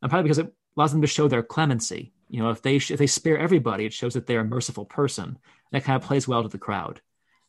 And 0.00 0.10
probably 0.10 0.24
because 0.24 0.38
it 0.38 0.52
allows 0.76 0.92
them 0.92 1.00
to 1.00 1.06
show 1.06 1.28
their 1.28 1.42
clemency. 1.42 2.12
You 2.28 2.42
know, 2.42 2.50
if 2.50 2.62
they 2.62 2.76
if 2.76 2.98
they 2.98 3.06
spare 3.06 3.38
everybody, 3.38 3.86
it 3.86 3.92
shows 3.92 4.14
that 4.14 4.26
they're 4.26 4.40
a 4.40 4.44
merciful 4.44 4.84
person. 4.84 5.38
That 5.72 5.84
kind 5.84 6.00
of 6.00 6.06
plays 6.06 6.28
well 6.28 6.42
to 6.42 6.48
the 6.48 6.58
crowd. 6.58 7.00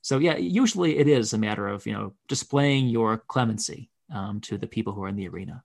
So 0.02 0.20
yeah, 0.20 0.38
usually 0.38 0.98
it 0.98 1.08
is 1.08 1.34
a 1.34 1.38
matter 1.38 1.68
of 1.68 1.86
you 1.86 1.94
know 1.94 2.14
displaying 2.28 2.88
your 2.88 3.18
clemency 3.18 3.90
um, 4.14 4.42
to 4.42 4.58
the 4.58 4.68
people 4.68 4.94
who 4.94 5.04
are 5.04 5.10
in 5.10 5.16
the 5.16 5.28
arena. 5.28 5.64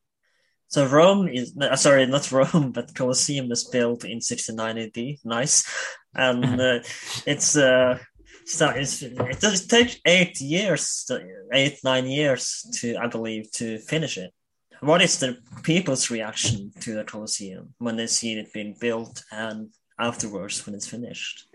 So 0.68 0.86
Rome 0.86 1.28
is 1.28 1.54
uh, 1.60 1.76
sorry, 1.76 2.06
not 2.06 2.30
Rome, 2.30 2.72
but 2.74 2.94
Colosseum 2.94 3.48
was 3.48 3.64
built 3.64 4.04
in 4.04 4.20
69 4.20 4.78
AD. 4.78 4.98
Nice, 5.24 5.68
and 6.14 6.60
uh, 6.60 6.78
it's 7.26 7.56
uh, 7.56 7.98
so 8.46 8.70
it's, 8.70 9.02
it 9.02 9.40
does 9.40 9.66
take 9.66 10.00
eight 10.06 10.40
years, 10.40 11.08
eight 11.52 11.78
nine 11.84 12.06
years 12.06 12.66
to 12.80 12.96
I 12.96 13.06
believe 13.06 13.50
to 13.52 13.78
finish 13.78 14.16
it. 14.16 14.32
What 14.80 15.02
is 15.02 15.18
the 15.18 15.38
people's 15.62 16.10
reaction 16.10 16.72
to 16.80 16.94
the 16.94 17.04
Colosseum 17.04 17.74
when 17.78 17.96
they 17.96 18.06
see 18.06 18.38
it 18.38 18.52
being 18.52 18.76
built 18.80 19.22
and 19.30 19.70
afterwards 19.98 20.64
when 20.64 20.74
it's 20.74 20.86
finished? 20.86 21.46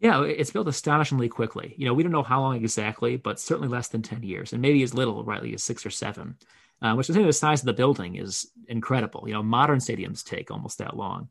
Yeah, 0.00 0.22
it's 0.22 0.50
built 0.50 0.68
astonishingly 0.68 1.28
quickly. 1.28 1.74
You 1.76 1.86
know, 1.86 1.94
we 1.94 2.02
don't 2.02 2.12
know 2.12 2.22
how 2.22 2.40
long 2.40 2.56
exactly, 2.56 3.16
but 3.16 3.40
certainly 3.40 3.68
less 3.68 3.88
than 3.88 4.02
10 4.02 4.22
years, 4.22 4.52
and 4.52 4.62
maybe 4.62 4.82
as 4.82 4.94
little, 4.94 5.24
rightly, 5.24 5.54
as 5.54 5.64
six 5.64 5.84
or 5.84 5.90
seven 5.90 6.36
uh, 6.80 6.94
which 6.94 7.06
considering 7.06 7.26
the 7.26 7.32
size 7.32 7.60
of 7.60 7.66
the 7.66 7.72
building 7.72 8.16
is 8.16 8.50
incredible. 8.68 9.24
You 9.26 9.34
know, 9.34 9.42
modern 9.42 9.78
stadiums 9.78 10.24
take 10.24 10.50
almost 10.50 10.78
that 10.78 10.96
long. 10.96 11.28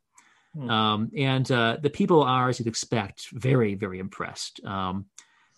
Hmm. 0.53 0.69
Um, 0.69 1.11
and 1.15 1.51
uh, 1.51 1.77
the 1.81 1.89
people 1.89 2.23
are, 2.23 2.49
as 2.49 2.59
you'd 2.59 2.67
expect, 2.67 3.29
very, 3.29 3.75
very 3.75 3.99
impressed. 3.99 4.63
Um, 4.65 5.05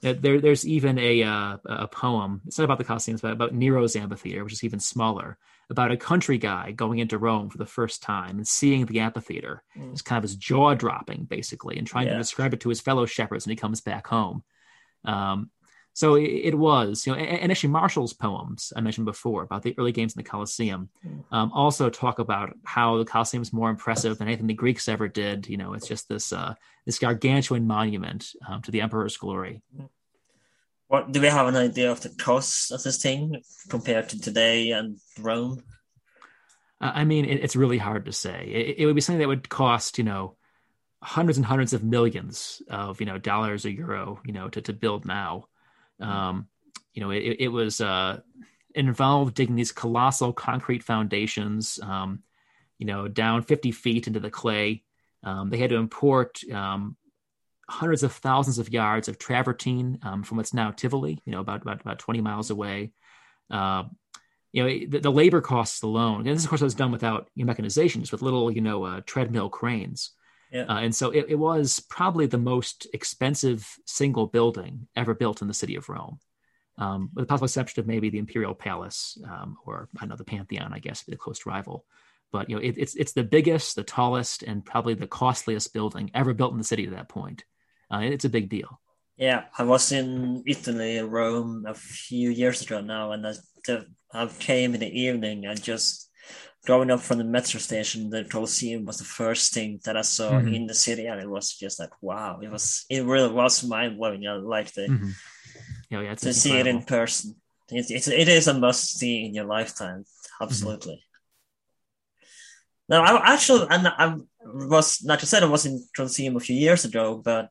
there, 0.01 0.39
there's 0.39 0.67
even 0.67 0.97
a, 0.97 1.23
uh, 1.23 1.57
a 1.65 1.87
poem. 1.87 2.41
It's 2.45 2.57
not 2.57 2.65
about 2.65 2.77
the 2.77 2.83
Colosseum, 2.83 3.19
but 3.21 3.31
about 3.31 3.53
Nero's 3.53 3.95
amphitheater, 3.95 4.43
which 4.43 4.53
is 4.53 4.63
even 4.63 4.79
smaller. 4.79 5.37
About 5.69 5.91
a 5.91 5.97
country 5.97 6.37
guy 6.37 6.71
going 6.71 6.99
into 6.99 7.17
Rome 7.19 7.49
for 7.49 7.57
the 7.57 7.65
first 7.65 8.01
time 8.01 8.37
and 8.37 8.47
seeing 8.47 8.85
the 8.85 9.01
amphitheater. 9.01 9.63
Mm. 9.77 9.91
It's 9.91 10.01
kind 10.01 10.17
of 10.17 10.23
his 10.23 10.35
jaw 10.35 10.73
dropping, 10.73 11.25
basically, 11.25 11.77
and 11.77 11.85
trying 11.85 12.07
yeah. 12.07 12.13
to 12.13 12.19
describe 12.19 12.53
it 12.53 12.61
to 12.61 12.69
his 12.69 12.81
fellow 12.81 13.05
shepherds 13.05 13.45
when 13.45 13.51
he 13.51 13.55
comes 13.55 13.81
back 13.81 14.07
home. 14.07 14.43
Um, 15.05 15.51
so 15.93 16.15
it, 16.15 16.23
it, 16.23 16.57
was, 16.57 17.05
you 17.05 17.13
know, 17.13 17.19
and, 17.19 17.39
and, 17.39 17.51
actually 17.51 17.71
Martial's 17.71 18.13
poems 18.13 18.71
I 18.75 18.81
mentioned 18.81 19.05
before 19.05 19.43
about 19.43 19.63
the 19.63 19.75
early 19.77 19.91
games 19.91 20.15
in 20.15 20.19
the 20.19 20.29
Colosseum 20.29 20.89
hmm. 21.01 21.19
um, 21.31 21.51
also 21.53 21.89
talk 21.89 22.19
about 22.19 22.55
how 22.63 22.97
the 22.97 23.05
Colosseum 23.05 23.41
is 23.41 23.51
more 23.51 23.69
impressive 23.69 24.17
than 24.17 24.27
anything 24.27 24.47
the 24.47 24.53
Greeks 24.53 24.87
ever 24.87 25.07
did. 25.07 25.47
You 25.49 25.57
know, 25.57 25.73
it's 25.73 25.87
just 25.87 26.07
this 26.07 26.31
uh, 26.31 26.53
this 26.85 26.99
gargantuan 26.99 27.67
monument 27.67 28.31
um, 28.47 28.61
to 28.61 28.71
the 28.71 28.81
emperor's 28.81 29.17
glory. 29.17 29.61
What 30.87 31.11
do 31.11 31.21
we 31.21 31.27
have 31.27 31.47
an 31.47 31.55
idea 31.55 31.91
of 31.91 32.01
the 32.01 32.09
cost 32.09 32.71
of 32.71 32.81
this 32.81 33.01
thing 33.01 33.43
compared 33.69 34.09
to 34.09 34.19
today 34.19 34.71
and 34.71 34.97
Rome? 35.19 35.63
Uh, 36.81 36.91
I 36.95 37.03
mean, 37.03 37.25
it, 37.25 37.43
it's 37.43 37.55
really 37.55 37.77
hard 37.77 38.05
to 38.05 38.11
say. 38.11 38.45
It, 38.47 38.79
it 38.79 38.85
would 38.85 38.95
be 38.95 39.01
something 39.01 39.19
that 39.19 39.27
would 39.27 39.49
cost, 39.49 39.97
you 39.97 40.03
know, 40.03 40.35
hundreds 41.01 41.37
and 41.37 41.45
hundreds 41.45 41.73
of 41.73 41.83
millions 41.83 42.61
of 42.69 42.99
you 42.99 43.05
know 43.05 43.17
dollars 43.17 43.65
or 43.65 43.69
euro, 43.69 44.19
you 44.25 44.33
know, 44.33 44.49
to 44.49 44.61
to 44.61 44.73
build 44.73 45.05
now. 45.05 45.45
Um, 45.99 46.47
you 46.93 47.01
know, 47.01 47.11
it, 47.11 47.37
it 47.39 47.47
was 47.49 47.81
uh, 47.81 48.19
involved 48.75 49.35
digging 49.35 49.55
these 49.55 49.71
colossal 49.71 50.33
concrete 50.33 50.83
foundations, 50.83 51.79
um, 51.81 52.23
you 52.77 52.85
know, 52.85 53.07
down 53.07 53.41
50 53.41 53.71
feet 53.71 54.07
into 54.07 54.19
the 54.19 54.29
clay. 54.29 54.83
Um, 55.23 55.49
they 55.49 55.57
had 55.57 55.71
to 55.71 55.75
import 55.75 56.41
um, 56.51 56.95
hundreds 57.69 58.03
of 58.03 58.11
thousands 58.11 58.57
of 58.57 58.71
yards 58.71 59.07
of 59.07 59.17
travertine 59.17 59.99
um, 60.03 60.23
from 60.23 60.37
what's 60.37 60.53
now 60.53 60.71
Tivoli, 60.71 61.21
you 61.25 61.31
know, 61.31 61.39
about, 61.39 61.61
about, 61.61 61.81
about 61.81 61.99
20 61.99 62.21
miles 62.21 62.49
away. 62.49 62.91
Uh, 63.49 63.83
you 64.51 64.63
know, 64.63 64.69
the, 64.87 64.99
the, 64.99 65.11
labor 65.11 65.41
costs 65.41 65.83
alone, 65.83 66.27
and 66.27 66.35
this, 66.35 66.43
of 66.43 66.49
course, 66.49 66.61
was 66.61 66.73
done 66.73 66.91
without 66.91 67.29
you 67.35 67.43
know, 67.43 67.47
mechanization, 67.47 68.01
just 68.01 68.11
with 68.11 68.23
little, 68.23 68.51
you 68.51 68.61
know, 68.61 68.83
uh, 68.83 69.01
treadmill 69.05 69.49
cranes. 69.49 70.11
Yeah. 70.51 70.63
Uh, 70.63 70.79
and 70.79 70.95
so 70.95 71.11
it, 71.11 71.27
it, 71.29 71.35
was 71.35 71.79
probably 71.89 72.25
the 72.25 72.39
most 72.39 72.87
expensive 72.93 73.77
single 73.85 74.25
building 74.25 74.87
ever 74.95 75.13
built 75.13 75.41
in 75.41 75.47
the 75.47 75.53
city 75.53 75.75
of 75.75 75.89
Rome, 75.89 76.19
um, 76.77 77.11
with 77.13 77.23
the 77.23 77.27
possible 77.27 77.45
exception 77.45 77.81
of 77.81 77.87
maybe 77.87 78.09
the 78.09 78.17
Imperial 78.17 78.55
Palace 78.55 79.17
um, 79.29 79.57
or 79.65 79.89
I 79.95 79.99
don't 80.01 80.09
know 80.09 80.15
the 80.15 80.23
Pantheon, 80.23 80.73
I 80.73 80.79
guess, 80.79 81.03
be 81.03 81.11
the 81.11 81.17
close 81.17 81.45
rival. 81.45 81.85
But 82.31 82.49
you 82.49 82.55
know, 82.55 82.61
it, 82.61 82.75
it's 82.77 82.95
it's 82.95 83.13
the 83.13 83.23
biggest, 83.23 83.75
the 83.75 83.83
tallest, 83.83 84.43
and 84.43 84.65
probably 84.65 84.93
the 84.93 85.07
costliest 85.07 85.73
building 85.73 86.11
ever 86.13 86.33
built 86.33 86.51
in 86.51 86.57
the 86.57 86.63
city 86.63 86.85
to 86.85 86.91
that 86.91 87.09
point. 87.09 87.43
Uh, 87.91 87.99
it's 87.99 88.25
a 88.25 88.29
big 88.29 88.49
deal. 88.49 88.79
Yeah, 89.17 89.45
I 89.57 89.63
was 89.63 89.91
in 89.91 90.43
Italy, 90.45 90.99
Rome, 90.99 91.65
a 91.67 91.73
few 91.73 92.29
years 92.29 92.61
ago 92.61 92.81
now, 92.81 93.11
and 93.11 93.27
I, 93.27 93.33
I 94.13 94.27
came 94.39 94.73
in 94.73 94.79
the 94.79 94.99
evening 94.99 95.45
and 95.45 95.61
just 95.61 96.08
growing 96.65 96.91
up 96.91 96.99
from 96.99 97.17
the 97.17 97.23
metro 97.23 97.59
station, 97.59 98.09
the 98.09 98.23
Colosseum 98.23 98.85
was 98.85 98.97
the 98.97 99.03
first 99.03 99.53
thing 99.53 99.79
that 99.85 99.97
I 99.97 100.01
saw 100.01 100.31
mm-hmm. 100.31 100.53
in 100.53 100.67
the 100.67 100.73
city, 100.73 101.07
and 101.07 101.19
it 101.19 101.29
was 101.29 101.53
just 101.53 101.79
like 101.79 101.91
wow, 102.01 102.39
it 102.41 102.49
was 102.49 102.85
it 102.89 103.05
really 103.05 103.31
was 103.31 103.63
mind 103.63 103.97
blowing. 103.97 104.27
I 104.27 104.33
liked 104.33 104.77
it. 104.77 104.89
Mm-hmm. 104.89 105.09
Yeah, 105.89 106.01
yeah, 106.01 106.15
to 106.15 106.33
see 106.33 106.57
it 106.57 106.67
in 106.67 106.83
person. 106.83 107.35
It's, 107.69 107.91
it's 107.91 108.07
it 108.07 108.27
is 108.27 108.47
a 108.47 108.53
must 108.53 108.97
see 108.97 109.25
in 109.25 109.33
your 109.33 109.45
lifetime. 109.45 110.05
Absolutely. 110.41 110.93
Mm-hmm. 110.93 111.09
Now, 112.89 113.03
I 113.03 113.33
actually, 113.33 113.67
and 113.69 113.87
I 113.87 114.15
was 114.43 115.03
like 115.03 115.19
just 115.19 115.29
said 115.29 115.43
I 115.43 115.45
was 115.45 115.65
in 115.65 115.85
Colosseum 115.95 116.35
a 116.35 116.39
few 116.39 116.55
years 116.55 116.85
ago, 116.85 117.21
but 117.23 117.49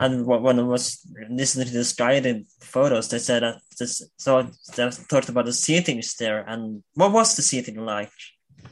and 0.00 0.26
when 0.26 0.58
I 0.58 0.62
was 0.62 1.06
listening 1.28 1.66
to 1.66 1.72
this 1.72 1.92
guided 1.92 2.46
photos, 2.60 3.10
they 3.10 3.18
said 3.18 3.42
that 3.42 3.60
this, 3.78 4.02
so 4.16 4.48
they 4.74 4.90
talked 5.08 5.28
about 5.28 5.44
the 5.44 5.50
seatings 5.50 6.16
there, 6.16 6.42
and 6.48 6.82
what 6.94 7.12
was 7.12 7.36
the 7.36 7.42
seating 7.42 7.84
like 7.84 8.12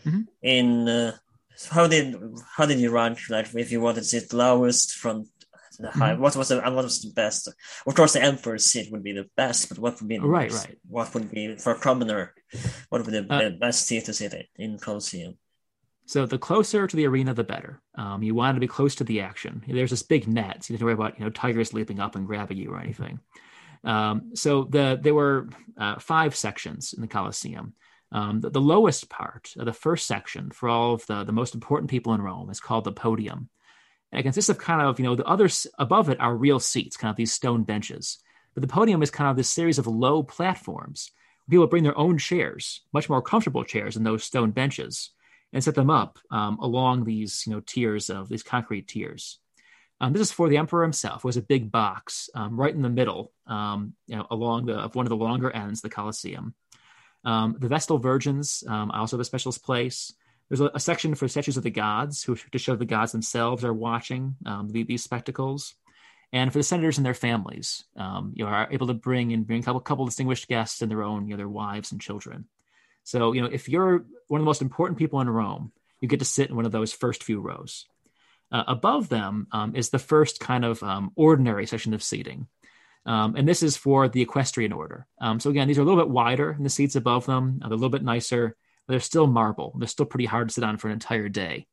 mm-hmm. 0.06 0.22
in? 0.42 0.88
Uh, 0.88 1.12
how 1.70 1.86
did 1.86 2.16
how 2.56 2.64
did 2.64 2.78
you 2.78 2.90
rank 2.90 3.18
like 3.28 3.54
if 3.54 3.70
you 3.70 3.80
wanted 3.80 4.00
to 4.00 4.06
sit 4.06 4.32
lowest 4.32 4.94
from 4.94 5.26
the 5.78 5.90
high? 5.90 6.12
Mm-hmm. 6.12 6.22
What 6.22 6.36
was 6.36 6.48
the 6.48 6.64
and 6.64 6.74
what 6.74 6.84
was 6.84 7.02
the 7.02 7.12
best? 7.12 7.48
Of 7.86 7.94
course, 7.94 8.14
the 8.14 8.22
emperor's 8.22 8.64
seat 8.64 8.90
would 8.90 9.04
be 9.04 9.12
the 9.12 9.28
best, 9.36 9.68
but 9.68 9.78
what 9.78 10.00
would 10.00 10.08
be 10.08 10.18
right, 10.18 10.50
right? 10.50 10.78
What 10.88 11.12
would 11.12 11.30
be 11.30 11.56
for 11.56 11.72
a 11.72 11.78
commoner? 11.78 12.32
What 12.88 13.04
would 13.04 13.12
be 13.12 13.20
the 13.20 13.34
uh, 13.34 13.50
best 13.50 13.86
seat 13.86 14.06
to 14.06 14.14
sit 14.14 14.48
in 14.56 14.78
Colosseum? 14.78 15.36
So 16.08 16.24
the 16.24 16.38
closer 16.38 16.86
to 16.86 16.96
the 16.96 17.06
arena, 17.06 17.34
the 17.34 17.44
better. 17.44 17.82
Um, 17.94 18.22
you 18.22 18.34
want 18.34 18.56
to 18.56 18.60
be 18.60 18.66
close 18.66 18.94
to 18.94 19.04
the 19.04 19.20
action. 19.20 19.62
There's 19.68 19.90
this 19.90 20.02
big 20.02 20.26
net, 20.26 20.64
so 20.64 20.72
you 20.72 20.78
don't 20.78 20.88
have 20.88 20.96
to 20.96 21.02
worry 21.02 21.08
about 21.08 21.18
you 21.18 21.24
know 21.26 21.30
tigers 21.30 21.74
leaping 21.74 22.00
up 22.00 22.16
and 22.16 22.26
grabbing 22.26 22.56
you 22.56 22.70
or 22.70 22.80
anything. 22.80 23.20
Um, 23.84 24.30
so 24.34 24.64
the 24.64 24.98
there 25.00 25.12
were 25.12 25.50
uh, 25.76 25.98
five 25.98 26.34
sections 26.34 26.94
in 26.94 27.02
the 27.02 27.08
Colosseum. 27.08 27.74
Um, 28.10 28.40
the, 28.40 28.48
the, 28.48 28.60
lowest 28.60 29.10
part, 29.10 29.52
the 29.54 29.70
first 29.74 30.06
section 30.06 30.50
for 30.50 30.70
all 30.70 30.94
of 30.94 31.04
the 31.04 31.24
the 31.24 31.32
most 31.32 31.54
important 31.54 31.90
people 31.90 32.14
in 32.14 32.22
Rome, 32.22 32.48
is 32.48 32.58
called 32.58 32.84
the 32.84 32.92
podium. 32.92 33.50
And 34.10 34.20
it 34.20 34.22
consists 34.22 34.48
of 34.48 34.56
kind 34.56 34.80
of 34.80 34.98
you 34.98 35.04
know 35.04 35.14
the 35.14 35.26
others 35.26 35.66
above 35.78 36.08
it 36.08 36.20
are 36.20 36.34
real 36.34 36.58
seats, 36.58 36.96
kind 36.96 37.10
of 37.10 37.16
these 37.16 37.34
stone 37.34 37.64
benches. 37.64 38.16
But 38.54 38.62
the 38.62 38.68
podium 38.68 39.02
is 39.02 39.10
kind 39.10 39.28
of 39.28 39.36
this 39.36 39.50
series 39.50 39.78
of 39.78 39.86
low 39.86 40.22
platforms. 40.22 41.10
People 41.50 41.66
bring 41.66 41.84
their 41.84 41.98
own 41.98 42.16
chairs, 42.16 42.80
much 42.94 43.10
more 43.10 43.20
comfortable 43.20 43.64
chairs 43.64 43.92
than 43.92 44.04
those 44.04 44.24
stone 44.24 44.52
benches 44.52 45.10
and 45.52 45.64
set 45.64 45.74
them 45.74 45.90
up 45.90 46.18
um, 46.30 46.58
along 46.60 47.04
these 47.04 47.44
you 47.46 47.52
know 47.52 47.60
tiers 47.60 48.10
of 48.10 48.28
these 48.28 48.42
concrete 48.42 48.88
tiers. 48.88 49.38
Um, 50.00 50.12
this 50.12 50.22
is 50.22 50.32
for 50.32 50.48
the 50.48 50.58
emperor 50.58 50.82
himself. 50.82 51.18
It 51.18 51.24
was 51.24 51.36
a 51.36 51.42
big 51.42 51.72
box 51.72 52.30
um, 52.34 52.58
right 52.58 52.74
in 52.74 52.82
the 52.82 52.88
middle, 52.88 53.32
um, 53.48 53.94
you 54.06 54.16
know, 54.16 54.26
along 54.30 54.66
the 54.66 54.74
of 54.74 54.94
one 54.94 55.06
of 55.06 55.10
the 55.10 55.16
longer 55.16 55.50
ends, 55.50 55.80
the 55.80 55.90
Colosseum. 55.90 56.54
Um, 57.24 57.56
the 57.58 57.68
Vestal 57.68 57.98
Virgins 57.98 58.62
um, 58.68 58.92
also 58.92 59.16
have 59.16 59.22
a 59.22 59.24
special 59.24 59.52
place. 59.52 60.12
There's 60.48 60.60
a, 60.60 60.70
a, 60.72 60.80
section 60.80 61.14
for 61.16 61.26
statues 61.26 61.56
of 61.56 61.64
the 61.64 61.70
gods, 61.70 62.22
who 62.22 62.36
to 62.36 62.58
show 62.58 62.76
the 62.76 62.84
gods 62.84 63.10
themselves 63.10 63.64
are 63.64 63.74
watching 63.74 64.36
the, 64.44 64.84
these 64.84 65.02
spectacles, 65.02 65.74
and 66.32 66.52
for 66.52 66.58
the 66.58 66.62
senators 66.62 66.96
and 66.96 67.04
their 67.04 67.12
families, 67.12 67.84
you 67.96 68.44
know, 68.44 68.46
are 68.46 68.68
able 68.70 68.86
to 68.86 68.94
bring 68.94 69.32
and 69.32 69.46
bring 69.46 69.60
a 69.60 69.64
couple, 69.64 69.80
couple 69.80 70.06
distinguished 70.06 70.46
guests 70.46 70.80
and 70.80 70.90
their 70.90 71.02
own, 71.02 71.26
you 71.26 71.32
know, 71.32 71.38
their 71.38 71.48
wives 71.48 71.90
and 71.90 72.00
children. 72.00 72.46
So, 73.08 73.32
you 73.32 73.40
know, 73.40 73.48
if 73.50 73.70
you're 73.70 74.04
one 74.26 74.38
of 74.38 74.44
the 74.44 74.50
most 74.50 74.60
important 74.60 74.98
people 74.98 75.22
in 75.22 75.30
Rome, 75.30 75.72
you 75.98 76.08
get 76.08 76.18
to 76.18 76.26
sit 76.26 76.50
in 76.50 76.56
one 76.56 76.66
of 76.66 76.72
those 76.72 76.92
first 76.92 77.24
few 77.24 77.40
rows. 77.40 77.86
Uh, 78.52 78.64
above 78.66 79.08
them 79.08 79.46
um, 79.50 79.74
is 79.74 79.88
the 79.88 79.98
first 79.98 80.40
kind 80.40 80.62
of 80.62 80.82
um, 80.82 81.12
ordinary 81.16 81.66
section 81.66 81.94
of 81.94 82.02
seating. 82.02 82.48
Um, 83.06 83.34
and 83.34 83.48
this 83.48 83.62
is 83.62 83.78
for 83.78 84.10
the 84.10 84.20
equestrian 84.20 84.74
order. 84.74 85.06
Um, 85.22 85.40
so, 85.40 85.48
again, 85.48 85.68
these 85.68 85.78
are 85.78 85.80
a 85.80 85.84
little 85.86 85.98
bit 85.98 86.10
wider 86.10 86.52
than 86.52 86.64
the 86.64 86.68
seats 86.68 86.96
above 86.96 87.24
them, 87.24 87.60
they're 87.60 87.68
a 87.68 87.76
little 87.76 87.88
bit 87.88 88.04
nicer, 88.04 88.54
but 88.86 88.92
they're 88.92 89.00
still 89.00 89.26
marble. 89.26 89.74
They're 89.78 89.88
still 89.88 90.04
pretty 90.04 90.26
hard 90.26 90.48
to 90.48 90.52
sit 90.52 90.64
on 90.64 90.76
for 90.76 90.88
an 90.88 90.92
entire 90.92 91.30
day. 91.30 91.66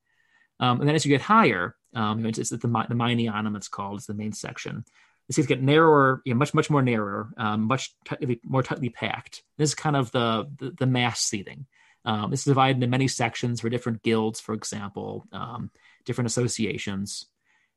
Um, 0.62 0.80
and 0.80 0.88
then 0.88 0.96
as 0.96 1.06
you 1.06 1.10
get 1.10 1.20
higher, 1.20 1.76
um, 1.94 2.26
it's, 2.26 2.40
it's 2.40 2.50
the, 2.52 2.58
the 2.58 2.68
Maenianum, 2.70 3.58
it's 3.58 3.68
called, 3.68 3.98
it's 3.98 4.08
the 4.08 4.14
main 4.14 4.32
section 4.32 4.86
the 5.28 5.34
seats 5.34 5.48
get 5.48 5.62
narrower, 5.62 6.22
you 6.26 6.34
know, 6.34 6.38
much 6.38 6.54
much 6.54 6.70
more 6.70 6.82
narrower, 6.82 7.30
um, 7.38 7.62
much 7.64 7.94
tightly, 8.06 8.40
more 8.44 8.64
tightly 8.64 8.90
packed. 8.90 9.44
This 9.58 9.70
is 9.70 9.76
kind 9.76 9.96
of 9.96 10.12
the 10.12 10.50
the, 10.58 10.72
the 10.72 10.86
mass 10.86 11.22
seating. 11.22 11.66
Um, 12.06 12.30
this 12.30 12.42
is 12.42 12.46
divided 12.46 12.78
into 12.78 12.88
many 12.88 13.08
sections 13.08 13.62
for 13.62 13.70
different 13.70 14.04
guilds, 14.04 14.40
for 14.40 14.54
example, 14.54 15.26
um, 15.32 15.72
different 16.06 16.28
associations, 16.28 17.26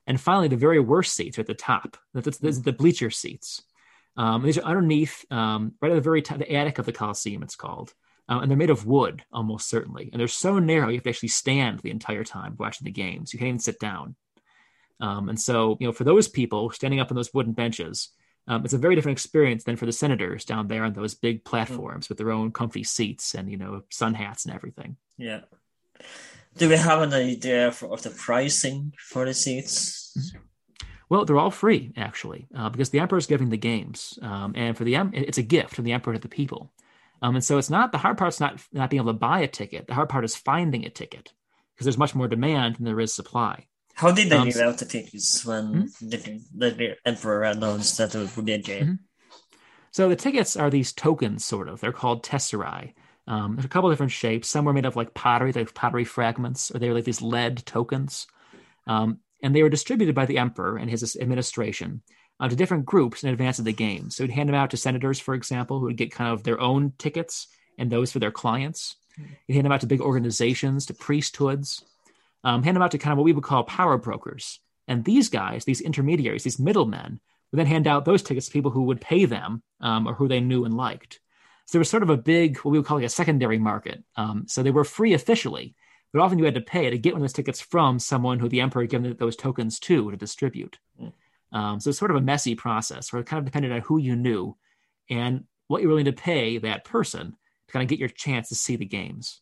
and 0.07 0.21
finally 0.21 0.49
the 0.49 0.57
very 0.57 0.81
worst 0.81 1.15
seats 1.15 1.39
are 1.39 1.41
at 1.41 1.47
the 1.47 1.55
top. 1.55 1.97
That's, 2.13 2.37
that's 2.39 2.61
the 2.61 2.73
bleacher 2.73 3.11
seats. 3.11 3.63
Um, 4.19 4.43
these 4.43 4.59
are 4.59 4.65
underneath, 4.65 5.25
um, 5.31 5.75
right 5.81 5.93
at 5.93 5.95
the 5.95 6.01
very 6.01 6.23
top, 6.23 6.39
the 6.39 6.53
attic 6.53 6.79
of 6.79 6.87
the 6.87 6.93
Coliseum. 6.93 7.43
It's 7.43 7.57
called, 7.57 7.95
um, 8.29 8.43
and 8.43 8.51
they're 8.51 8.59
made 8.59 8.69
of 8.69 8.85
wood, 8.85 9.25
almost 9.33 9.69
certainly. 9.69 10.11
And 10.13 10.19
they're 10.19 10.29
so 10.29 10.59
narrow 10.59 10.89
you 10.89 10.97
have 10.97 11.05
to 11.05 11.11
actually 11.11 11.29
stand 11.29 11.79
the 11.79 11.91
entire 11.91 12.25
time 12.25 12.57
watching 12.59 12.85
the 12.85 12.91
games. 12.91 13.33
You 13.33 13.39
can't 13.39 13.49
even 13.49 13.61
sit 13.61 13.79
down. 13.79 14.17
Um, 15.01 15.29
and 15.29 15.41
so, 15.41 15.77
you 15.81 15.87
know, 15.87 15.93
for 15.93 16.05
those 16.05 16.29
people 16.29 16.71
standing 16.71 17.01
up 17.01 17.11
on 17.11 17.17
those 17.17 17.33
wooden 17.33 17.53
benches, 17.53 18.09
um, 18.49 18.65
it's 18.65 18.75
a 18.75 18.79
very 18.79 18.95
different 18.95 19.17
experience 19.17 19.65
than 19.65 19.77
for 19.77 19.87
the 19.87 19.93
senators 19.93 20.45
down 20.45 20.69
there 20.69 20.85
on 20.85 20.95
those 20.95 21.15
big 21.15 21.45
platforms 21.45 22.07
mm. 22.07 22.09
with 22.09 22.19
their 22.19 22.33
own 22.33 22.51
comfy 22.51 22.83
seats 22.83 23.35
and 23.35 23.51
you 23.51 23.59
know 23.59 23.83
sun 23.91 24.15
hats 24.15 24.47
and 24.47 24.55
everything. 24.55 24.97
Yeah. 25.19 25.41
Do 26.57 26.69
we 26.69 26.77
have 26.77 27.03
an 27.03 27.13
idea 27.13 27.71
for, 27.71 27.93
of 27.93 28.03
the 28.03 28.11
pricing 28.11 28.95
for 28.99 29.27
the 29.27 29.35
seats? 29.35 30.13
Mm-hmm. 30.19 30.39
Well, 31.11 31.25
they're 31.25 31.39
all 31.39 31.51
free 31.51 31.93
actually, 31.97 32.47
uh, 32.55 32.69
because 32.71 32.91
the 32.91 33.01
emperor 33.01 33.19
is 33.19 33.27
giving 33.27 33.51
the 33.51 33.57
games, 33.57 34.19
um, 34.23 34.55
and 34.57 34.77
for 34.77 34.85
the 34.85 34.97
em- 34.97 35.13
it's 35.15 35.39
a 35.39 35.43
gift 35.43 35.75
from 35.75 35.85
the 35.85 35.93
emperor 35.93 36.15
to 36.15 36.19
the 36.19 36.29
people. 36.29 36.73
Um, 37.21 37.35
and 37.35 37.45
so 37.45 37.59
it's 37.59 37.71
not 37.71 37.93
the 37.93 37.99
hard 37.99 38.17
part's 38.17 38.41
not 38.41 38.61
not 38.73 38.91
being 38.91 39.01
able 39.01 39.13
to 39.13 39.19
buy 39.19 39.41
a 39.41 39.49
ticket. 39.49 39.87
The 39.87 39.95
hard 39.95 40.09
part 40.09 40.25
is 40.25 40.37
finding 40.37 40.85
a 40.85 40.91
ticket 40.91 41.33
because 41.75 41.85
there's 41.85 41.99
much 41.99 42.15
more 42.15 42.29
demand 42.29 42.77
than 42.77 42.85
there 42.85 43.01
is 43.01 43.13
supply. 43.13 43.67
How 43.99 44.13
did 44.13 44.31
they 44.31 44.37
um, 44.37 44.47
give 44.47 44.59
out 44.59 44.79
the 44.79 44.85
tickets 44.85 45.45
when 45.45 45.67
hmm? 45.67 46.09
the, 46.09 46.41
the, 46.55 46.97
emperor 47.05 47.43
announced 47.43 47.99
that 47.99 48.15
it 48.15 48.37
would 48.37 48.45
be 48.45 48.53
a 48.53 48.59
game? 48.59 48.85
Mm-hmm. 48.85 49.57
So 49.91 50.09
the 50.09 50.15
tickets 50.15 50.57
are 50.57 50.71
these 50.71 50.93
tokens, 50.93 51.45
sort 51.45 51.69
of. 51.69 51.81
They're 51.81 51.91
called 51.91 52.23
tesserae. 52.23 52.95
Um, 53.27 53.57
there's 53.57 53.65
a 53.65 53.69
couple 53.69 53.91
different 53.91 54.13
shapes. 54.13 54.49
Some 54.49 54.67
were 54.67 54.73
made 54.73 54.85
of 54.85 54.95
like 54.95 55.15
pottery, 55.15 55.53
like 55.53 55.75
pottery 55.75 56.05
fragments, 56.05 56.71
or 56.71 56.79
they 56.79 56.89
were 56.89 56.95
like 56.95 57.07
these 57.07 57.21
lead 57.21 57.67
tokens. 57.67 58.29
Um, 58.87 59.19
and 59.43 59.53
they 59.53 59.65
were 59.65 59.69
distributed 59.69 60.15
by 60.15 60.27
the 60.27 60.39
emperor 60.39 60.77
and 60.77 60.89
his 60.89 61.17
administration 61.17 62.03
uh, 62.39 62.49
to 62.49 62.55
different 62.55 62.87
groups 62.87 63.25
in 63.25 63.31
advance 63.31 63.59
of 63.59 63.65
the 63.65 63.73
game. 63.73 64.11
So 64.11 64.23
he'd 64.23 64.33
hand 64.33 64.49
them 64.49 64.55
out 64.55 64.71
to 64.71 64.77
senators, 64.77 65.19
for 65.19 65.35
example, 65.35 65.81
who 65.81 65.87
would 65.87 65.97
get 65.97 66.13
kind 66.13 66.33
of 66.33 66.45
their 66.45 66.61
own 66.61 66.93
tickets 66.99 67.49
and 67.77 67.91
those 67.91 68.13
for 68.13 68.21
their 68.21 68.31
clients. 68.31 68.95
He'd 69.49 69.55
hand 69.55 69.65
them 69.65 69.73
out 69.73 69.81
to 69.81 69.89
big 69.89 70.01
organizations, 70.01 70.87
to 70.87 70.95
priesthoods, 70.95 71.83
um, 72.45 72.63
hand 72.63 72.77
them 72.77 72.83
out 72.83 72.93
to 72.93 72.99
kind 72.99 73.13
of 73.13 73.19
what 73.19 73.25
we 73.25 73.33
would 73.33 73.45
call 73.45 73.65
power 73.65 73.99
brokers. 73.99 74.61
And 74.87 75.05
these 75.05 75.29
guys, 75.29 75.65
these 75.65 75.81
intermediaries, 75.81 76.45
these 76.45 76.59
middlemen, 76.59 77.21
would 77.51 77.59
then 77.59 77.67
hand 77.67 77.87
out 77.87 78.05
those 78.05 78.23
tickets 78.23 78.47
to 78.47 78.53
people 78.53 78.71
who 78.71 78.85
would 78.85 79.01
pay 79.01 79.25
them 79.25 79.63
um, 79.81 80.07
or 80.07 80.15
who 80.15 80.29
they 80.29 80.41
knew 80.41 80.65
and 80.65 80.77
liked. 80.77 81.21
So 81.67 81.73
there 81.73 81.81
was 81.81 81.91
sort 81.91 82.03
of 82.03 82.11
a 82.11 82.17
big, 82.17 82.59
what 82.59 82.73
we 82.73 82.79
would 82.79 82.87
call 82.87 82.97
like 82.97 83.07
a 83.07 83.11
secondary 83.11 83.59
market. 83.59 84.03
Um, 84.17 84.45
so 84.47 84.63
they 84.63 84.71
were 84.71 84.85
free 84.85 85.13
officially, 85.13 85.75
but 86.13 86.21
often 86.21 86.39
you 86.39 86.45
had 86.45 86.55
to 86.55 86.61
pay 86.61 86.89
to 86.89 86.99
get 86.99 87.13
one 87.13 87.21
of 87.21 87.25
those 87.25 87.35
tickets 87.35 87.61
from 87.61 87.99
someone 87.99 88.39
who 88.39 88.49
the 88.49 88.63
emperor 88.63 88.83
had 88.83 88.91
given 88.91 89.15
those 89.19 89.37
tokens 89.37 89.79
to 89.81 90.11
to 90.11 90.17
distribute. 90.17 90.79
Mm. 91.01 91.13
Um, 91.53 91.81
so 91.81 91.91
it's 91.91 91.99
sort 91.99 92.11
of 92.11 92.17
a 92.17 92.23
messy 92.23 92.55
process 92.55 93.13
where 93.13 93.21
it 93.21 93.27
kind 93.27 93.39
of 93.39 93.45
depended 93.45 93.73
on 93.73 93.81
who 93.83 93.99
you 93.99 94.17
knew 94.17 94.57
and 95.11 95.45
what 95.67 95.83
you're 95.83 95.91
willing 95.91 96.07
to 96.07 96.13
pay 96.13 96.59
that 96.59 96.85
person 96.85 97.37
to 97.67 97.73
kind 97.73 97.83
of 97.83 97.89
get 97.89 97.99
your 97.99 98.09
chance 98.09 98.49
to 98.49 98.55
see 98.55 98.77
the 98.77 98.85
games. 98.85 99.41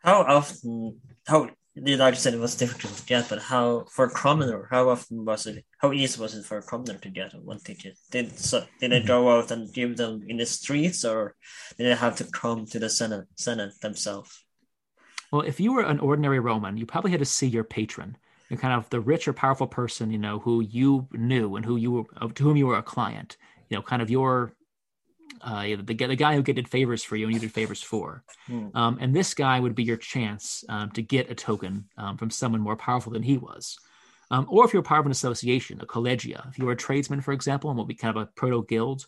How 0.00 0.22
often, 0.22 1.00
how 1.26 1.48
the 1.76 1.96
like 1.96 2.14
said 2.16 2.32
it 2.32 2.40
was 2.40 2.56
difficult 2.56 2.94
to 2.94 3.04
get, 3.04 3.28
but 3.28 3.42
how 3.42 3.84
for 3.90 4.06
a 4.06 4.10
commoner, 4.10 4.66
how 4.70 4.88
often 4.88 5.24
was 5.26 5.46
it? 5.46 5.64
How 5.78 5.92
easy 5.92 6.18
was 6.18 6.34
it 6.34 6.46
for 6.46 6.58
a 6.58 6.62
commoner 6.62 6.94
to 6.94 7.10
get 7.10 7.34
one 7.34 7.58
ticket? 7.58 7.98
Did 8.10 8.38
so? 8.38 8.64
Did 8.80 8.92
they 8.92 8.98
mm-hmm. 8.98 9.06
go 9.06 9.36
out 9.36 9.50
and 9.50 9.72
give 9.72 9.96
them 9.98 10.24
in 10.26 10.38
the 10.38 10.46
streets, 10.46 11.04
or 11.04 11.36
did 11.76 11.84
they 11.84 11.94
have 11.94 12.16
to 12.16 12.24
come 12.24 12.64
to 12.66 12.78
the 12.78 12.88
senate 12.88 13.26
senate 13.36 13.78
themselves? 13.82 14.42
Well, 15.30 15.42
if 15.42 15.60
you 15.60 15.74
were 15.74 15.82
an 15.82 16.00
ordinary 16.00 16.40
Roman, 16.40 16.78
you 16.78 16.86
probably 16.86 17.10
had 17.10 17.20
to 17.20 17.26
see 17.26 17.46
your 17.46 17.64
patron, 17.64 18.16
and 18.48 18.58
kind 18.58 18.72
of 18.72 18.88
the 18.88 19.00
rich 19.00 19.28
or 19.28 19.34
powerful 19.34 19.66
person, 19.66 20.10
you 20.10 20.18
know, 20.18 20.38
who 20.38 20.62
you 20.62 21.08
knew 21.12 21.56
and 21.56 21.64
who 21.66 21.76
you 21.76 21.92
were 21.92 22.28
to 22.32 22.42
whom 22.42 22.56
you 22.56 22.66
were 22.68 22.78
a 22.78 22.82
client. 22.82 23.36
You 23.68 23.76
know, 23.76 23.82
kind 23.82 24.00
of 24.00 24.08
your 24.08 24.52
uh, 25.42 25.62
the, 25.62 25.94
the 25.94 26.16
guy 26.16 26.34
who 26.34 26.42
did 26.42 26.68
favors 26.68 27.02
for 27.02 27.16
you 27.16 27.26
and 27.26 27.34
you 27.34 27.40
did 27.40 27.52
favors 27.52 27.82
for. 27.82 28.22
Hmm. 28.46 28.68
Um, 28.74 28.98
and 29.00 29.14
this 29.14 29.34
guy 29.34 29.60
would 29.60 29.74
be 29.74 29.84
your 29.84 29.96
chance 29.96 30.64
um, 30.68 30.90
to 30.92 31.02
get 31.02 31.30
a 31.30 31.34
token 31.34 31.88
um, 31.96 32.16
from 32.16 32.30
someone 32.30 32.60
more 32.60 32.76
powerful 32.76 33.12
than 33.12 33.22
he 33.22 33.38
was. 33.38 33.78
Um, 34.30 34.46
or 34.48 34.64
if 34.64 34.72
you're 34.72 34.82
part 34.82 35.00
of 35.00 35.06
an 35.06 35.12
association, 35.12 35.80
a 35.80 35.86
collegia, 35.86 36.48
if 36.48 36.58
you 36.58 36.66
were 36.66 36.72
a 36.72 36.76
tradesman, 36.76 37.20
for 37.20 37.32
example, 37.32 37.70
and 37.70 37.76
what 37.76 37.84
would 37.84 37.88
be 37.88 37.94
kind 37.94 38.16
of 38.16 38.22
a 38.22 38.26
proto 38.26 38.64
guild, 38.68 39.06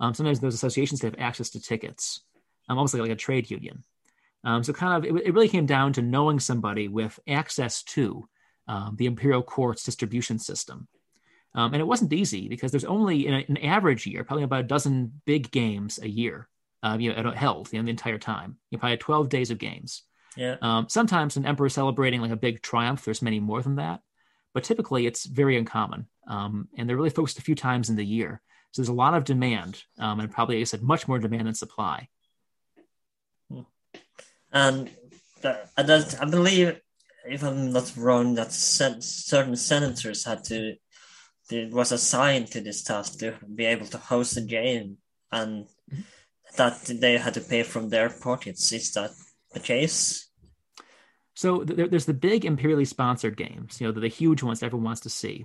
um, 0.00 0.12
sometimes 0.12 0.40
those 0.40 0.54
associations 0.54 1.02
have 1.02 1.14
access 1.18 1.50
to 1.50 1.60
tickets, 1.60 2.20
um, 2.68 2.76
almost 2.76 2.92
like, 2.92 3.02
like 3.02 3.10
a 3.10 3.16
trade 3.16 3.50
union. 3.50 3.84
so 4.62 4.72
kind 4.72 4.96
of 4.96 5.04
it, 5.04 5.26
it, 5.26 5.34
really 5.34 5.48
came 5.48 5.66
down 5.66 5.92
to 5.92 6.02
knowing 6.02 6.40
somebody 6.40 6.88
with 6.88 7.18
access 7.28 7.82
to 7.82 8.28
the 8.96 9.06
imperial 9.06 9.42
court's 9.42 9.84
distribution 9.84 10.38
system. 10.38 10.88
Um, 11.56 11.72
and 11.72 11.80
it 11.80 11.86
wasn't 11.86 12.12
easy 12.12 12.48
because 12.48 12.70
there's 12.70 12.84
only 12.84 13.26
in 13.26 13.32
an 13.32 13.56
average 13.56 14.06
year, 14.06 14.24
probably 14.24 14.44
about 14.44 14.60
a 14.60 14.68
dozen 14.68 15.20
big 15.24 15.50
games 15.50 15.98
a 16.00 16.08
year, 16.08 16.48
uh, 16.82 16.98
you 17.00 17.14
know, 17.14 17.30
held 17.30 17.72
you 17.72 17.78
know, 17.78 17.84
the 17.84 17.90
entire 17.90 18.18
time. 18.18 18.58
You 18.70 18.76
probably 18.76 18.92
had 18.92 19.00
12 19.00 19.28
days 19.30 19.50
of 19.50 19.58
games. 19.58 20.02
Yeah. 20.36 20.56
Um, 20.60 20.86
sometimes 20.90 21.38
an 21.38 21.46
emperor 21.46 21.70
celebrating 21.70 22.20
like 22.20 22.30
a 22.30 22.36
big 22.36 22.60
triumph, 22.60 23.04
there's 23.04 23.22
many 23.22 23.40
more 23.40 23.62
than 23.62 23.76
that, 23.76 24.00
but 24.52 24.64
typically 24.64 25.06
it's 25.06 25.24
very 25.24 25.56
uncommon. 25.56 26.08
Um, 26.28 26.68
and 26.76 26.86
they're 26.86 26.96
really 26.96 27.08
focused 27.08 27.38
a 27.38 27.42
few 27.42 27.54
times 27.54 27.88
in 27.88 27.96
the 27.96 28.04
year. 28.04 28.42
So 28.72 28.82
there's 28.82 28.90
a 28.90 28.92
lot 28.92 29.14
of 29.14 29.24
demand, 29.24 29.82
um, 29.98 30.20
and 30.20 30.30
probably, 30.30 30.56
like 30.56 30.62
I 30.62 30.64
said, 30.64 30.82
much 30.82 31.08
more 31.08 31.18
demand 31.18 31.46
than 31.46 31.54
supply. 31.54 32.08
Hmm. 33.50 33.60
And 34.52 34.90
I, 35.42 36.04
I 36.20 36.24
believe, 36.26 36.78
if 37.26 37.42
I'm 37.42 37.72
not 37.72 37.94
wrong, 37.96 38.34
that 38.34 38.52
certain 38.52 39.56
senators 39.56 40.24
had 40.24 40.44
to 40.44 40.76
was 41.50 41.92
assigned 41.92 42.48
to 42.48 42.60
this 42.60 42.82
task 42.82 43.18
to 43.20 43.34
be 43.54 43.64
able 43.64 43.86
to 43.86 43.98
host 43.98 44.36
a 44.36 44.40
game 44.40 44.98
and 45.30 45.66
that 46.56 46.84
they 47.00 47.18
had 47.18 47.34
to 47.34 47.40
pay 47.40 47.62
from 47.62 47.88
their 47.88 48.10
pockets. 48.10 48.72
Is 48.72 48.92
that 48.92 49.10
the 49.52 49.60
case? 49.60 50.28
So 51.34 51.64
there, 51.64 51.86
there's 51.86 52.06
the 52.06 52.14
big 52.14 52.44
imperially 52.44 52.86
sponsored 52.86 53.36
games, 53.36 53.80
you 53.80 53.86
know, 53.86 53.92
the, 53.92 54.00
the, 54.00 54.08
huge 54.08 54.42
ones 54.42 54.60
that 54.60 54.66
everyone 54.66 54.86
wants 54.86 55.02
to 55.02 55.10
see. 55.10 55.44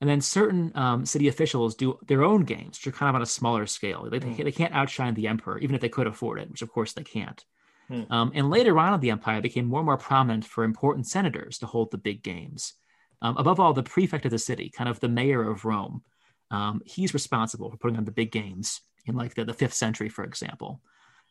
And 0.00 0.10
then 0.10 0.20
certain 0.20 0.72
um, 0.74 1.06
city 1.06 1.28
officials 1.28 1.74
do 1.74 1.98
their 2.06 2.24
own 2.24 2.42
games, 2.42 2.78
which 2.78 2.86
are 2.86 2.96
kind 2.96 3.08
of 3.08 3.16
on 3.16 3.22
a 3.22 3.26
smaller 3.26 3.66
scale. 3.66 4.08
They, 4.10 4.20
mm. 4.20 4.44
they 4.44 4.52
can't 4.52 4.74
outshine 4.74 5.14
the 5.14 5.28
emperor, 5.28 5.58
even 5.58 5.74
if 5.74 5.80
they 5.80 5.88
could 5.88 6.06
afford 6.06 6.40
it, 6.40 6.50
which 6.50 6.62
of 6.62 6.70
course 6.70 6.92
they 6.92 7.04
can't. 7.04 7.44
Mm. 7.90 8.10
Um, 8.10 8.32
and 8.34 8.50
later 8.50 8.78
on 8.78 8.94
in 8.94 9.00
the 9.00 9.10
empire, 9.10 9.38
it 9.38 9.42
became 9.42 9.66
more 9.66 9.80
and 9.80 9.86
more 9.86 9.96
prominent 9.96 10.44
for 10.44 10.64
important 10.64 11.06
senators 11.06 11.58
to 11.58 11.66
hold 11.66 11.90
the 11.90 11.98
big 11.98 12.22
games. 12.22 12.74
Um, 13.20 13.36
above 13.36 13.58
all, 13.60 13.72
the 13.72 13.82
prefect 13.82 14.24
of 14.24 14.30
the 14.30 14.38
city, 14.38 14.70
kind 14.70 14.88
of 14.88 15.00
the 15.00 15.08
mayor 15.08 15.48
of 15.50 15.64
Rome, 15.64 16.02
um, 16.50 16.80
he's 16.84 17.14
responsible 17.14 17.70
for 17.70 17.76
putting 17.76 17.96
on 17.96 18.04
the 18.04 18.12
big 18.12 18.30
games 18.30 18.80
in 19.06 19.16
like 19.16 19.34
the, 19.34 19.44
the 19.44 19.54
fifth 19.54 19.74
century, 19.74 20.08
for 20.08 20.24
example. 20.24 20.80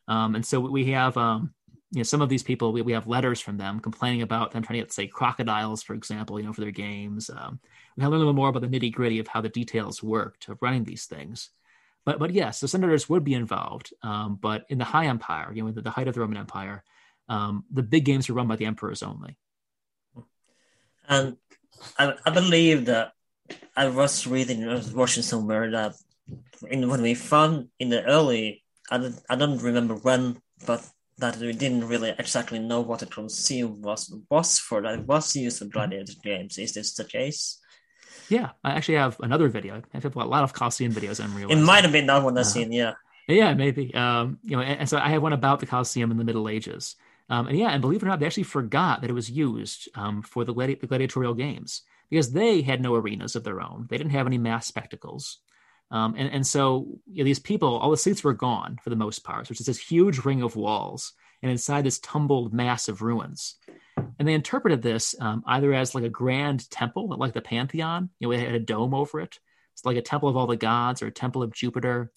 Um, 0.08 0.36
and 0.36 0.46
so 0.46 0.60
we 0.60 0.92
have, 0.92 1.18
um, 1.18 1.54
you 1.92 2.00
know, 2.00 2.04
some 2.04 2.22
of 2.22 2.30
these 2.30 2.44
people, 2.44 2.74
we, 2.74 2.82
we 2.82 2.92
have 2.92 3.08
letters 3.08 3.40
from 3.40 3.58
them 3.58 3.80
complaining 3.80 4.22
about 4.22 4.52
them 4.52 4.64
trying 4.64 4.80
to 4.80 4.84
get, 4.84 4.92
say, 4.92 5.08
crocodiles, 5.08 5.84
for 5.84 5.94
example, 5.94 6.40
you 6.40 6.46
know, 6.46 6.54
for 6.54 6.62
their 6.62 6.72
games. 6.72 7.30
Um, 7.30 7.60
we 7.96 8.04
have 8.04 8.12
a 8.12 8.18
little 8.18 8.34
more 8.34 8.50
about 8.50 8.62
the 8.62 8.68
nitty 8.68 8.92
gritty 8.92 9.20
of 9.20 9.28
how 9.28 9.42
the 9.42 9.50
details 9.50 10.04
worked 10.04 10.50
of 10.50 10.62
running 10.62 10.84
these 10.84 11.06
things. 11.06 11.50
But, 12.04 12.20
but 12.20 12.34
yes, 12.34 12.60
the 12.60 12.68
senators 12.68 13.10
would 13.10 13.24
be 13.24 13.34
involved. 13.34 13.94
Um, 14.02 14.38
but 14.42 14.66
in 14.70 14.78
the 14.78 14.86
high 14.86 15.08
empire, 15.08 15.52
you 15.54 15.64
know, 15.64 15.72
the, 15.72 15.82
the 15.82 15.90
height 15.90 16.08
of 16.08 16.14
the 16.14 16.20
Roman 16.20 16.38
Empire, 16.38 16.84
the 17.30 17.84
big 17.84 18.06
games 18.06 18.30
were 18.30 18.36
run 18.36 18.48
by 18.48 18.56
the 18.56 18.66
emperors 18.66 19.04
only. 19.04 19.38
And 21.10 21.38
I, 21.98 22.14
I 22.26 22.30
believe 22.30 22.86
that 22.86 23.14
I 23.76 23.88
was 23.88 24.28
reading, 24.28 24.68
I 24.68 24.74
was 24.74 24.94
watching 24.94 25.24
somewhere 25.24 25.70
that 25.72 25.94
in 26.70 26.90
when 26.90 27.02
we 27.02 27.14
found 27.14 27.70
in 27.80 27.90
the 27.90 28.04
early, 28.06 28.64
I 28.90 28.98
don't, 28.98 29.20
I 29.30 29.36
don't 29.36 29.62
remember 29.62 29.96
when, 29.96 30.42
but 30.66 30.84
that 31.20 31.38
we 31.38 31.54
didn't 31.54 31.88
really 31.88 32.14
exactly 32.18 32.60
know 32.60 32.82
what 32.82 33.00
the 33.00 33.06
Colosseum 33.06 33.82
was 33.82 34.14
was 34.30 34.60
for. 34.60 34.82
That 34.82 35.00
it 35.00 35.06
was 35.08 35.36
used 35.36 35.60
for 35.60 35.66
gladiator 35.66 36.14
games. 36.24 36.58
Is 36.58 36.74
this 36.74 36.94
the 36.94 37.06
case? 37.06 37.60
Yeah, 38.30 38.52
I 38.64 38.72
actually 38.72 38.96
have 38.96 39.18
another 39.22 39.48
video. 39.48 39.82
I 39.94 40.00
have 40.00 40.16
a 40.16 40.24
lot 40.24 40.44
of 40.44 40.54
Colosseum 40.54 40.92
videos. 40.92 41.24
I'm 41.24 41.34
real. 41.34 41.50
It 41.50 41.56
might 41.56 41.84
have 41.84 41.94
been 41.94 42.08
that 42.08 42.24
one 42.24 42.38
I've 42.38 42.42
uh, 42.42 42.44
seen. 42.44 42.72
Yeah. 42.72 42.94
Yeah, 43.28 43.54
maybe. 43.54 43.94
Um, 43.94 44.40
you 44.44 44.56
know, 44.56 44.62
and, 44.62 44.82
and, 44.82 44.90
so 44.90 44.98
I 44.98 45.10
have 45.10 45.22
one 45.22 45.34
about 45.34 45.60
the 45.60 45.66
Colosseum 45.66 46.12
in 46.12 46.18
the 46.18 46.24
Middle 46.24 46.48
Ages. 46.48 46.96
Um, 47.30 47.48
and 47.48 47.58
yeah, 47.58 47.70
and 47.70 47.82
believe 47.82 48.02
it 48.02 48.06
or 48.06 48.10
not, 48.10 48.20
they 48.20 48.26
actually 48.26 48.44
forgot 48.44 49.02
that 49.02 49.10
it 49.10 49.14
was 49.14 49.30
used 49.30 49.90
um, 49.96 50.22
for 50.22 50.46
the, 50.46 50.54
gladi- 50.54 50.80
the, 50.80 50.88
gladiatorial 50.88 51.34
games 51.34 51.82
because 52.10 52.32
they 52.32 52.62
had 52.62 52.82
no 52.82 52.96
arenas 52.96 53.36
of 53.36 53.44
their 53.44 53.62
own. 53.62 53.88
They 53.90 53.98
didn't 53.98 54.12
have 54.12 54.28
any 54.28 54.38
mass 54.38 54.66
spectacles. 54.66 55.40
Um, 55.92 56.16
and, 56.18 56.30
and 56.32 56.48
so 56.48 57.00
you 57.06 57.20
know, 57.20 57.26
these 57.26 57.40
people, 57.40 57.78
all 57.78 57.92
the 57.92 57.98
seats 57.98 58.24
were 58.24 58.34
gone 58.34 58.78
for 58.82 58.90
the 58.90 58.96
most 58.96 59.24
part, 59.24 59.50
which 59.50 59.60
is 59.60 59.66
this 59.66 59.80
huge 59.80 60.20
ring 60.20 60.42
of 60.42 60.56
walls 60.56 61.14
and 61.42 61.52
inside 61.52 61.86
this 61.86 62.00
tumbled 62.00 62.54
mass 62.54 62.88
of 62.88 63.02
ruins. 63.02 63.56
And 64.20 64.28
they 64.28 64.34
interpreted 64.34 64.82
this 64.82 65.16
um, 65.20 65.44
either 65.46 65.74
as 65.74 65.96
like 65.96 66.04
a 66.04 66.10
grand 66.10 66.70
temple, 66.70 67.08
like 67.18 67.34
the 67.34 67.42
Pantheon, 67.42 68.10
you 68.20 68.28
know, 68.28 68.32
it 68.34 68.40
had 68.40 68.56
a 68.56 68.60
dome 68.60 68.94
over 68.94 69.20
it. 69.20 69.40
It's 69.74 69.86
like 69.86 69.98
a 69.98 70.02
temple 70.02 70.30
of 70.30 70.38
all 70.38 70.48
the 70.48 70.56
gods 70.56 71.02
or 71.02 71.08
a 71.08 71.12
temple 71.12 71.44
of 71.44 71.54
Jupiter, 71.54 72.12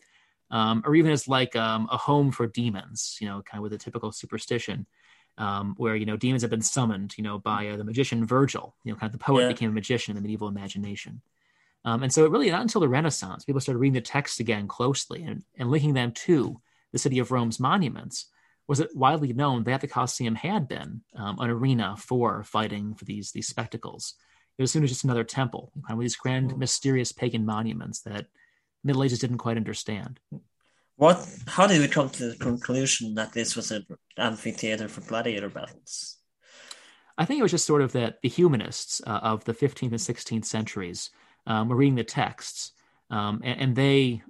um, 0.50 0.82
or 0.84 0.94
even 0.94 1.12
as 1.12 1.28
like 1.28 1.54
um, 1.56 1.88
a 1.92 1.96
home 1.96 2.32
for 2.32 2.46
demons, 2.46 3.18
you 3.20 3.28
know, 3.28 3.42
kind 3.42 3.60
of 3.60 3.62
with 3.62 3.72
a 3.72 3.78
typical 3.78 4.12
superstition 4.12 4.86
um, 5.40 5.74
where 5.78 5.96
you 5.96 6.06
know 6.06 6.16
demons 6.16 6.42
have 6.42 6.50
been 6.50 6.62
summoned, 6.62 7.16
you 7.16 7.24
know, 7.24 7.38
by 7.38 7.68
uh, 7.68 7.76
the 7.76 7.84
magician 7.84 8.24
Virgil. 8.24 8.76
You 8.84 8.92
know, 8.92 8.98
kind 8.98 9.08
of 9.08 9.18
the 9.18 9.24
poet 9.24 9.42
yeah. 9.42 9.48
became 9.48 9.70
a 9.70 9.72
magician 9.72 10.12
in 10.12 10.16
the 10.16 10.22
medieval 10.22 10.48
imagination. 10.48 11.22
Um, 11.84 12.02
and 12.02 12.12
so 12.12 12.24
it 12.26 12.30
really 12.30 12.50
not 12.50 12.60
until 12.60 12.82
the 12.82 12.88
Renaissance 12.88 13.44
people 13.44 13.60
started 13.60 13.78
reading 13.78 13.94
the 13.94 14.02
texts 14.02 14.38
again 14.38 14.68
closely 14.68 15.24
and, 15.24 15.42
and 15.56 15.70
linking 15.70 15.94
them 15.94 16.12
to 16.12 16.60
the 16.92 16.98
city 16.98 17.18
of 17.18 17.30
Rome's 17.30 17.58
monuments. 17.58 18.26
Was 18.68 18.80
it 18.80 18.94
widely 18.94 19.32
known 19.32 19.64
that 19.64 19.80
the 19.80 19.88
Colosseum 19.88 20.34
had 20.34 20.68
been 20.68 21.00
um, 21.16 21.38
an 21.40 21.50
arena 21.50 21.96
for 21.96 22.44
fighting 22.44 22.94
for 22.94 23.06
these 23.06 23.32
these 23.32 23.48
spectacles? 23.48 24.14
It 24.58 24.62
was 24.62 24.70
soon 24.70 24.84
as 24.84 24.90
just 24.90 25.04
another 25.04 25.24
temple, 25.24 25.72
kind 25.86 25.98
of 25.98 26.02
these 26.02 26.16
grand, 26.16 26.56
mysterious 26.58 27.12
pagan 27.12 27.46
monuments 27.46 28.00
that 28.02 28.26
Middle 28.84 29.02
Ages 29.02 29.18
didn't 29.18 29.38
quite 29.38 29.56
understand. 29.56 30.20
What? 30.96 31.26
How 31.46 31.66
did 31.66 31.80
we 31.80 31.88
come 31.88 32.10
to 32.10 32.28
the 32.28 32.36
conclusion 32.36 33.14
that 33.14 33.32
this 33.32 33.56
was 33.56 33.70
an 33.70 33.86
amphitheater 34.20 34.88
for 34.88 35.00
gladiator 35.00 35.48
battles? 35.48 36.16
I 37.18 37.24
think 37.24 37.38
it 37.38 37.42
was 37.42 37.50
just 37.50 37.66
sort 37.66 37.82
of 37.82 37.92
that 37.92 38.22
the 38.22 38.28
humanists 38.28 39.02
uh, 39.06 39.20
of 39.22 39.44
the 39.44 39.52
15th 39.52 39.82
and 39.82 39.94
16th 39.94 40.44
centuries 40.44 41.10
um, 41.46 41.68
were 41.68 41.76
reading 41.76 41.96
the 41.96 42.04
texts, 42.04 42.72
um, 43.10 43.40
and, 43.44 43.60
and, 43.60 43.76
they, 43.76 44.22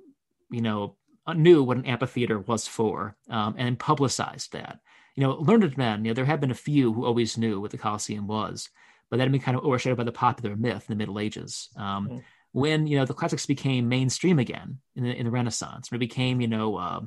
you 0.50 0.62
know, 0.62 0.96
knew 1.34 1.62
what 1.62 1.76
an 1.76 1.84
amphitheater 1.84 2.40
was 2.40 2.66
for, 2.66 3.16
um, 3.28 3.54
and 3.58 3.78
publicized 3.78 4.52
that. 4.52 4.80
You 5.16 5.24
know, 5.24 5.32
learned 5.34 5.76
men. 5.76 6.04
You 6.04 6.10
know, 6.10 6.14
there 6.14 6.24
have 6.24 6.40
been 6.40 6.50
a 6.50 6.54
few 6.54 6.92
who 6.92 7.04
always 7.04 7.36
knew 7.36 7.60
what 7.60 7.72
the 7.72 7.78
Colosseum 7.78 8.26
was, 8.26 8.70
but 9.10 9.18
that 9.18 9.24
had 9.24 9.32
been 9.32 9.40
kind 9.40 9.56
of 9.56 9.64
overshadowed 9.64 9.98
by 9.98 10.04
the 10.04 10.12
popular 10.12 10.56
myth 10.56 10.84
in 10.88 10.96
the 10.96 10.96
Middle 10.96 11.18
Ages. 11.18 11.68
Mm-hmm. 11.78 12.18
When 12.52 12.86
you 12.86 12.96
know 12.96 13.04
the 13.04 13.14
classics 13.14 13.46
became 13.46 13.88
mainstream 13.88 14.38
again 14.38 14.78
in 14.96 15.04
the 15.04 15.14
in 15.14 15.26
the 15.26 15.30
Renaissance, 15.30 15.90
when 15.90 15.98
it 15.98 16.00
became 16.00 16.40
you 16.40 16.48
know 16.48 16.76
uh, 16.76 17.00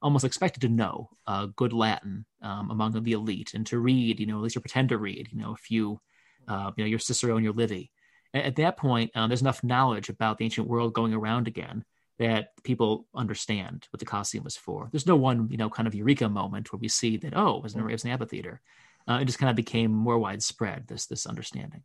almost 0.00 0.24
expected 0.24 0.60
to 0.60 0.68
know 0.68 1.10
uh, 1.26 1.46
good 1.56 1.72
Latin 1.72 2.24
um, 2.42 2.70
among 2.70 2.92
the 3.02 3.12
elite 3.12 3.52
and 3.54 3.66
to 3.66 3.78
read, 3.78 4.20
you 4.20 4.26
know, 4.26 4.36
at 4.36 4.42
least 4.42 4.54
you 4.54 4.60
pretend 4.60 4.90
to 4.90 4.98
read, 4.98 5.28
you 5.32 5.38
know, 5.40 5.52
a 5.52 5.56
few, 5.56 6.00
uh, 6.46 6.70
you 6.76 6.84
know, 6.84 6.88
your 6.88 6.98
Cicero 6.98 7.36
and 7.36 7.44
your 7.44 7.54
Livy. 7.54 7.90
At 8.34 8.56
that 8.56 8.76
point, 8.76 9.10
um, 9.14 9.28
there's 9.28 9.40
enough 9.40 9.64
knowledge 9.64 10.08
about 10.08 10.38
the 10.38 10.44
ancient 10.44 10.68
world 10.68 10.92
going 10.92 11.14
around 11.14 11.48
again 11.48 11.84
that 12.18 12.50
people 12.62 13.06
understand 13.14 13.86
what 13.90 14.00
the 14.00 14.06
Colosseum 14.06 14.44
was 14.44 14.56
for. 14.56 14.88
There's 14.90 15.06
no 15.06 15.16
one, 15.16 15.48
you 15.50 15.56
know, 15.56 15.70
kind 15.70 15.86
of 15.86 15.94
eureka 15.94 16.28
moment 16.28 16.72
where 16.72 16.80
we 16.80 16.88
see 16.88 17.16
that, 17.18 17.36
oh, 17.36 17.56
it 17.56 17.62
was 17.62 17.74
an, 17.74 17.80
it 17.88 17.92
was 17.92 18.04
an 18.04 18.10
amphitheater. 18.10 18.60
Uh, 19.08 19.18
it 19.22 19.24
just 19.24 19.38
kind 19.38 19.50
of 19.50 19.56
became 19.56 19.92
more 19.92 20.18
widespread, 20.18 20.86
this 20.86 21.06
this 21.06 21.26
understanding. 21.26 21.82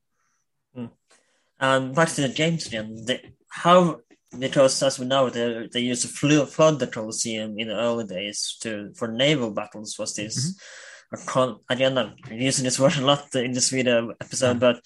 Mm. 0.78 0.89
Um, 1.59 1.93
back 1.93 2.09
to 2.09 2.22
the 2.22 2.30
James 2.30 2.66
again. 2.66 2.95
The, 3.05 3.22
how 3.47 4.01
because 4.38 4.82
as 4.84 5.00
we 5.00 5.06
know, 5.06 5.30
they, 5.30 5.68
they 5.72 5.80
used 5.82 6.02
to 6.02 6.46
flood 6.46 6.80
the 6.80 6.88
Colosseum 6.88 7.58
in 7.58 7.68
the 7.68 7.76
early 7.76 8.06
days 8.06 8.58
to 8.62 8.92
for 8.96 9.08
naval 9.08 9.52
battles. 9.52 9.98
Was 10.00 10.16
this 10.16 10.54
mm-hmm. 10.54 11.16
a 11.16 11.32
con- 11.32 11.60
again? 11.70 11.98
I'm 11.98 12.16
using 12.32 12.66
this 12.66 12.80
word 12.80 12.98
a 12.98 13.02
lot 13.02 13.34
in 13.36 13.54
this 13.54 13.70
video 13.70 14.10
episode, 14.22 14.60
but 14.60 14.82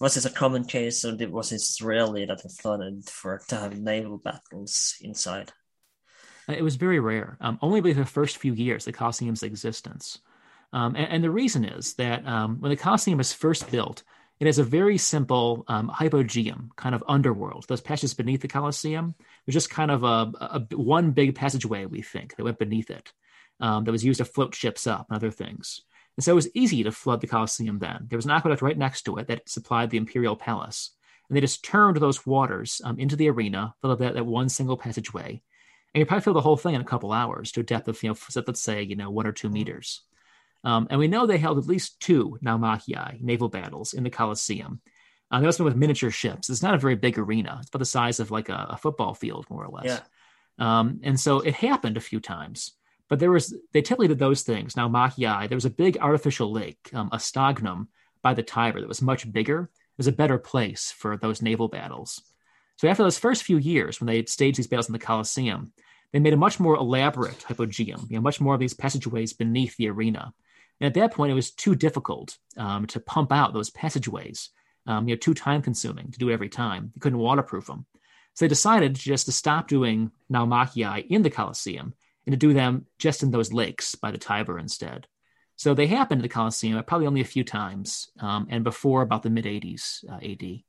was 0.00 0.14
this 0.14 0.24
a 0.24 0.30
common 0.30 0.64
case, 0.64 1.04
or 1.04 1.16
was 1.28 1.50
this 1.50 1.80
rarely 1.80 2.24
that 2.26 2.42
they 2.42 2.48
flooded 2.48 3.08
for 3.08 3.40
to 3.48 3.56
have 3.56 3.78
naval 3.78 4.18
battles 4.18 4.96
inside? 5.00 5.52
Uh, 6.48 6.54
it 6.54 6.62
was 6.62 6.76
very 6.76 6.98
rare. 6.98 7.36
Um, 7.40 7.58
only 7.62 7.80
within 7.80 8.02
the 8.02 8.08
first 8.08 8.38
few 8.38 8.52
years, 8.52 8.84
the 8.84 8.92
Colosseum's 8.92 9.42
existence. 9.42 10.18
Um, 10.72 10.96
and, 10.96 11.08
and, 11.12 11.24
the 11.24 11.30
reason 11.30 11.64
is 11.64 11.94
that 11.94 12.26
um, 12.26 12.56
when 12.58 12.70
the 12.70 12.76
Colosseum 12.76 13.18
was 13.18 13.32
first 13.32 13.70
built, 13.70 14.02
it 14.42 14.46
has 14.46 14.58
a 14.58 14.64
very 14.64 14.98
simple 14.98 15.64
um, 15.68 15.88
hypogeum, 15.88 16.74
kind 16.74 16.96
of 16.96 17.04
underworld. 17.06 17.64
Those 17.68 17.80
passages 17.80 18.12
beneath 18.12 18.40
the 18.40 18.48
Colosseum 18.48 19.14
was 19.46 19.52
just 19.52 19.70
kind 19.70 19.88
of 19.88 20.02
a, 20.02 20.32
a, 20.40 20.76
one 20.76 21.12
big 21.12 21.36
passageway, 21.36 21.86
we 21.86 22.02
think, 22.02 22.34
that 22.34 22.42
went 22.42 22.58
beneath 22.58 22.90
it, 22.90 23.12
um, 23.60 23.84
that 23.84 23.92
was 23.92 24.04
used 24.04 24.18
to 24.18 24.24
float 24.24 24.52
ships 24.52 24.84
up 24.88 25.06
and 25.08 25.14
other 25.14 25.30
things. 25.30 25.82
And 26.16 26.24
so 26.24 26.32
it 26.32 26.34
was 26.34 26.50
easy 26.56 26.82
to 26.82 26.90
flood 26.90 27.20
the 27.20 27.28
Colosseum 27.28 27.78
then. 27.78 28.08
There 28.08 28.16
was 28.16 28.24
an 28.24 28.32
aqueduct 28.32 28.62
right 28.62 28.76
next 28.76 29.02
to 29.02 29.16
it 29.18 29.28
that 29.28 29.48
supplied 29.48 29.90
the 29.90 29.96
imperial 29.96 30.34
palace. 30.34 30.90
And 31.28 31.36
they 31.36 31.40
just 31.40 31.64
turned 31.64 31.98
those 31.98 32.26
waters 32.26 32.80
um, 32.84 32.98
into 32.98 33.14
the 33.14 33.30
arena, 33.30 33.76
filled 33.80 34.00
that, 34.00 34.14
that 34.14 34.26
one 34.26 34.48
single 34.48 34.76
passageway. 34.76 35.40
And 35.94 36.00
you 36.00 36.04
probably 36.04 36.24
fill 36.24 36.34
the 36.34 36.40
whole 36.40 36.56
thing 36.56 36.74
in 36.74 36.80
a 36.80 36.84
couple 36.84 37.12
hours 37.12 37.52
to 37.52 37.60
a 37.60 37.62
depth 37.62 37.86
of, 37.86 38.02
you 38.02 38.08
know, 38.08 38.16
let's 38.44 38.60
say, 38.60 38.82
you 38.82 38.96
know, 38.96 39.08
one 39.08 39.28
or 39.28 39.32
two 39.32 39.50
meters. 39.50 40.02
Um, 40.64 40.86
and 40.90 40.98
we 40.98 41.08
know 41.08 41.26
they 41.26 41.38
held 41.38 41.58
at 41.58 41.66
least 41.66 42.00
two 42.00 42.38
Naumachii 42.44 43.20
naval 43.20 43.48
battles 43.48 43.94
in 43.94 44.04
the 44.04 44.10
Colosseum. 44.10 44.80
Uh, 45.30 45.40
they 45.40 45.46
also 45.46 45.64
with 45.64 45.76
miniature 45.76 46.10
ships. 46.10 46.50
It's 46.50 46.62
not 46.62 46.74
a 46.74 46.78
very 46.78 46.94
big 46.94 47.18
arena. 47.18 47.58
It's 47.60 47.70
about 47.70 47.80
the 47.80 47.86
size 47.86 48.20
of 48.20 48.30
like 48.30 48.48
a, 48.48 48.68
a 48.70 48.76
football 48.76 49.14
field, 49.14 49.46
more 49.50 49.64
or 49.64 49.70
less. 49.70 49.86
Yeah. 49.86 50.00
Um, 50.58 51.00
and 51.02 51.18
so 51.18 51.40
it 51.40 51.54
happened 51.54 51.96
a 51.96 52.00
few 52.00 52.20
times. 52.20 52.72
But 53.08 53.18
there 53.18 53.30
was 53.30 53.54
they 53.72 53.82
typically 53.82 54.08
did 54.08 54.18
those 54.18 54.42
things. 54.42 54.76
Now 54.76 54.88
Naumachii, 54.88 55.48
there 55.48 55.56
was 55.56 55.64
a 55.64 55.70
big 55.70 55.98
artificial 55.98 56.52
lake, 56.52 56.90
um, 56.94 57.08
a 57.12 57.18
stagnum 57.18 57.88
by 58.22 58.34
the 58.34 58.42
Tiber 58.42 58.80
that 58.80 58.88
was 58.88 59.02
much 59.02 59.30
bigger. 59.30 59.62
It 59.62 59.98
was 59.98 60.06
a 60.06 60.12
better 60.12 60.38
place 60.38 60.92
for 60.96 61.16
those 61.16 61.42
naval 61.42 61.68
battles. 61.68 62.22
So 62.76 62.88
after 62.88 63.02
those 63.02 63.18
first 63.18 63.42
few 63.42 63.58
years, 63.58 64.00
when 64.00 64.06
they 64.06 64.24
staged 64.24 64.58
these 64.58 64.66
battles 64.66 64.88
in 64.88 64.92
the 64.92 64.98
Colosseum, 64.98 65.72
they 66.12 66.20
made 66.20 66.32
a 66.32 66.38
much 66.38 66.60
more 66.60 66.76
elaborate 66.76 67.38
hypogeum, 67.40 68.10
you 68.10 68.16
know, 68.16 68.20
much 68.20 68.40
more 68.40 68.54
of 68.54 68.60
these 68.60 68.74
passageways 68.74 69.32
beneath 69.32 69.76
the 69.76 69.88
arena. 69.88 70.32
And 70.80 70.86
at 70.86 70.94
that 70.94 71.14
point, 71.14 71.30
it 71.30 71.36
was 71.36 71.50
too 71.50 71.74
difficult 71.74 72.38
um, 72.56 72.86
to 72.88 73.00
pump 73.00 73.32
out 73.32 73.52
those 73.52 73.70
passageways. 73.70 74.50
Um, 74.84 75.06
you 75.06 75.14
know, 75.14 75.18
too 75.18 75.34
time 75.34 75.62
consuming 75.62 76.10
to 76.10 76.18
do 76.18 76.30
every 76.30 76.48
time. 76.48 76.90
You 76.94 77.00
couldn't 77.00 77.20
waterproof 77.20 77.66
them. 77.66 77.86
So 78.34 78.44
they 78.44 78.48
decided 78.48 78.94
just 78.94 79.26
to 79.26 79.32
stop 79.32 79.68
doing 79.68 80.10
naumachii 80.30 81.06
in 81.08 81.22
the 81.22 81.30
Colosseum 81.30 81.94
and 82.26 82.32
to 82.32 82.36
do 82.36 82.52
them 82.52 82.86
just 82.98 83.22
in 83.22 83.30
those 83.30 83.52
lakes 83.52 83.94
by 83.94 84.10
the 84.10 84.18
Tiber 84.18 84.58
instead. 84.58 85.06
So 85.56 85.74
they 85.74 85.86
happened 85.86 86.20
in 86.20 86.22
the 86.22 86.28
Colosseum 86.28 86.82
probably 86.84 87.06
only 87.06 87.20
a 87.20 87.24
few 87.24 87.44
times 87.44 88.10
um, 88.20 88.46
and 88.50 88.64
before 88.64 89.02
about 89.02 89.22
the 89.22 89.30
mid 89.30 89.44
80s 89.44 90.04
uh, 90.10 90.16
AD. 90.16 90.62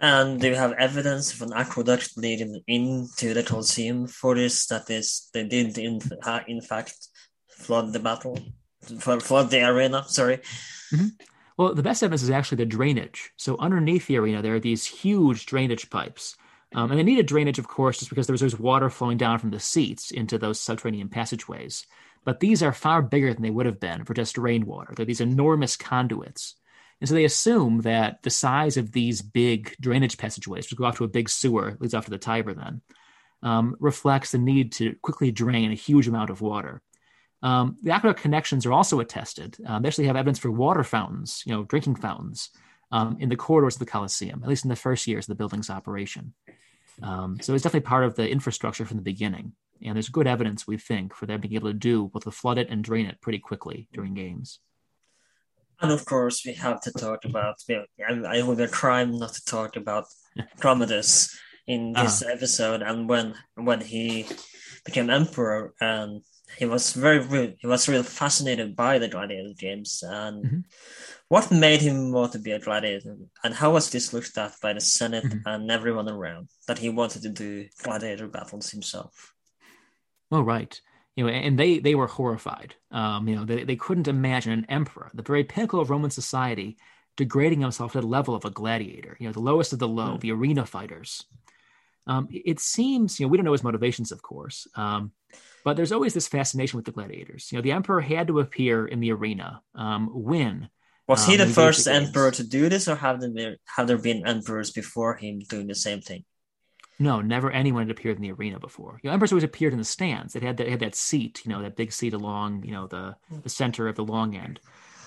And 0.00 0.40
do 0.40 0.48
you 0.48 0.56
have 0.56 0.72
evidence 0.72 1.32
of 1.32 1.42
an 1.42 1.52
aqueduct 1.54 2.16
leading 2.16 2.60
into 2.66 3.32
the 3.32 3.42
Colosseum 3.42 4.06
for 4.06 4.34
this? 4.34 4.66
That 4.66 4.90
is, 4.90 5.28
they 5.32 5.44
did 5.44 5.78
in, 5.78 6.00
in 6.48 6.60
fact 6.60 7.08
flood 7.56 7.92
the 7.92 7.98
battle, 7.98 8.38
flood 8.82 9.50
the 9.50 9.64
arena. 9.64 10.04
Sorry. 10.08 10.38
Mm-hmm. 10.92 11.06
Well, 11.56 11.74
the 11.74 11.82
best 11.82 12.02
evidence 12.02 12.22
is 12.22 12.30
actually 12.30 12.56
the 12.56 12.66
drainage. 12.66 13.30
So 13.36 13.56
underneath 13.58 14.06
the 14.06 14.18
arena, 14.18 14.42
there 14.42 14.54
are 14.56 14.60
these 14.60 14.84
huge 14.84 15.46
drainage 15.46 15.88
pipes. 15.88 16.36
Um, 16.74 16.90
and 16.90 16.98
they 16.98 17.04
needed 17.04 17.26
drainage, 17.26 17.60
of 17.60 17.68
course, 17.68 17.98
just 17.98 18.10
because 18.10 18.26
there 18.26 18.34
was, 18.34 18.42
was 18.42 18.58
water 18.58 18.90
flowing 18.90 19.16
down 19.16 19.38
from 19.38 19.50
the 19.50 19.60
seats 19.60 20.10
into 20.10 20.38
those 20.38 20.58
subterranean 20.58 21.08
passageways. 21.08 21.86
But 22.24 22.40
these 22.40 22.62
are 22.62 22.72
far 22.72 23.02
bigger 23.02 23.32
than 23.32 23.42
they 23.42 23.50
would 23.50 23.66
have 23.66 23.78
been 23.78 24.04
for 24.04 24.14
just 24.14 24.36
rainwater. 24.36 24.92
They're 24.94 25.06
these 25.06 25.20
enormous 25.20 25.76
conduits. 25.76 26.56
And 27.00 27.08
so 27.08 27.14
they 27.14 27.24
assume 27.24 27.82
that 27.82 28.22
the 28.22 28.30
size 28.30 28.76
of 28.76 28.90
these 28.90 29.22
big 29.22 29.76
drainage 29.80 30.16
passageways, 30.16 30.70
which 30.70 30.76
go 30.76 30.84
off 30.84 30.96
to 30.96 31.04
a 31.04 31.08
big 31.08 31.28
sewer, 31.28 31.76
leads 31.78 31.94
off 31.94 32.06
to 32.06 32.10
the 32.10 32.18
Tiber 32.18 32.54
then, 32.54 32.80
um, 33.42 33.76
reflects 33.78 34.32
the 34.32 34.38
need 34.38 34.72
to 34.72 34.96
quickly 35.02 35.30
drain 35.30 35.70
a 35.70 35.74
huge 35.74 36.08
amount 36.08 36.30
of 36.30 36.40
water. 36.40 36.82
Um, 37.44 37.76
the 37.82 37.90
aqueduct 37.90 38.20
connections 38.20 38.64
are 38.64 38.72
also 38.72 39.00
attested. 39.00 39.58
Um, 39.66 39.82
they 39.82 39.88
actually 39.88 40.06
have 40.06 40.16
evidence 40.16 40.38
for 40.38 40.50
water 40.50 40.82
fountains, 40.82 41.42
you 41.44 41.52
know, 41.52 41.64
drinking 41.64 41.96
fountains 41.96 42.48
um, 42.90 43.18
in 43.20 43.28
the 43.28 43.36
corridors 43.36 43.74
of 43.74 43.80
the 43.80 43.86
Colosseum, 43.86 44.40
at 44.42 44.48
least 44.48 44.64
in 44.64 44.70
the 44.70 44.76
first 44.76 45.06
years 45.06 45.24
of 45.24 45.28
the 45.28 45.34
building's 45.34 45.68
operation. 45.68 46.32
Um, 47.02 47.38
so 47.42 47.52
it's 47.52 47.62
definitely 47.62 47.86
part 47.86 48.04
of 48.04 48.14
the 48.14 48.26
infrastructure 48.26 48.86
from 48.86 48.96
the 48.96 49.02
beginning. 49.02 49.52
And 49.84 49.94
there's 49.94 50.08
good 50.08 50.26
evidence, 50.26 50.66
we 50.66 50.78
think, 50.78 51.14
for 51.14 51.26
them 51.26 51.42
being 51.42 51.54
able 51.54 51.68
to 51.68 51.74
do 51.74 52.08
both 52.08 52.24
to 52.24 52.30
flood 52.30 52.56
it 52.56 52.70
and 52.70 52.82
drain 52.82 53.04
it 53.04 53.20
pretty 53.20 53.40
quickly 53.40 53.88
during 53.92 54.14
games. 54.14 54.60
And 55.82 55.92
of 55.92 56.06
course, 56.06 56.46
we 56.46 56.54
have 56.54 56.80
to 56.82 56.92
talk 56.92 57.26
about. 57.26 57.56
I, 57.68 58.42
would 58.42 58.56
be 58.56 58.64
a 58.64 58.68
crime 58.68 59.18
not 59.18 59.34
to 59.34 59.44
talk 59.44 59.76
about 59.76 60.06
Commodus 60.60 61.36
in 61.66 61.92
this 61.92 62.22
uh-huh. 62.22 62.32
episode, 62.32 62.80
and 62.80 63.08
when 63.08 63.34
when 63.56 63.80
he 63.80 64.26
became 64.84 65.10
emperor 65.10 65.74
and 65.80 66.22
he 66.58 66.66
was 66.66 66.92
very 66.92 67.56
he 67.58 67.66
was 67.66 67.88
really 67.88 68.02
fascinated 68.02 68.76
by 68.76 68.98
the 68.98 69.08
gladiator 69.08 69.54
games 69.58 70.02
and 70.06 70.44
mm-hmm. 70.44 70.58
what 71.28 71.50
made 71.50 71.80
him 71.80 72.12
want 72.12 72.32
to 72.32 72.38
be 72.38 72.52
a 72.52 72.58
gladiator 72.58 73.16
and 73.42 73.54
how 73.54 73.72
was 73.72 73.90
this 73.90 74.12
looked 74.12 74.36
at 74.38 74.52
by 74.60 74.72
the 74.72 74.80
senate 74.80 75.24
mm-hmm. 75.24 75.46
and 75.46 75.70
everyone 75.70 76.08
around 76.08 76.48
that 76.68 76.78
he 76.78 76.88
wanted 76.88 77.22
to 77.22 77.28
do 77.28 77.66
gladiator 77.82 78.28
battles 78.28 78.70
himself 78.70 79.34
oh 80.30 80.42
right 80.42 80.80
you 81.16 81.24
know 81.24 81.30
and 81.30 81.58
they 81.58 81.78
they 81.78 81.94
were 81.94 82.06
horrified 82.06 82.74
um 82.90 83.26
you 83.28 83.36
know 83.36 83.44
they, 83.44 83.64
they 83.64 83.76
couldn't 83.76 84.08
imagine 84.08 84.52
an 84.52 84.66
emperor 84.68 85.10
the 85.14 85.22
very 85.22 85.44
pinnacle 85.44 85.80
of 85.80 85.90
roman 85.90 86.10
society 86.10 86.76
degrading 87.16 87.60
himself 87.60 87.92
to 87.92 88.00
the 88.00 88.06
level 88.06 88.34
of 88.34 88.44
a 88.44 88.50
gladiator 88.50 89.16
you 89.18 89.26
know 89.26 89.32
the 89.32 89.40
lowest 89.40 89.72
of 89.72 89.78
the 89.78 89.88
low 89.88 90.10
mm-hmm. 90.10 90.20
the 90.20 90.32
arena 90.32 90.66
fighters 90.66 91.24
um, 92.06 92.28
it 92.30 92.60
seems, 92.60 93.18
you 93.18 93.26
know, 93.26 93.30
we 93.30 93.38
don't 93.38 93.44
know 93.44 93.52
his 93.52 93.64
motivations, 93.64 94.12
of 94.12 94.20
course, 94.20 94.66
um, 94.74 95.12
but 95.64 95.76
there's 95.76 95.92
always 95.92 96.14
this 96.14 96.28
fascination 96.28 96.76
with 96.76 96.84
the 96.86 96.92
gladiators. 96.92 97.50
You 97.50 97.58
know, 97.58 97.62
the 97.62 97.72
emperor 97.72 98.00
had 98.00 98.28
to 98.28 98.40
appear 98.40 98.86
in 98.86 99.00
the 99.00 99.12
arena, 99.12 99.62
um, 99.74 100.10
win. 100.12 100.68
Was 101.08 101.26
he 101.26 101.34
um, 101.34 101.38
the 101.38 101.46
first 101.54 101.86
emperor 101.88 102.30
to 102.32 102.44
do 102.46 102.68
this, 102.68 102.88
or 102.88 102.96
have 102.96 103.20
there 103.20 103.56
have 103.76 103.86
there 103.86 103.98
been 103.98 104.26
emperors 104.26 104.70
before 104.70 105.16
him 105.16 105.40
doing 105.40 105.66
the 105.66 105.74
same 105.74 106.00
thing? 106.00 106.24
No, 106.98 107.20
never 107.20 107.50
anyone 107.50 107.82
had 107.82 107.90
appeared 107.90 108.16
in 108.16 108.22
the 108.22 108.32
arena 108.32 108.60
before. 108.60 109.00
You 109.02 109.08
know, 109.08 109.14
emperors 109.14 109.32
always 109.32 109.44
appeared 109.44 109.72
in 109.72 109.78
the 109.78 109.84
stands. 109.84 110.32
They 110.32 110.40
had 110.40 110.56
that 110.58 110.68
had 110.68 110.80
that 110.80 110.94
seat, 110.94 111.42
you 111.44 111.50
know, 111.50 111.62
that 111.62 111.76
big 111.76 111.92
seat 111.92 112.14
along, 112.14 112.64
you 112.64 112.72
know, 112.72 112.86
the 112.86 113.16
the 113.42 113.48
center 113.48 113.88
of 113.88 113.96
the 113.96 114.04
long 114.04 114.36
end. 114.36 114.60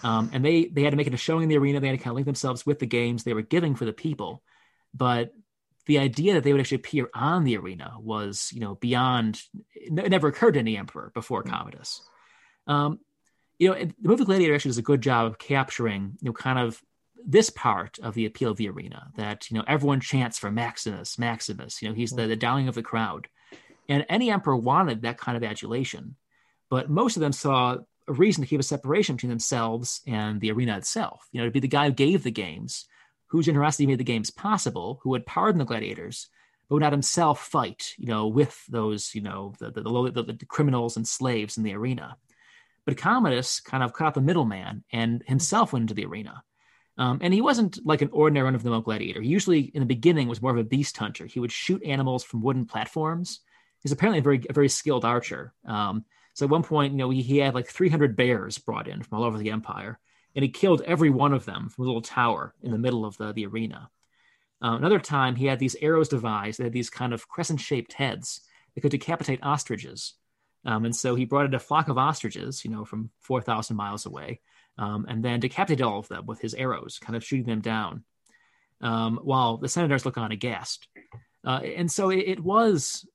Um, 0.04 0.30
and 0.34 0.44
they 0.44 0.66
they 0.66 0.84
had 0.84 0.92
to 0.92 0.98
make 0.98 1.08
it 1.08 1.14
a 1.14 1.18
showing 1.18 1.44
in 1.44 1.50
the 1.50 1.58
arena. 1.58 1.80
They 1.80 1.88
had 1.88 1.98
to 1.98 2.04
kind 2.04 2.12
of 2.12 2.16
link 2.16 2.26
themselves 2.26 2.66
with 2.66 2.80
the 2.80 2.86
games 2.86 3.24
they 3.24 3.34
were 3.34 3.42
giving 3.42 3.76
for 3.76 3.86
the 3.86 3.94
people. 3.94 4.44
but 4.94 5.34
the 5.88 6.00
idea 6.00 6.34
that 6.34 6.44
they 6.44 6.52
would 6.52 6.62
actually 6.62 6.76
appear 6.76 7.10
on 7.14 7.44
the 7.44 7.58
arena 7.58 7.96
was, 8.00 8.52
you 8.54 8.60
know, 8.60 8.76
beyond. 8.76 9.42
It 9.74 9.92
never 10.10 10.28
occurred 10.28 10.54
to 10.54 10.60
any 10.60 10.78
emperor 10.78 11.12
before 11.14 11.44
mm-hmm. 11.44 11.54
Commodus. 11.54 12.02
Um, 12.68 13.00
you 13.58 13.70
know, 13.70 13.76
the 13.76 13.94
movie 14.02 14.26
Gladiator 14.26 14.54
actually 14.54 14.70
does 14.70 14.78
a 14.78 14.84
good 14.84 15.02
job 15.02 15.26
of 15.26 15.40
capturing, 15.40 16.18
you 16.22 16.28
know, 16.28 16.34
kind 16.34 16.60
of 16.60 16.82
this 17.26 17.50
part 17.50 17.98
of 18.00 18.14
the 18.14 18.26
appeal 18.26 18.52
of 18.52 18.58
the 18.58 18.70
arena 18.70 19.12
that 19.16 19.50
you 19.50 19.58
know 19.58 19.64
everyone 19.68 20.00
chants 20.00 20.38
for 20.38 20.52
Maximus, 20.52 21.18
Maximus. 21.18 21.82
You 21.82 21.90
know, 21.90 21.96
he's 21.96 22.12
the, 22.12 22.28
the 22.28 22.36
darling 22.36 22.68
of 22.68 22.76
the 22.76 22.84
crowd, 22.84 23.28
and 23.90 24.06
any 24.10 24.30
emperor 24.30 24.56
wanted 24.56 25.02
that 25.02 25.18
kind 25.18 25.36
of 25.36 25.44
adulation, 25.44 26.16
but 26.70 26.90
most 26.90 27.18
of 27.18 27.22
them 27.22 27.32
saw 27.34 27.78
a 28.08 28.14
reason 28.14 28.44
to 28.44 28.50
keep 28.50 28.60
a 28.60 28.64
separation 28.64 29.16
between 29.16 29.30
themselves 29.30 30.02
and 30.08 30.40
the 30.40 30.52
arena 30.52 30.78
itself. 30.78 31.28
You 31.32 31.42
know, 31.42 31.48
to 31.48 31.52
be 31.52 31.60
the 31.60 31.68
guy 31.68 31.88
who 31.88 31.94
gave 31.94 32.24
the 32.24 32.32
games, 32.32 32.86
whose 33.28 33.46
generosity 33.46 33.86
made 33.86 34.00
the 34.00 34.04
games 34.04 34.30
possible, 34.30 35.00
who 35.04 35.10
would 35.12 35.26
pardon 35.26 35.60
the 35.60 35.66
gladiators, 35.66 36.28
but 36.68 36.76
would 36.76 36.84
not 36.84 36.94
himself 36.94 37.46
fight. 37.46 37.94
You 37.98 38.08
know, 38.08 38.28
with 38.28 38.66
those 38.68 39.14
you 39.14 39.22
know 39.22 39.54
the 39.60 39.72
the, 39.72 39.82
the, 39.82 40.34
the, 40.34 40.46
criminals 40.46 40.98
and 40.98 41.08
slaves 41.08 41.58
in 41.58 41.64
the 41.64 41.76
arena. 41.76 42.18
But 42.86 42.98
Commodus 42.98 43.60
kind 43.60 43.84
of 43.84 43.94
out 44.00 44.14
the 44.14 44.22
middleman 44.22 44.84
and 44.92 45.22
himself 45.28 45.74
went 45.74 45.84
into 45.84 45.94
the 45.94 46.06
arena. 46.06 46.44
Um, 46.98 47.20
and 47.22 47.34
he 47.34 47.42
wasn't 47.42 47.86
like 47.86 48.02
an 48.02 48.10
ordinary 48.12 48.46
run 48.46 48.56
of 48.56 48.64
the 48.64 48.70
mill 48.70 48.82
gladiator. 48.82 49.22
He 49.22 49.30
usually, 49.30 49.60
in 49.60 49.82
the 49.82 49.86
beginning, 49.86 50.28
was 50.28 50.42
more 50.42 50.52
of 50.52 50.58
a 50.58 50.64
beast 50.64 50.98
hunter. 50.98 51.26
He 51.26 51.40
would 51.40 51.52
shoot 51.52 51.84
animals 51.84 52.24
from 52.24 52.42
wooden 52.42 52.66
platforms. 52.66 53.42
He's 53.84 53.92
apparently 53.92 54.20
a 54.20 54.24
very, 54.24 54.42
a 54.50 54.54
very 54.54 54.70
skilled 54.70 55.06
archer. 55.06 55.54
Um, 55.66 56.06
so 56.34 56.46
at 56.46 56.52
one 56.52 56.64
point, 56.64 56.94
you 56.94 56.98
know, 56.98 57.10
he, 57.10 57.22
he, 57.22 57.38
had 57.38 57.54
like 57.54 57.68
300 57.68 58.16
bears 58.16 58.58
brought 58.58 58.88
in 58.88 59.04
from 59.04 59.18
all 59.18 59.26
over 59.26 59.38
the 59.38 59.52
empire, 59.52 60.00
and 60.38 60.44
he 60.44 60.50
killed 60.50 60.84
every 60.86 61.10
one 61.10 61.34
of 61.34 61.46
them 61.46 61.68
from 61.68 61.84
a 61.84 61.88
little 61.88 62.02
tower 62.02 62.54
in 62.62 62.70
the 62.70 62.78
middle 62.78 63.06
of 63.06 63.18
the, 63.18 63.34
the 63.34 63.48
arena. 63.48 63.90
Uh, 64.64 64.76
another 64.76 65.00
time, 65.00 65.36
he 65.36 65.48
had 65.48 65.58
these 65.58 65.76
arrows 65.82 66.10
devised 66.10 66.60
that 66.60 66.66
had 66.66 66.74
these 66.74 66.92
kind 66.92 67.12
of 67.12 67.28
crescent-shaped 67.28 67.92
heads 67.94 68.42
that 68.76 68.82
could 68.82 68.92
decapitate 68.92 69.40
ostriches. 69.42 70.14
Um, 70.64 70.86
and 70.86 70.96
so 70.96 71.16
he 71.16 71.26
brought 71.26 71.48
in 71.48 71.56
a 71.56 71.60
flock 71.60 71.88
of 71.88 71.98
ostriches, 71.98 72.64
you 72.64 72.70
know, 72.70 72.86
from 72.86 73.10
4,000 73.22 73.76
miles 73.76 74.06
away, 74.06 74.40
um, 74.78 75.08
and 75.10 75.26
then 75.26 75.40
decapitated 75.40 75.84
all 75.84 75.98
of 75.98 76.08
them 76.08 76.28
with 76.28 76.40
his 76.40 76.54
arrows, 76.54 77.00
kind 77.02 77.16
of 77.16 77.26
shooting 77.26 77.48
them 77.48 77.62
down, 77.62 78.04
um, 78.82 79.20
while 79.24 79.58
the 79.58 79.68
senators 79.68 80.06
look 80.06 80.20
on 80.20 80.32
aghast. 80.32 80.88
Uh, 81.44 81.62
and 81.64 81.92
so 81.92 82.12
it, 82.12 82.20
it, 82.28 82.40
was, 82.40 83.08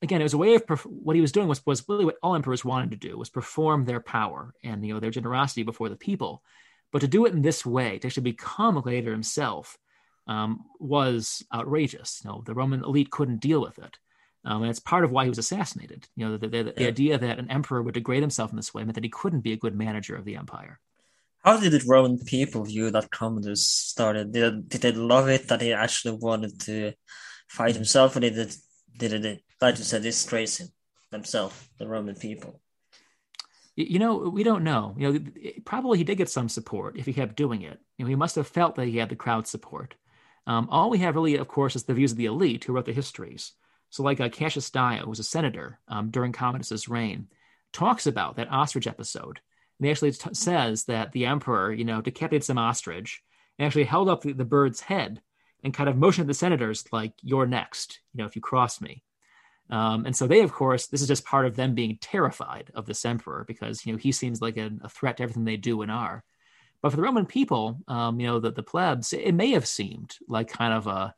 again, 0.00 0.22
it 0.22 0.24
was 0.24 0.32
a 0.32 0.38
way 0.38 0.54
of 0.54 0.64
perf- 0.64 0.86
what 0.86 1.16
he 1.16 1.20
was 1.20 1.32
doing 1.32 1.48
was 1.48 1.60
was 1.66 1.86
really 1.86 2.06
what 2.06 2.16
all 2.22 2.34
emperors 2.34 2.64
wanted 2.64 2.92
to 2.92 2.96
do 2.96 3.18
was 3.18 3.28
perform 3.28 3.84
their 3.84 4.00
power 4.00 4.54
and 4.64 4.86
you 4.86 4.94
know 4.94 5.00
their 5.00 5.10
generosity 5.10 5.64
before 5.64 5.90
the 5.90 5.96
people, 5.96 6.42
but 6.92 7.00
to 7.00 7.08
do 7.08 7.26
it 7.26 7.32
in 7.32 7.42
this 7.42 7.66
way, 7.66 7.98
to 7.98 8.06
actually 8.06 8.22
become 8.22 8.76
a 8.76 8.82
gladiator 8.82 9.12
himself, 9.12 9.78
um, 10.26 10.64
was 10.78 11.42
outrageous. 11.52 12.20
You 12.22 12.30
know, 12.30 12.42
the 12.44 12.54
Roman 12.54 12.84
elite 12.84 13.10
couldn't 13.10 13.40
deal 13.40 13.60
with 13.60 13.78
it. 13.78 13.98
Um, 14.44 14.62
and 14.62 14.70
it's 14.70 14.80
part 14.80 15.04
of 15.04 15.12
why 15.12 15.24
he 15.24 15.28
was 15.28 15.38
assassinated. 15.38 16.08
You 16.16 16.26
know, 16.26 16.36
the, 16.36 16.48
the, 16.48 16.62
the 16.64 16.82
yeah. 16.82 16.88
idea 16.88 17.18
that 17.18 17.38
an 17.38 17.50
emperor 17.50 17.82
would 17.82 17.94
degrade 17.94 18.22
himself 18.22 18.50
in 18.50 18.56
this 18.56 18.74
way 18.74 18.82
meant 18.82 18.94
that 18.94 19.04
he 19.04 19.10
couldn't 19.10 19.40
be 19.40 19.52
a 19.52 19.56
good 19.56 19.76
manager 19.76 20.16
of 20.16 20.24
the 20.24 20.36
empire. 20.36 20.80
How 21.44 21.58
did 21.58 21.72
the 21.72 21.82
Roman 21.86 22.18
people 22.18 22.64
view 22.64 22.90
that 22.90 23.10
Commodus 23.10 23.66
started? 23.66 24.32
Did, 24.32 24.68
did 24.68 24.80
they 24.80 24.92
love 24.92 25.28
it 25.28 25.48
that 25.48 25.60
he 25.60 25.72
actually 25.72 26.18
wanted 26.18 26.60
to 26.62 26.92
fight 27.48 27.74
himself, 27.74 28.16
or 28.16 28.20
did 28.20 28.38
it, 28.38 28.56
did 28.96 29.12
it, 29.12 29.42
like 29.60 29.78
you 29.78 29.84
said, 29.84 30.02
disgrace 30.02 30.58
him 30.58 30.68
themselves, 31.10 31.68
the 31.78 31.88
Roman 31.88 32.14
people? 32.14 32.61
You 33.74 33.98
know, 33.98 34.18
we 34.18 34.42
don't 34.42 34.64
know. 34.64 34.94
You 34.98 35.12
know, 35.12 35.20
probably 35.64 35.98
he 35.98 36.04
did 36.04 36.18
get 36.18 36.28
some 36.28 36.48
support 36.48 36.98
if 36.98 37.06
he 37.06 37.12
kept 37.12 37.36
doing 37.36 37.62
it. 37.62 37.80
You 37.96 38.04
know, 38.04 38.08
he 38.08 38.16
must 38.16 38.36
have 38.36 38.46
felt 38.46 38.74
that 38.76 38.86
he 38.86 38.98
had 38.98 39.08
the 39.08 39.16
crowd 39.16 39.46
support. 39.46 39.94
Um, 40.46 40.68
all 40.70 40.90
we 40.90 40.98
have 40.98 41.14
really, 41.14 41.36
of 41.36 41.48
course, 41.48 41.76
is 41.76 41.84
the 41.84 41.94
views 41.94 42.12
of 42.12 42.18
the 42.18 42.26
elite 42.26 42.64
who 42.64 42.72
wrote 42.72 42.84
the 42.84 42.92
histories. 42.92 43.52
So, 43.90 44.02
like 44.02 44.20
uh, 44.20 44.28
Cassius 44.28 44.70
Dio, 44.70 45.04
who 45.04 45.10
was 45.10 45.20
a 45.20 45.24
senator 45.24 45.78
um, 45.88 46.10
during 46.10 46.32
Commodus's 46.32 46.88
reign, 46.88 47.28
talks 47.72 48.06
about 48.06 48.36
that 48.36 48.50
ostrich 48.50 48.86
episode 48.86 49.40
and 49.82 49.86
he 49.86 49.90
actually 49.90 50.12
t- 50.12 50.30
says 50.32 50.84
that 50.84 51.10
the 51.10 51.26
emperor, 51.26 51.72
you 51.72 51.84
know, 51.84 52.00
decapitated 52.00 52.44
some 52.44 52.56
ostrich 52.56 53.20
and 53.58 53.66
actually 53.66 53.82
held 53.82 54.08
up 54.08 54.22
the, 54.22 54.32
the 54.32 54.44
bird's 54.44 54.80
head 54.80 55.20
and 55.64 55.74
kind 55.74 55.88
of 55.88 55.96
motioned 55.96 56.28
the 56.28 56.34
senators 56.34 56.84
like, 56.92 57.14
"You're 57.20 57.46
next," 57.46 57.98
you 58.12 58.18
know, 58.18 58.26
if 58.26 58.36
you 58.36 58.42
cross 58.42 58.80
me. 58.80 59.02
Um, 59.70 60.04
and 60.04 60.14
so 60.14 60.26
they, 60.26 60.40
of 60.40 60.52
course, 60.52 60.86
this 60.86 61.00
is 61.00 61.08
just 61.08 61.24
part 61.24 61.46
of 61.46 61.56
them 61.56 61.74
being 61.74 61.98
terrified 62.00 62.70
of 62.74 62.84
this 62.86 63.04
emperor 63.04 63.44
because 63.46 63.86
you 63.86 63.92
know 63.92 63.98
he 63.98 64.12
seems 64.12 64.42
like 64.42 64.56
a, 64.56 64.70
a 64.82 64.88
threat 64.88 65.16
to 65.16 65.22
everything 65.22 65.44
they 65.44 65.56
do 65.56 65.82
and 65.82 65.90
are. 65.90 66.24
But 66.82 66.90
for 66.90 66.96
the 66.96 67.02
Roman 67.02 67.26
people, 67.26 67.78
um, 67.88 68.18
you 68.20 68.26
know, 68.26 68.40
the, 68.40 68.50
the 68.50 68.62
plebs, 68.62 69.12
it 69.12 69.32
may 69.32 69.52
have 69.52 69.66
seemed 69.66 70.16
like 70.28 70.48
kind 70.48 70.74
of 70.74 70.86
a 70.86 71.14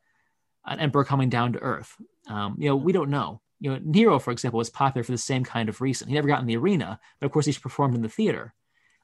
an 0.66 0.80
emperor 0.80 1.04
coming 1.04 1.28
down 1.28 1.54
to 1.54 1.58
earth. 1.60 1.94
Um, 2.28 2.56
you 2.58 2.68
know, 2.68 2.76
we 2.76 2.92
don't 2.92 3.10
know 3.10 3.40
you 3.64 3.70
know, 3.70 3.80
Nero, 3.82 4.18
for 4.18 4.30
example, 4.30 4.58
was 4.58 4.68
popular 4.68 5.02
for 5.02 5.12
the 5.12 5.16
same 5.16 5.42
kind 5.42 5.70
of 5.70 5.80
reason. 5.80 6.06
He 6.06 6.14
never 6.14 6.28
got 6.28 6.40
in 6.40 6.46
the 6.46 6.56
arena, 6.58 7.00
but 7.18 7.24
of 7.24 7.32
course, 7.32 7.46
he 7.46 7.52
performed 7.54 7.94
in 7.94 8.02
the 8.02 8.10
theater. 8.10 8.52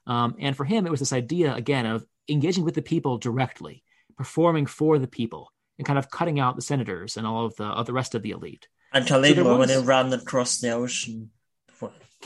Um, 0.05 0.35
and 0.39 0.55
for 0.55 0.65
him, 0.65 0.85
it 0.85 0.91
was 0.91 0.99
this 0.99 1.13
idea 1.13 1.55
again 1.55 1.87
of 1.87 2.05
engaging 2.29 2.63
with 2.63 2.75
the 2.75 2.81
people 2.83 3.17
directly, 3.17 3.83
performing 4.17 4.67
for 4.67 4.99
the 4.99 5.07
people, 5.07 5.51
and 5.79 5.87
kind 5.87 5.97
of 5.97 6.11
cutting 6.11 6.39
out 6.39 6.55
the 6.55 6.61
senators 6.61 7.17
and 7.17 7.25
all 7.25 7.45
of 7.45 7.55
the 7.55 7.63
of 7.63 7.87
the 7.87 7.93
rest 7.93 8.13
of 8.13 8.21
the 8.21 8.31
elite. 8.31 8.67
And 8.93 9.07
Caligula, 9.07 9.43
so 9.43 9.57
was... 9.57 9.69
when 9.69 9.79
he 9.79 9.85
ran 9.85 10.13
across 10.13 10.59
the 10.59 10.71
ocean 10.71 11.31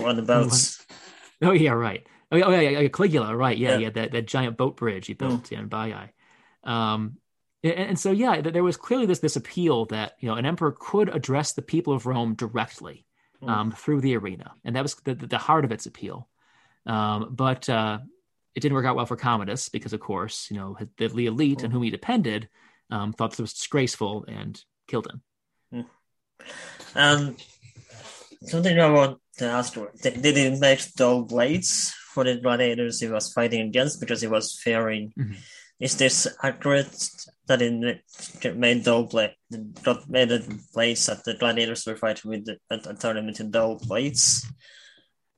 on 0.03 0.15
the 0.15 0.21
boats. 0.21 0.85
Oh 1.41 1.51
yeah, 1.51 1.71
right. 1.71 2.05
Oh 2.31 2.37
yeah, 2.37 2.45
oh, 2.45 2.51
yeah, 2.51 2.79
yeah 2.79 2.87
Caligula, 2.87 3.35
right? 3.35 3.57
Yeah, 3.57 3.77
yeah, 3.77 3.85
had 3.85 3.93
that, 3.95 4.11
that 4.11 4.27
giant 4.27 4.57
boat 4.57 4.77
bridge 4.77 5.07
he 5.07 5.13
built 5.13 5.43
mm. 5.43 5.51
yeah, 5.51 5.59
in 5.59 5.69
Baiae. 5.69 6.09
Um, 6.63 7.17
and, 7.65 7.89
and 7.89 7.99
so 7.99 8.11
yeah 8.11 8.41
there 8.41 8.63
was 8.63 8.77
clearly 8.77 9.05
this 9.05 9.19
this 9.19 9.35
appeal 9.35 9.85
that 9.85 10.13
you 10.19 10.29
know 10.29 10.35
an 10.35 10.45
emperor 10.45 10.75
could 10.77 11.13
address 11.13 11.53
the 11.53 11.61
people 11.61 11.93
of 11.93 12.05
rome 12.05 12.35
directly 12.35 13.05
hmm. 13.41 13.49
um, 13.49 13.71
through 13.71 14.01
the 14.01 14.15
arena 14.15 14.53
and 14.63 14.75
that 14.75 14.83
was 14.83 14.95
the, 15.03 15.15
the 15.15 15.37
heart 15.37 15.65
of 15.65 15.71
its 15.71 15.85
appeal 15.85 16.29
um, 16.85 17.29
but 17.31 17.67
uh, 17.67 17.97
it 18.53 18.59
didn't 18.59 18.75
work 18.75 18.85
out 18.85 18.95
well 18.95 19.05
for 19.05 19.15
commodus 19.15 19.69
because 19.69 19.93
of 19.93 19.99
course 19.99 20.47
you 20.49 20.57
know 20.57 20.77
the, 20.97 21.25
elite 21.25 21.63
on 21.63 21.71
whom 21.71 21.83
he 21.83 21.89
depended 21.89 22.47
um, 22.91 23.13
thought 23.13 23.31
this 23.31 23.39
was 23.39 23.53
disgraceful 23.53 24.25
and 24.27 24.63
killed 24.87 25.07
him 25.07 25.21
mm. 26.41 26.47
um, 26.95 27.35
something 28.43 28.79
i 28.79 28.89
want 28.89 29.19
to 29.37 29.45
ask 29.45 29.73
did, 30.01 30.21
did 30.21 30.37
he 30.37 30.59
make 30.59 30.81
dull 30.95 31.23
blades 31.23 31.93
for 32.13 32.23
the 32.23 32.35
gladiators 32.37 32.99
he 32.99 33.07
was 33.07 33.33
fighting 33.33 33.67
against 33.67 33.99
because 33.99 34.21
he 34.21 34.27
was 34.27 34.57
fearing 34.63 35.11
mm-hmm. 35.19 35.33
is 35.79 35.97
this 35.97 36.27
accurate 36.43 37.09
that 37.47 37.61
in 37.61 37.99
made 38.55 38.83
dull 38.83 39.03
blade 39.03 39.33
made 40.07 40.29
the 40.29 40.59
blades 40.73 41.05
that 41.05 41.23
the 41.23 41.35
gladiators 41.35 41.85
were 41.85 41.95
fighting 41.95 42.31
with 42.31 42.47
at 42.71 42.83
the 42.83 42.93
tournament 42.93 43.39
in 43.39 43.51
dull 43.51 43.79
blades. 43.87 44.45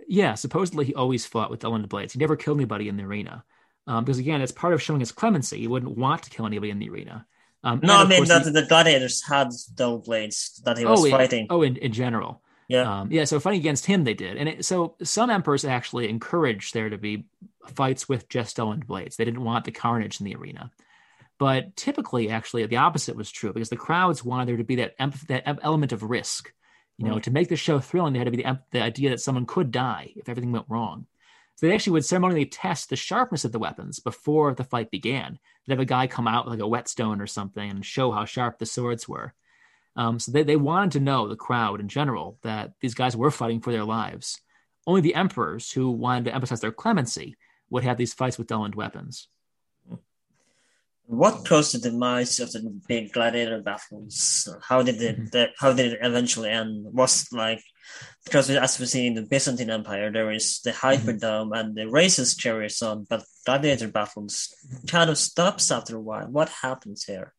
Yeah, 0.07 0.35
supposedly 0.35 0.85
he 0.85 0.95
always 0.95 1.25
fought 1.25 1.51
with 1.51 1.59
dull 1.59 1.77
blades. 1.79 2.13
He 2.13 2.19
never 2.19 2.35
killed 2.35 2.57
anybody 2.57 2.87
in 2.87 2.97
the 2.97 3.03
arena. 3.03 3.43
Um, 3.87 4.03
because 4.03 4.19
again, 4.19 4.41
it's 4.41 4.51
part 4.51 4.73
of 4.73 4.81
showing 4.81 4.99
his 4.99 5.11
clemency. 5.11 5.59
He 5.59 5.67
wouldn't 5.67 5.97
want 5.97 6.23
to 6.23 6.29
kill 6.29 6.45
anybody 6.45 6.71
in 6.71 6.79
the 6.79 6.89
arena. 6.89 7.25
Um, 7.63 7.79
no, 7.83 7.97
I 7.97 8.05
mean 8.05 8.25
that 8.25 8.45
he... 8.45 8.51
the 8.51 8.65
gladiators 8.65 9.25
had 9.25 9.49
dull 9.73 9.99
blades 9.99 10.61
that 10.63 10.77
he 10.77 10.85
was 10.85 11.05
oh, 11.05 11.09
fighting. 11.09 11.41
In, 11.41 11.47
oh, 11.49 11.61
in, 11.61 11.75
in 11.77 11.91
general. 11.91 12.41
Yeah. 12.67 13.01
Um, 13.01 13.11
yeah. 13.11 13.23
So 13.23 13.39
fighting 13.39 13.61
against 13.61 13.85
him, 13.85 14.03
they 14.03 14.13
did, 14.13 14.37
and 14.37 14.49
it, 14.49 14.65
so 14.65 14.95
some 15.01 15.29
emperors 15.29 15.65
actually 15.65 16.09
encouraged 16.09 16.73
there 16.73 16.89
to 16.89 16.97
be 16.97 17.25
fights 17.67 18.07
with 18.07 18.29
just 18.29 18.57
dull 18.57 18.75
blades. 18.75 19.15
They 19.15 19.25
didn't 19.25 19.43
want 19.43 19.65
the 19.65 19.71
carnage 19.71 20.19
in 20.19 20.25
the 20.25 20.35
arena. 20.35 20.71
But 21.39 21.75
typically, 21.75 22.29
actually, 22.29 22.65
the 22.65 22.77
opposite 22.77 23.15
was 23.15 23.31
true 23.31 23.53
because 23.53 23.69
the 23.69 23.77
crowds 23.77 24.23
wanted 24.23 24.49
there 24.49 24.57
to 24.57 24.63
be 24.63 24.77
that 24.77 24.95
that 25.27 25.59
element 25.61 25.91
of 25.91 26.03
risk. 26.03 26.51
You 26.97 27.07
know, 27.07 27.15
mm. 27.15 27.23
to 27.23 27.31
make 27.31 27.47
the 27.47 27.55
show 27.55 27.79
thrilling, 27.79 28.13
there 28.13 28.21
had 28.21 28.25
to 28.25 28.31
be 28.31 28.41
the, 28.41 28.59
the 28.71 28.81
idea 28.81 29.11
that 29.11 29.19
someone 29.19 29.45
could 29.45 29.71
die 29.71 30.13
if 30.15 30.29
everything 30.29 30.51
went 30.51 30.65
wrong. 30.67 31.05
So 31.57 31.65
they 31.65 31.73
actually 31.73 31.93
would 31.93 32.05
ceremonially 32.05 32.45
test 32.45 32.89
the 32.89 32.95
sharpness 32.95 33.43
of 33.43 33.51
the 33.51 33.57
weapons 33.57 33.99
before 33.99 34.53
the 34.53 34.63
fight 34.63 34.91
began. 34.91 35.39
They'd 35.65 35.73
have 35.73 35.79
a 35.79 35.85
guy 35.85 36.05
come 36.05 36.27
out 36.27 36.45
with 36.45 36.53
like 36.53 36.61
a 36.61 36.67
whetstone 36.67 37.19
or 37.19 37.25
something 37.25 37.67
and 37.67 37.83
show 37.83 38.11
how 38.11 38.25
sharp 38.25 38.59
the 38.59 38.67
swords 38.67 39.09
were. 39.09 39.33
Um, 39.95 40.19
so 40.19 40.31
they, 40.31 40.43
they 40.43 40.55
wanted 40.55 40.91
to 40.91 40.99
know, 40.99 41.27
the 41.27 41.35
crowd 41.35 41.79
in 41.79 41.87
general, 41.87 42.37
that 42.43 42.73
these 42.79 42.93
guys 42.93 43.17
were 43.17 43.31
fighting 43.31 43.59
for 43.59 43.71
their 43.71 43.83
lives. 43.83 44.39
Only 44.85 45.01
the 45.01 45.15
emperors 45.15 45.71
who 45.71 45.89
wanted 45.89 46.25
to 46.25 46.35
emphasize 46.35 46.61
their 46.61 46.71
clemency 46.71 47.35
would 47.71 47.83
have 47.83 47.97
these 47.97 48.13
fights 48.13 48.37
with 48.37 48.45
dull 48.47 48.69
weapons. 48.75 49.27
What 51.07 51.45
caused 51.45 51.73
the 51.73 51.89
demise 51.89 52.39
of 52.39 52.51
the 52.51 52.79
big 52.87 53.13
gladiator 53.13 53.61
battles? 53.61 54.47
How 54.61 54.83
did 54.83 55.01
it? 55.01 55.15
Mm-hmm. 55.15 55.25
The, 55.31 55.47
how 55.57 55.73
did 55.73 55.93
it 55.93 55.99
eventually 56.01 56.49
end? 56.49 56.85
Was 56.93 57.31
like 57.31 57.63
because 58.23 58.49
as 58.49 58.79
we 58.79 58.85
see 58.85 59.07
in 59.07 59.13
the 59.13 59.21
Byzantine 59.21 59.69
Empire, 59.69 60.11
there 60.11 60.31
is 60.31 60.61
the 60.61 60.71
mm-hmm. 60.71 61.07
Hippodrome 61.07 61.49
mm-hmm. 61.49 61.53
and 61.53 61.75
the 61.75 61.89
races 61.89 62.33
carries 62.33 62.81
on, 62.81 63.05
but 63.09 63.23
gladiator 63.45 63.87
battles 63.87 64.53
kind 64.87 65.09
of 65.09 65.17
stops 65.17 65.71
after 65.71 65.95
a 65.95 66.01
while. 66.01 66.27
What 66.27 66.49
happens 66.49 67.03
here? 67.03 67.33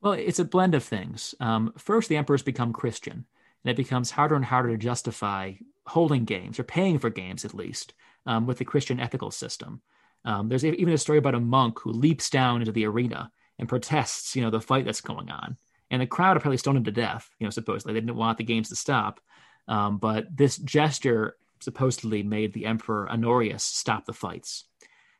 Well, 0.00 0.14
it's 0.14 0.40
a 0.40 0.44
blend 0.44 0.74
of 0.74 0.82
things. 0.82 1.34
Um, 1.38 1.72
first, 1.78 2.08
the 2.08 2.16
emperors 2.16 2.42
become 2.42 2.72
Christian, 2.72 3.24
and 3.64 3.70
it 3.70 3.76
becomes 3.76 4.10
harder 4.10 4.34
and 4.34 4.44
harder 4.44 4.70
to 4.70 4.76
justify 4.76 5.54
holding 5.86 6.24
games 6.24 6.58
or 6.58 6.64
paying 6.64 6.98
for 6.98 7.10
games, 7.10 7.44
at 7.44 7.54
least, 7.54 7.94
um, 8.26 8.46
with 8.46 8.58
the 8.58 8.64
Christian 8.64 8.98
ethical 8.98 9.30
system. 9.30 9.80
Um, 10.24 10.48
there's 10.48 10.64
even 10.64 10.94
a 10.94 10.98
story 10.98 11.18
about 11.18 11.34
a 11.34 11.40
monk 11.40 11.80
who 11.80 11.90
leaps 11.90 12.30
down 12.30 12.60
into 12.60 12.72
the 12.72 12.86
arena 12.86 13.30
and 13.58 13.68
protests, 13.68 14.36
you 14.36 14.42
know, 14.42 14.50
the 14.50 14.60
fight 14.60 14.84
that's 14.84 15.00
going 15.00 15.30
on. 15.30 15.56
And 15.90 16.00
the 16.00 16.06
crowd 16.06 16.36
apparently 16.36 16.56
stoned 16.56 16.78
him 16.78 16.84
to 16.84 16.92
death, 16.92 17.28
you 17.38 17.46
know, 17.46 17.50
supposedly. 17.50 17.92
They 17.92 18.00
didn't 18.00 18.16
want 18.16 18.38
the 18.38 18.44
games 18.44 18.70
to 18.70 18.76
stop. 18.76 19.20
Um, 19.68 19.98
but 19.98 20.26
this 20.34 20.56
gesture 20.56 21.36
supposedly 21.60 22.22
made 22.22 22.52
the 22.52 22.66
Emperor 22.66 23.08
Honorius 23.08 23.64
stop 23.64 24.04
the 24.04 24.12
fights. 24.12 24.64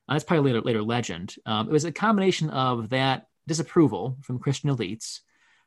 Uh, 0.08 0.14
that's 0.14 0.24
probably 0.24 0.52
later, 0.52 0.64
later 0.64 0.82
legend. 0.82 1.36
Um, 1.46 1.68
it 1.68 1.72
was 1.72 1.84
a 1.84 1.92
combination 1.92 2.50
of 2.50 2.90
that 2.90 3.28
disapproval 3.46 4.18
from 4.22 4.38
Christian 4.38 4.70
elites, 4.70 5.20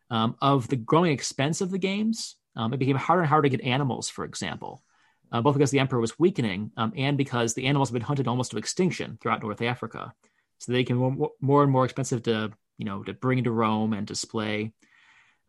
um, 0.09 0.35
of 0.41 0.67
the 0.67 0.75
growing 0.75 1.11
expense 1.11 1.61
of 1.61 1.71
the 1.71 1.77
games. 1.77 2.35
Um, 2.55 2.73
it 2.73 2.77
became 2.77 2.95
harder 2.95 3.21
and 3.21 3.29
harder 3.29 3.49
to 3.49 3.57
get 3.57 3.65
animals, 3.65 4.09
for 4.09 4.23
example, 4.23 4.83
uh, 5.31 5.41
both 5.41 5.55
because 5.55 5.71
the 5.71 5.79
emperor 5.79 5.99
was 5.99 6.19
weakening 6.19 6.71
um, 6.77 6.93
and 6.95 7.17
because 7.17 7.53
the 7.53 7.65
animals 7.67 7.89
have 7.89 7.93
been 7.93 8.01
hunted 8.01 8.27
almost 8.27 8.51
to 8.51 8.57
extinction 8.57 9.17
throughout 9.21 9.41
North 9.41 9.61
Africa. 9.61 10.13
So 10.59 10.71
they 10.71 10.79
became 10.79 11.31
more, 11.41 11.63
and 11.63 11.71
more 11.71 11.85
expensive 11.85 12.23
to, 12.23 12.51
you 12.77 12.85
know, 12.85 13.03
to 13.03 13.13
bring 13.13 13.39
into 13.39 13.51
Rome 13.51 13.93
and 13.93 14.07
display. 14.07 14.71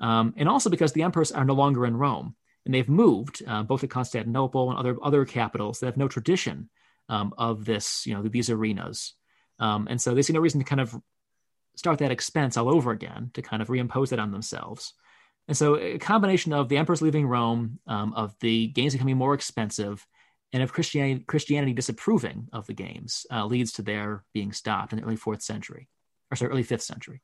Um, 0.01 0.35
and 0.37 0.49
also 0.49 0.69
because 0.69 0.93
the 0.93 1.05
emperors 1.05 1.33
are 1.33 1.45
no 1.45 1.55
longer 1.55 1.87
in 1.87 1.97
Rome 1.97 2.35
and 2.67 2.75
they've 2.75 2.89
moved 2.89 3.43
uh, 3.47 3.63
both 3.63 3.81
to 3.81 3.89
Constantinople 3.89 4.71
and 4.71 4.79
other 4.79 4.97
other 5.03 5.25
capitals 5.25 5.79
that 5.81 5.87
have 5.87 5.97
no 5.97 6.09
tradition 6.09 6.69
um, 7.09 7.33
of 7.39 7.65
this, 7.65 8.05
you 8.07 8.13
know, 8.13 8.23
these 8.23 8.51
arenas. 8.51 9.15
Um, 9.59 9.87
and 9.89 10.01
so 10.01 10.15
they 10.15 10.23
see 10.23 10.33
no 10.33 10.41
reason 10.41 10.61
to 10.61 10.67
kind 10.67 10.81
of 10.81 10.95
start 11.77 12.01
that 12.01 12.11
expense 12.11 12.57
all 12.57 12.69
over 12.69 12.91
again 12.91 13.31
to 13.35 13.43
kind 13.43 13.63
of 13.63 13.69
reimpose 13.69 14.13
it 14.13 14.19
on 14.19 14.33
themselves. 14.33 14.93
And 15.49 15.57
so 15.57 15.79
a 15.79 15.99
combination 15.99 16.53
of 16.53 16.69
the 16.69 16.77
emperors 16.77 17.01
leaving 17.01 17.27
Rome, 17.27 17.79
um, 17.87 18.13
of 18.15 18.35
the 18.41 18.67
games 18.69 18.95
becoming 18.95 19.17
more 19.17 19.35
expensive, 19.35 20.05
and 20.53 20.63
of 20.63 20.73
Christianity, 20.73 21.25
Christianity 21.27 21.73
disapproving 21.73 22.49
of 22.53 22.67
the 22.67 22.75
games 22.75 23.27
uh, 23.31 23.47
leads 23.47 23.73
to 23.73 23.83
their 23.83 24.25
being 24.35 24.53
stopped 24.53 24.93
in 24.93 24.99
the 24.99 25.05
early 25.05 25.17
fourth 25.17 25.43
century, 25.43 25.89
or 26.31 26.37
sorry, 26.37 26.51
early 26.51 26.63
fifth 26.65 26.83
century. 26.83 27.23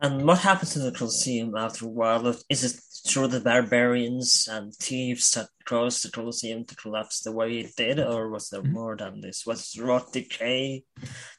And 0.00 0.26
what 0.26 0.40
happens 0.40 0.74
to 0.74 0.80
the 0.80 0.92
Colosseum 0.92 1.56
after 1.56 1.86
a 1.86 1.88
while? 1.88 2.26
Is 2.50 2.64
it 2.64 2.80
through 3.08 3.28
the 3.28 3.40
barbarians 3.40 4.48
and 4.50 4.74
thieves 4.74 5.30
that 5.32 5.48
caused 5.64 6.04
the 6.04 6.10
Colosseum 6.10 6.64
to 6.66 6.76
collapse 6.76 7.20
the 7.20 7.32
way 7.32 7.58
it 7.58 7.76
did, 7.76 8.00
or 8.00 8.28
was 8.28 8.50
there 8.50 8.62
mm-hmm. 8.62 8.72
more 8.72 8.96
than 8.96 9.20
this? 9.20 9.46
Was 9.46 9.78
rot 9.78 10.12
decay? 10.12 10.84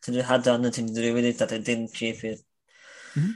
Did 0.03 0.15
it 0.15 0.25
had 0.25 0.47
anything 0.47 0.87
to 0.87 1.01
do 1.01 1.13
with 1.13 1.25
it 1.25 1.37
that 1.37 1.51
it 1.51 1.65
didn't 1.65 1.93
keep 1.93 2.23
it? 2.23 2.39
Mm-hmm. 3.15 3.31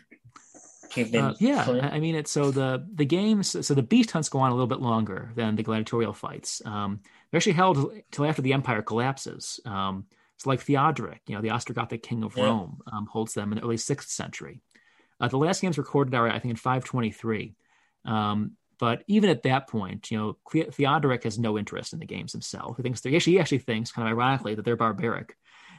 Keep 0.90 1.14
it 1.14 1.18
uh, 1.20 1.34
yeah, 1.40 1.64
clean? 1.64 1.84
I 1.84 2.00
mean, 2.00 2.16
it's 2.16 2.32
so 2.32 2.52
the 2.52 2.86
the 2.94 3.06
games. 3.06 3.66
So 3.66 3.74
the 3.74 3.84
beast 3.84 4.12
hunts 4.12 4.28
go 4.28 4.40
on 4.40 4.52
a 4.52 4.56
little 4.56 4.68
bit 4.68 4.82
longer 4.82 5.32
than 5.36 5.56
the 5.56 5.64
gladiatorial 5.64 6.14
fights. 6.14 6.62
Um, 6.66 7.00
they're 7.30 7.38
actually 7.38 7.54
held 7.54 7.94
till 8.12 8.26
after 8.26 8.42
the 8.42 8.54
empire 8.54 8.82
collapses. 8.82 9.60
Um, 9.66 10.08
it's 10.36 10.46
like 10.48 10.62
Theodoric, 10.62 11.22
you 11.28 11.36
know, 11.36 11.42
the 11.42 11.50
Ostrogothic 11.50 12.02
king 12.02 12.24
of 12.24 12.36
yeah. 12.36 12.46
Rome, 12.46 12.82
um, 12.92 13.06
holds 13.06 13.36
them 13.36 13.52
in 13.52 13.60
the 13.60 13.64
early 13.64 13.78
sixth 13.78 14.10
century. 14.10 14.62
Uh, 15.22 15.28
the 15.28 15.38
last 15.38 15.62
games 15.62 15.78
recorded 15.78 16.16
are, 16.16 16.28
I 16.28 16.40
think, 16.40 16.50
in 16.50 16.56
523. 16.56 17.54
Um, 18.06 18.54
but 18.80 19.04
even 19.06 19.30
at 19.30 19.44
that 19.44 19.70
point, 19.70 20.10
you 20.10 20.18
know, 20.18 20.38
Theodoric 20.72 21.24
has 21.24 21.38
no 21.38 21.60
interest 21.60 21.94
in 21.94 22.00
the 22.00 22.08
games 22.08 22.32
himself. 22.32 22.78
He 22.78 22.84
thinks 22.84 23.04
he 23.04 23.16
actually, 23.16 23.34
he 23.34 23.40
actually 23.40 23.60
thinks, 23.60 23.92
kind 23.92 24.08
of 24.08 24.18
ironically, 24.18 24.56
that 24.56 24.66
they're 24.66 24.76
barbaric, 24.76 25.38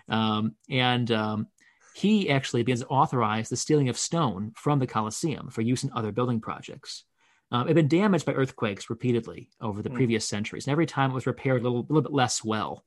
um, 0.08 0.54
and 0.70 1.10
um, 1.10 1.48
he 1.96 2.30
actually 2.30 2.62
begins 2.62 2.82
to 2.82 2.86
authorize 2.86 3.48
the 3.48 3.56
stealing 3.56 3.88
of 3.88 3.98
stone 3.98 4.52
from 4.54 4.78
the 4.78 4.86
Colosseum 4.86 5.50
for 5.50 5.62
use 5.62 5.82
in 5.82 5.90
other 5.92 6.12
building 6.12 6.40
projects. 6.40 7.02
Um, 7.50 7.62
it 7.62 7.70
had 7.70 7.76
been 7.76 7.88
damaged 7.88 8.24
by 8.24 8.32
earthquakes 8.34 8.88
repeatedly 8.88 9.50
over 9.60 9.82
the 9.82 9.90
mm. 9.90 9.94
previous 9.94 10.26
centuries, 10.28 10.68
and 10.68 10.72
every 10.72 10.86
time 10.86 11.10
it 11.10 11.14
was 11.14 11.26
repaired 11.26 11.60
a 11.60 11.64
little, 11.64 11.84
little 11.88 12.02
bit 12.02 12.12
less 12.12 12.44
well. 12.44 12.84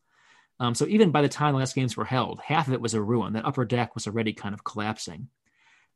Um, 0.61 0.73
so 0.73 0.87
even 0.87 1.11
by 1.11 1.21
the 1.21 1.29
time 1.29 1.53
the 1.53 1.59
last 1.59 1.75
games 1.75 1.97
were 1.97 2.05
held, 2.05 2.39
half 2.39 2.67
of 2.67 2.73
it 2.73 2.79
was 2.79 2.93
a 2.93 3.01
ruin. 3.01 3.33
That 3.33 3.45
upper 3.45 3.65
deck 3.65 3.93
was 3.93 4.07
already 4.07 4.31
kind 4.31 4.55
of 4.55 4.63
collapsing. 4.63 5.27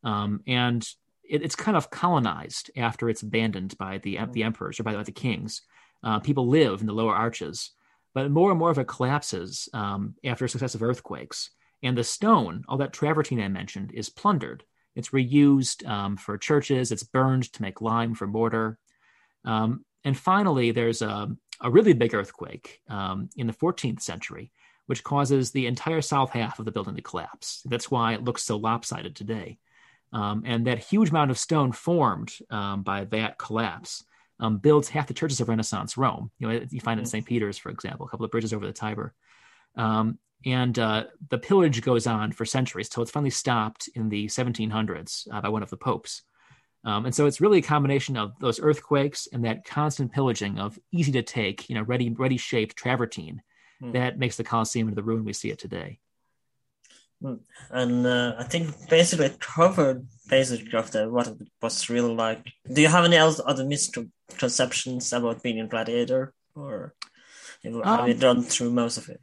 Um, 0.03 0.41
and 0.47 0.87
it, 1.29 1.43
it's 1.43 1.55
kind 1.55 1.77
of 1.77 1.89
colonized 1.89 2.71
after 2.75 3.09
it's 3.09 3.21
abandoned 3.21 3.77
by 3.77 3.99
the, 3.99 4.15
mm. 4.15 4.33
the 4.33 4.43
emperors 4.43 4.79
or 4.79 4.83
by, 4.83 4.95
by 4.95 5.03
the 5.03 5.11
kings. 5.11 5.61
Uh, 6.03 6.19
people 6.19 6.47
live 6.47 6.81
in 6.81 6.87
the 6.87 6.93
lower 6.93 7.13
arches, 7.13 7.71
but 8.13 8.31
more 8.31 8.49
and 8.49 8.59
more 8.59 8.71
of 8.71 8.79
it 8.79 8.87
collapses 8.87 9.69
um, 9.73 10.15
after 10.23 10.47
successive 10.47 10.81
earthquakes. 10.81 11.51
And 11.83 11.97
the 11.97 12.03
stone, 12.03 12.63
all 12.67 12.77
that 12.77 12.93
travertine 12.93 13.41
I 13.41 13.47
mentioned, 13.47 13.91
is 13.93 14.09
plundered. 14.09 14.63
It's 14.95 15.09
reused 15.09 15.87
um, 15.87 16.17
for 16.17 16.37
churches. 16.37 16.91
It's 16.91 17.03
burned 17.03 17.51
to 17.53 17.61
make 17.61 17.81
lime 17.81 18.15
for 18.15 18.27
mortar. 18.27 18.77
Um, 19.45 19.85
and 20.03 20.17
finally, 20.17 20.71
there's 20.71 21.01
a, 21.01 21.29
a 21.61 21.71
really 21.71 21.93
big 21.93 22.13
earthquake 22.13 22.81
um, 22.89 23.29
in 23.35 23.47
the 23.47 23.53
14th 23.53 24.01
century, 24.01 24.51
which 24.87 25.03
causes 25.03 25.51
the 25.51 25.67
entire 25.67 26.01
south 26.01 26.31
half 26.31 26.59
of 26.59 26.65
the 26.65 26.71
building 26.71 26.95
to 26.95 27.01
collapse. 27.01 27.61
That's 27.65 27.91
why 27.91 28.13
it 28.13 28.23
looks 28.23 28.43
so 28.43 28.57
lopsided 28.57 29.15
today. 29.15 29.57
Um, 30.11 30.43
and 30.45 30.65
that 30.67 30.79
huge 30.79 31.09
amount 31.09 31.31
of 31.31 31.37
stone 31.37 31.71
formed 31.71 32.33
um, 32.49 32.81
by 32.83 33.05
that 33.05 33.37
collapse 33.37 34.03
um, 34.39 34.57
builds 34.57 34.89
half 34.89 35.07
the 35.07 35.13
churches 35.13 35.41
of 35.41 35.49
Renaissance 35.49 35.97
Rome. 35.97 36.31
You 36.39 36.47
know, 36.47 36.65
you 36.69 36.79
find 36.79 36.99
it 36.99 37.03
in 37.03 37.07
St. 37.07 37.25
Peter's, 37.25 37.57
for 37.57 37.69
example, 37.69 38.05
a 38.05 38.09
couple 38.09 38.25
of 38.25 38.31
bridges 38.31 38.53
over 38.53 38.65
the 38.65 38.73
Tiber. 38.73 39.13
Um, 39.75 40.17
and 40.45 40.79
uh, 40.79 41.05
the 41.29 41.37
pillage 41.37 41.81
goes 41.81 42.07
on 42.07 42.31
for 42.31 42.45
centuries 42.45 42.89
till 42.89 43.03
it's 43.03 43.11
finally 43.11 43.29
stopped 43.29 43.89
in 43.95 44.09
the 44.09 44.27
1700s 44.27 45.27
uh, 45.31 45.41
by 45.41 45.49
one 45.49 45.63
of 45.63 45.69
the 45.69 45.77
popes. 45.77 46.23
Um, 46.85 47.05
and 47.05 47.13
so 47.13 47.25
it's 47.25 47.41
really 47.41 47.59
a 47.59 47.63
combination 47.63 48.15
of 48.15 48.39
those 48.39 48.61
earthquakes 48.61 49.27
and 49.33 49.43
that 49.43 49.65
constant 49.65 50.13
pillaging 50.13 50.59
of 50.59 50.79
easy 50.93 51.11
to 51.11 51.21
take, 51.21 51.69
you 51.69 51.75
know, 51.75 51.81
ready, 51.81 52.09
ready 52.09 52.37
shaped 52.37 52.77
travertine 52.77 53.41
mm. 53.83 53.93
that 53.93 54.17
makes 54.17 54.37
the 54.37 54.45
Colosseum 54.45 54.87
into 54.87 54.95
the 54.95 55.03
ruin 55.03 55.25
we 55.25 55.33
see 55.33 55.51
it 55.51 55.59
today. 55.59 55.99
Hmm. 57.21 57.35
And 57.69 58.07
uh, 58.07 58.35
I 58.39 58.43
think 58.43 58.89
basically 58.89 59.25
it 59.27 59.39
covered 59.39 60.07
basically 60.29 60.77
of 60.77 60.91
the 60.91 61.09
what 61.09 61.27
it 61.27 61.37
was 61.61 61.89
really 61.89 62.13
like. 62.13 62.45
Do 62.71 62.81
you 62.81 62.87
have 62.87 63.05
any 63.05 63.17
else 63.17 63.41
other 63.45 63.65
misconceptions 63.65 65.11
about 65.11 65.43
being 65.43 65.59
a 65.59 65.67
gladiator, 65.67 66.33
or 66.55 66.93
have 67.63 67.75
um, 67.83 68.07
you 68.07 68.13
done 68.13 68.43
through 68.43 68.71
most 68.71 68.97
of 68.97 69.09
it? 69.09 69.19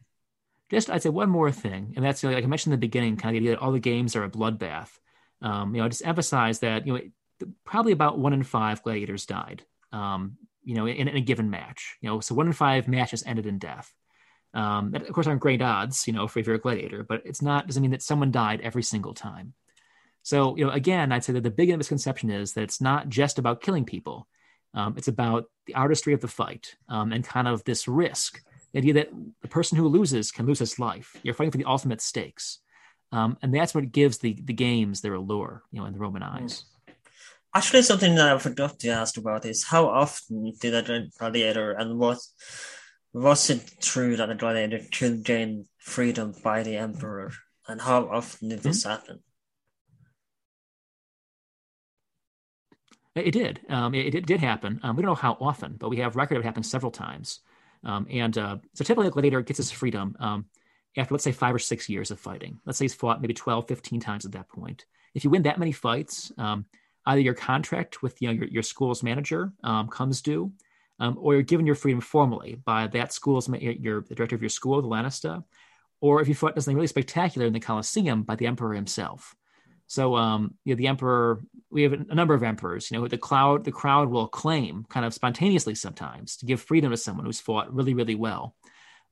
Just 0.71 0.91
I'd 0.91 1.03
say 1.03 1.09
one 1.09 1.31
more 1.31 1.51
thing, 1.51 1.95
and 1.97 2.05
that's 2.05 2.23
like 2.23 2.45
I 2.45 2.47
mentioned 2.47 2.75
in 2.75 2.81
the 2.81 2.87
beginning, 2.87 3.17
kind 3.17 3.35
of 3.35 3.41
the 3.41 3.49
idea 3.49 3.57
that 3.57 3.65
all 3.65 3.73
the 3.73 3.81
games 3.81 4.15
are 4.15 4.25
a 4.25 4.31
bloodbath. 4.31 4.91
Um, 5.41 5.75
you 5.75 5.81
know, 5.81 5.87
I 5.87 5.89
just 5.89 6.07
emphasize 6.07 6.59
that 6.61 6.87
you 6.87 6.93
know 6.93 7.49
probably 7.65 7.93
about 7.93 8.19
one 8.19 8.33
in 8.33 8.43
five 8.43 8.83
gladiators 8.83 9.27
died. 9.27 9.63
Um, 9.93 10.37
you 10.65 10.75
know, 10.75 10.87
in, 10.87 11.09
in 11.09 11.17
a 11.17 11.21
given 11.21 11.49
match. 11.49 11.97
You 12.01 12.11
know, 12.11 12.21
so 12.21 12.35
one 12.35 12.49
in 12.49 12.53
five 12.53 12.89
matches 12.89 13.23
ended 13.25 13.47
in 13.47 13.59
death. 13.59 13.95
Um, 14.57 14.93
that, 14.93 15.03
of 15.03 15.13
course, 15.13 15.27
aren't 15.27 15.43
great 15.43 15.61
odds, 15.61 16.07
you 16.07 16.15
know, 16.15 16.27
for 16.27 16.39
if 16.39 16.47
you're 16.47 16.57
a 16.57 16.59
gladiator, 16.59 17.03
but 17.03 17.21
it's 17.27 17.43
not 17.43 17.67
doesn't 17.67 17.83
mean 17.83 17.91
that 17.91 18.03
someone 18.03 18.31
died 18.31 18.63
every 18.63 18.83
single 18.83 19.13
time. 19.13 19.53
So, 20.23 20.57
you 20.57 20.65
know, 20.65 20.73
again, 20.73 21.13
I'd 21.13 21.25
say 21.25 21.35
that 21.35 21.43
the 21.43 21.51
big 21.51 21.77
misconception 21.77 22.31
is 22.31 22.55
that 22.55 22.63
it's 22.63 22.81
not 22.81 23.11
just 23.11 23.39
about 23.39 23.61
killing 23.61 23.85
people. 23.85 24.27
Um, 24.73 24.95
it's 24.97 25.09
about 25.09 25.45
the 25.67 25.75
artistry 25.75 26.15
of 26.15 26.23
the 26.23 26.29
fight 26.29 26.75
um, 26.89 27.13
and 27.13 27.23
kind 27.23 27.47
of 27.47 27.65
this 27.65 27.87
risk. 27.87 28.41
The 28.73 28.79
idea 28.79 28.95
that 28.95 29.11
the 29.43 29.49
person 29.49 29.77
who 29.77 29.89
loses 29.89 30.33
can 30.33 30.47
lose 30.47 30.59
his 30.59 30.79
life. 30.79 31.17
You're 31.23 31.35
fighting 31.35 31.53
for 31.53 31.59
the 31.59 31.65
ultimate 31.65 32.01
stakes. 32.01 32.59
Um, 33.13 33.37
and 33.43 33.55
that's 33.55 33.75
what 33.75 33.93
gives 33.93 34.19
the, 34.19 34.37
the 34.43 34.55
games 34.55 35.01
their 35.03 35.15
allure, 35.15 35.65
you 35.71 35.81
know, 35.81 35.87
in 35.87 35.93
the 35.93 35.99
Roman 35.99 36.23
eyes. 36.23 36.65
Actually, 37.55 37.83
something 37.83 38.15
that 38.15 38.35
I 38.35 38.39
forgot 38.39 38.79
to 38.81 38.89
ask 38.89 39.17
about 39.19 39.45
is 39.45 39.65
how 39.65 39.87
often 39.87 40.55
did 40.61 40.75
a 40.75 41.07
gladiator 41.19 41.73
and 41.73 41.99
what 41.99 42.19
was 43.17 43.49
it 43.49 43.81
true 43.81 44.15
that 44.17 44.27
the 44.27 44.35
gladiator 44.35 44.81
could 44.93 45.25
gain 45.25 45.67
freedom 45.79 46.35
by 46.45 46.63
the 46.63 46.77
emperor, 46.77 47.33
and 47.67 47.81
how 47.81 48.11
often 48.11 48.51
did 48.51 48.63
this 48.63 48.83
mm-hmm. 48.83 48.91
happen? 48.91 49.21
It 53.15 53.31
did. 53.31 53.61
Um, 53.71 53.95
it, 53.95 54.15
it, 54.15 54.27
did 54.27 54.41
happen. 54.41 54.81
Um, 54.83 54.95
we 54.95 55.03
don't 55.03 55.13
know 55.13 55.15
how 55.15 55.39
often, 55.41 55.77
but 55.79 55.89
we 55.89 55.97
have 55.97 56.17
record 56.17 56.37
of 56.37 56.43
it 56.43 56.45
happening 56.45 56.65
several 56.65 56.93
times. 56.93 57.41
Um, 57.83 58.07
and 58.11 58.37
uh, 58.37 58.59
so 58.75 58.85
typically 58.85 59.07
a 59.07 59.11
gladiator 59.11 59.41
gets 59.41 59.57
his 59.57 59.71
freedom 59.71 60.15
um, 60.21 60.45
after, 60.99 61.15
let's 61.15 61.25
say, 61.25 61.33
five 61.33 61.55
or 61.55 61.59
six 61.59 61.89
years 61.89 62.11
of 62.11 62.21
fighting. 62.21 62.61
Let's 62.67 62.79
say 62.79 62.85
he's 62.85 62.93
fought 62.93 63.23
maybe 63.23 63.33
12, 63.33 63.67
15 63.67 64.01
times 64.01 64.27
at 64.27 64.33
that 64.33 64.51
point. 64.51 64.85
If 65.15 65.25
you 65.25 65.31
win 65.31 65.45
that 65.45 65.59
many 65.59 65.73
fights, 65.73 66.31
um, 66.37 66.67
either 67.07 67.23
your 67.23 67.33
contract 67.33 68.03
with 68.03 68.21
you 68.21 68.29
know, 68.29 68.35
your, 68.35 68.49
your 68.49 68.63
school's 68.63 69.03
manager 69.03 69.55
um, 69.65 69.89
comes 69.89 70.21
due, 70.21 70.53
um, 70.99 71.17
or 71.21 71.35
you're 71.35 71.43
given 71.43 71.67
your 71.67 71.75
freedom 71.75 72.01
formally 72.01 72.57
by 72.65 72.87
that 72.89 73.13
school's 73.13 73.49
your 73.49 74.03
the 74.03 74.15
director 74.15 74.37
of 74.37 74.43
your 74.43 74.49
school, 74.49 74.81
the 74.81 74.89
Lanista, 74.89 75.45
or 76.01 76.21
if 76.21 76.29
you 76.29 76.35
fought 76.35 76.55
something 76.55 76.77
really 76.77 76.87
spectacular 76.87 77.47
in 77.47 77.53
the 77.53 77.61
Colosseum 77.61 78.23
by 78.23 78.37
the 78.37 78.47
emperor 78.47 78.75
himself. 78.75 79.35
So, 79.89 80.17
um, 80.17 80.55
you 80.65 80.75
know, 80.75 80.79
the 80.79 80.89
emperor, 80.89 81.41
we 81.71 81.83
have 81.85 81.93
a 81.93 82.15
number 82.15 82.35
of 82.35 82.43
emperors. 82.43 82.91
You 82.91 82.99
know, 82.99 83.07
the 83.07 83.19
crowd, 83.19 83.65
the 83.65 83.73
crowd 83.73 84.09
will 84.11 84.27
claim 84.27 84.85
kind 84.89 85.07
of 85.07 85.15
spontaneously 85.15 85.77
sometimes 85.77 86.37
to 86.39 86.47
give 86.47 86.61
freedom 86.61 86.91
to 86.91 86.97
someone 86.97 87.25
who's 87.25 87.41
fought 87.41 87.73
really, 87.73 87.95
really 87.95 88.17
well. 88.17 88.57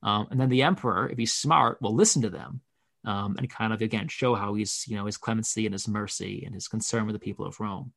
Um, 0.03 0.27
and 0.31 0.39
then 0.39 0.49
the 0.49 0.63
emperor, 0.63 1.09
if 1.09 1.17
he's 1.17 1.33
smart, 1.33 1.81
will 1.81 1.95
listen 1.95 2.23
to 2.23 2.29
them 2.29 2.61
um, 3.05 3.35
and 3.37 3.49
kind 3.49 3.71
of 3.71 3.81
again 3.81 4.09
show 4.09 4.35
how 4.35 4.53
he's, 4.55 4.85
you 4.87 4.97
know, 4.97 5.05
his 5.05 5.17
clemency 5.17 5.65
and 5.65 5.73
his 5.73 5.87
mercy 5.87 6.43
and 6.45 6.53
his 6.53 6.67
concern 6.67 7.05
with 7.05 7.13
the 7.13 7.19
people 7.19 7.45
of 7.45 7.59
Rome. 7.59 7.93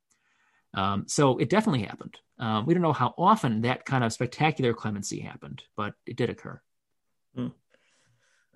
Um, 0.74 1.04
so 1.06 1.38
it 1.38 1.48
definitely 1.48 1.82
happened. 1.82 2.18
Um, 2.38 2.66
we 2.66 2.74
don't 2.74 2.82
know 2.82 2.92
how 2.92 3.14
often 3.18 3.62
that 3.62 3.84
kind 3.84 4.04
of 4.04 4.12
spectacular 4.12 4.74
clemency 4.74 5.20
happened, 5.20 5.62
but 5.76 5.94
it 6.06 6.16
did 6.16 6.30
occur. 6.30 6.60
Hmm. 7.34 7.48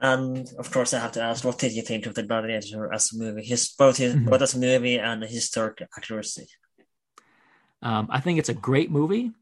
And 0.00 0.52
of 0.58 0.70
course, 0.70 0.94
I 0.94 1.00
have 1.00 1.12
to 1.12 1.22
ask, 1.22 1.44
what 1.44 1.58
did 1.58 1.72
you 1.72 1.82
think 1.82 2.06
of 2.06 2.14
the 2.14 2.22
Gladiator 2.22 2.92
as 2.92 3.12
a 3.12 3.18
movie? 3.18 3.44
His 3.44 3.68
both 3.68 3.98
his, 3.98 4.14
mm-hmm. 4.14 4.28
both 4.28 4.42
as 4.42 4.54
a 4.54 4.58
movie 4.58 4.98
and 4.98 5.22
historic 5.22 5.80
accuracy. 5.96 6.48
Um, 7.82 8.08
I 8.10 8.20
think 8.20 8.38
it's 8.38 8.48
a 8.48 8.54
great 8.54 8.90
movie, 8.90 9.32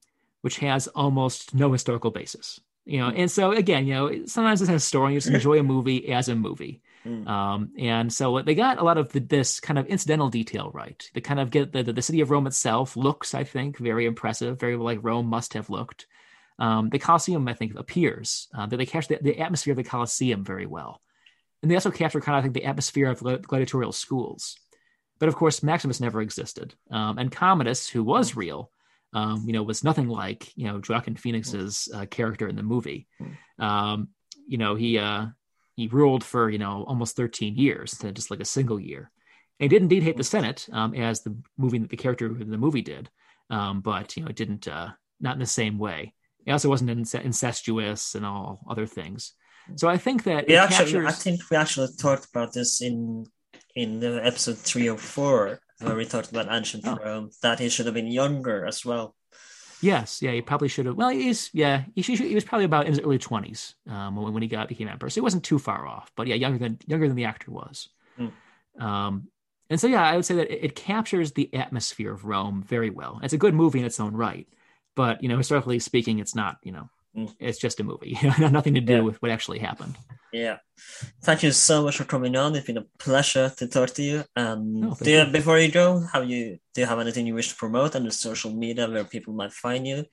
which 0.43 0.59
has 0.59 0.87
almost 0.89 1.55
no 1.55 1.73
historical 1.73 2.11
basis. 2.11 2.61
You 2.85 3.01
know, 3.01 3.09
and 3.09 3.31
so 3.31 3.53
again, 3.53 3.87
you 3.87 3.95
know, 3.95 4.27
sometimes 4.27 4.63
as 4.63 4.69
a 4.69 4.73
historian, 4.73 5.15
you 5.15 5.21
just 5.21 5.33
enjoy 5.33 5.59
a 5.59 5.63
movie 5.63 6.13
as 6.13 6.29
a 6.29 6.35
movie. 6.35 6.83
Mm. 7.07 7.27
Um, 7.27 7.73
and 7.79 8.13
so 8.13 8.43
they 8.43 8.55
got 8.55 8.79
a 8.79 8.85
lot 8.85 8.99
of 8.99 9.11
the, 9.13 9.21
this 9.21 9.61
kind 9.61 9.79
of 9.79 9.87
incidental 9.87 10.29
detail 10.29 10.71
right. 10.73 11.09
They 11.15 11.21
kind 11.21 11.41
of 11.41 11.51
get 11.51 11.73
the, 11.73 11.83
the, 11.83 11.93
the 11.93 12.03
city 12.03 12.21
of 12.21 12.31
Rome 12.31 12.47
itself 12.47 12.97
looks, 12.97 13.35
I 13.35 13.45
think, 13.45 13.79
very 13.79 14.07
impressive, 14.07 14.61
very 14.61 14.77
like 14.77 14.99
Rome 15.03 15.27
must 15.27 15.55
have 15.55 15.71
looked. 15.71 16.07
Um, 16.59 16.91
the 16.91 16.99
Colosseum, 16.99 17.49
I 17.49 17.55
think, 17.55 17.75
appears. 17.77 18.49
Uh, 18.55 18.67
they 18.67 18.85
capture 18.85 19.17
the, 19.17 19.33
the, 19.33 19.41
atmosphere 19.41 19.73
of 19.73 19.79
the 19.79 19.85
Colosseum 19.85 20.45
very 20.45 20.67
well. 20.67 21.01
And 21.63 21.71
they 21.71 21.75
also 21.75 21.91
capture 21.91 22.21
kind 22.21 22.37
of, 22.37 22.41
I 22.41 22.43
think, 22.43 22.55
the 22.55 22.67
atmosphere 22.67 23.09
of 23.09 23.21
gladiatorial 23.21 23.93
schools. 23.93 24.57
But 25.19 25.29
of 25.29 25.37
course, 25.37 25.63
Maximus 25.63 26.01
never 26.01 26.21
existed. 26.21 26.75
Um, 26.91 27.19
and 27.19 27.33
Commodus, 27.33 27.89
who 27.89 28.05
was 28.05 28.37
real, 28.37 28.71
um, 29.13 29.45
you 29.47 29.53
know, 29.53 29.63
was 29.63 29.85
nothing 29.85 30.09
like, 30.09 30.57
you 30.57 30.67
know, 30.67 30.81
Joaquin 30.87 31.17
Phoenix's 31.17 31.89
uh, 31.95 32.07
character 32.07 32.47
in 32.49 32.57
the 32.57 32.63
movie. 32.63 33.07
Um, 33.59 34.09
you 34.47 34.59
know, 34.59 34.75
he 34.75 34.99
uh, 34.99 35.27
he 35.81 35.89
ruled 35.89 36.23
for, 36.23 36.51
you 36.51 36.59
know, 36.59 36.85
almost 36.87 37.17
13 37.17 37.57
years 37.57 37.93
instead 37.93 38.09
of 38.09 38.15
just 38.15 38.31
like 38.31 38.41
a 38.41 38.45
single 38.45 38.79
year. 38.79 39.11
And 39.59 39.65
he 39.65 39.69
did 39.69 39.83
indeed 39.83 40.03
hate 40.03 40.17
the 40.17 40.25
Senate, 40.25 40.69
um, 40.73 40.95
as 40.95 41.23
the 41.23 41.37
movie, 41.57 41.79
the 41.79 41.97
character 41.97 42.27
in 42.27 42.51
the 42.51 42.59
movie 42.59 42.83
did. 42.83 43.09
Um, 43.49 43.81
but, 43.81 44.17
you 44.17 44.23
know, 44.23 44.29
it 44.29 44.37
didn't, 44.37 44.69
uh, 44.69 44.91
not 45.21 45.35
in 45.35 45.41
the 45.41 45.47
same 45.47 45.79
way. 45.79 46.15
He 46.45 46.53
also 46.53 46.69
wasn't 46.69 46.91
incestuous 47.15 48.15
and 48.15 48.25
all 48.25 48.61
other 48.69 48.87
things. 48.87 49.33
So 49.77 49.89
I 49.89 49.97
think 49.97 50.25
that 50.25 50.49
we 50.49 50.57
actually, 50.57 50.93
captures... 50.93 51.07
I 51.07 51.13
think 51.13 51.41
we 51.51 51.57
actually 51.57 51.89
talked 51.99 52.27
about 52.33 52.53
this 52.53 52.81
in 52.81 53.27
in 53.77 54.01
the 54.01 54.21
episode 54.27 54.59
three 54.59 54.89
or 54.89 54.99
four 54.99 55.61
where 55.81 55.95
we 55.95 56.05
talked 56.05 56.31
about 56.31 56.49
ancient 56.51 56.87
oh. 56.87 56.99
Rome 57.03 57.31
that 57.43 57.59
he 57.59 57.69
should 57.69 57.87
have 57.87 57.95
been 57.95 58.11
younger 58.11 58.67
as 58.67 58.85
well. 58.85 59.15
Yes, 59.83 60.21
yeah, 60.23 60.33
he 60.33 60.43
probably 60.43 60.69
should 60.69 60.87
have. 60.87 60.97
Well, 60.97 61.09
he's 61.09 61.51
yeah, 61.53 61.85
he, 61.95 62.03
he 62.03 62.35
was 62.35 62.45
probably 62.45 62.65
about 62.65 62.87
in 62.87 62.93
his 62.93 63.01
early 63.01 63.19
twenties 63.19 63.75
um, 63.89 64.17
when, 64.17 64.33
when 64.33 64.43
he 64.43 64.49
got 64.49 64.69
became 64.69 64.89
emperor, 64.89 65.11
so 65.11 65.15
he 65.15 65.21
wasn't 65.21 65.45
too 65.45 65.59
far 65.59 65.87
off. 65.87 66.13
But 66.17 66.27
yeah, 66.27 66.35
younger 66.35 66.59
than 66.59 66.79
younger 66.87 67.07
than 67.07 67.17
the 67.17 67.25
actor 67.25 67.51
was. 67.51 67.89
Mm. 68.19 68.33
Um, 68.83 69.29
and 69.69 69.81
so 69.81 69.87
yeah, 69.87 70.03
I 70.03 70.17
would 70.17 70.25
say 70.25 70.35
that 70.35 70.53
it, 70.53 70.65
it 70.65 70.75
captures 70.75 71.33
the 71.33 71.53
atmosphere 71.55 72.13
of 72.13 72.25
Rome 72.25 72.63
very 72.63 72.91
well. 72.91 73.21
It's 73.23 73.33
a 73.33 73.39
good 73.39 73.55
movie 73.55 73.79
in 73.79 73.85
its 73.85 74.01
own 74.01 74.15
right 74.15 74.47
but 74.97 75.23
you 75.23 75.29
know 75.29 75.39
historically 75.39 75.79
speaking 75.79 76.19
it's 76.19 76.35
not 76.35 76.59
you 76.63 76.73
know. 76.73 76.89
It's 77.15 77.59
just 77.59 77.81
a 77.81 77.85
movie. 77.85 78.19
Nothing 78.39 78.75
to 78.75 78.81
do 78.81 78.95
yeah. 78.95 79.01
with 79.01 79.21
what 79.21 79.31
actually 79.31 79.59
happened. 79.59 79.97
Yeah. 80.33 80.59
Thank 81.23 81.43
you 81.43 81.51
so 81.51 81.83
much 81.83 81.97
for 81.97 82.05
coming 82.05 82.37
on. 82.37 82.55
It's 82.55 82.67
been 82.67 82.79
a 82.79 82.87
pleasure 82.99 83.53
to 83.57 83.67
talk 83.67 83.91
to 83.91 84.03
you. 84.03 84.25
Um 84.37 84.85
oh, 84.85 84.97
do 85.01 85.11
you, 85.11 85.19
you, 85.19 85.27
before 85.27 85.59
you 85.59 85.71
go 85.71 86.01
have 86.13 86.29
you 86.29 86.59
do 86.75 86.81
you 86.83 86.87
have 86.87 87.01
anything 87.01 87.27
you 87.27 87.35
wish 87.35 87.51
to 87.51 87.57
promote 87.57 87.97
on 87.97 88.05
the 88.05 88.13
social 88.13 88.53
media 88.53 88.89
where 88.89 89.05
people 89.05 89.35
might 89.35 89.53
find 89.53 89.87
you? 89.87 90.07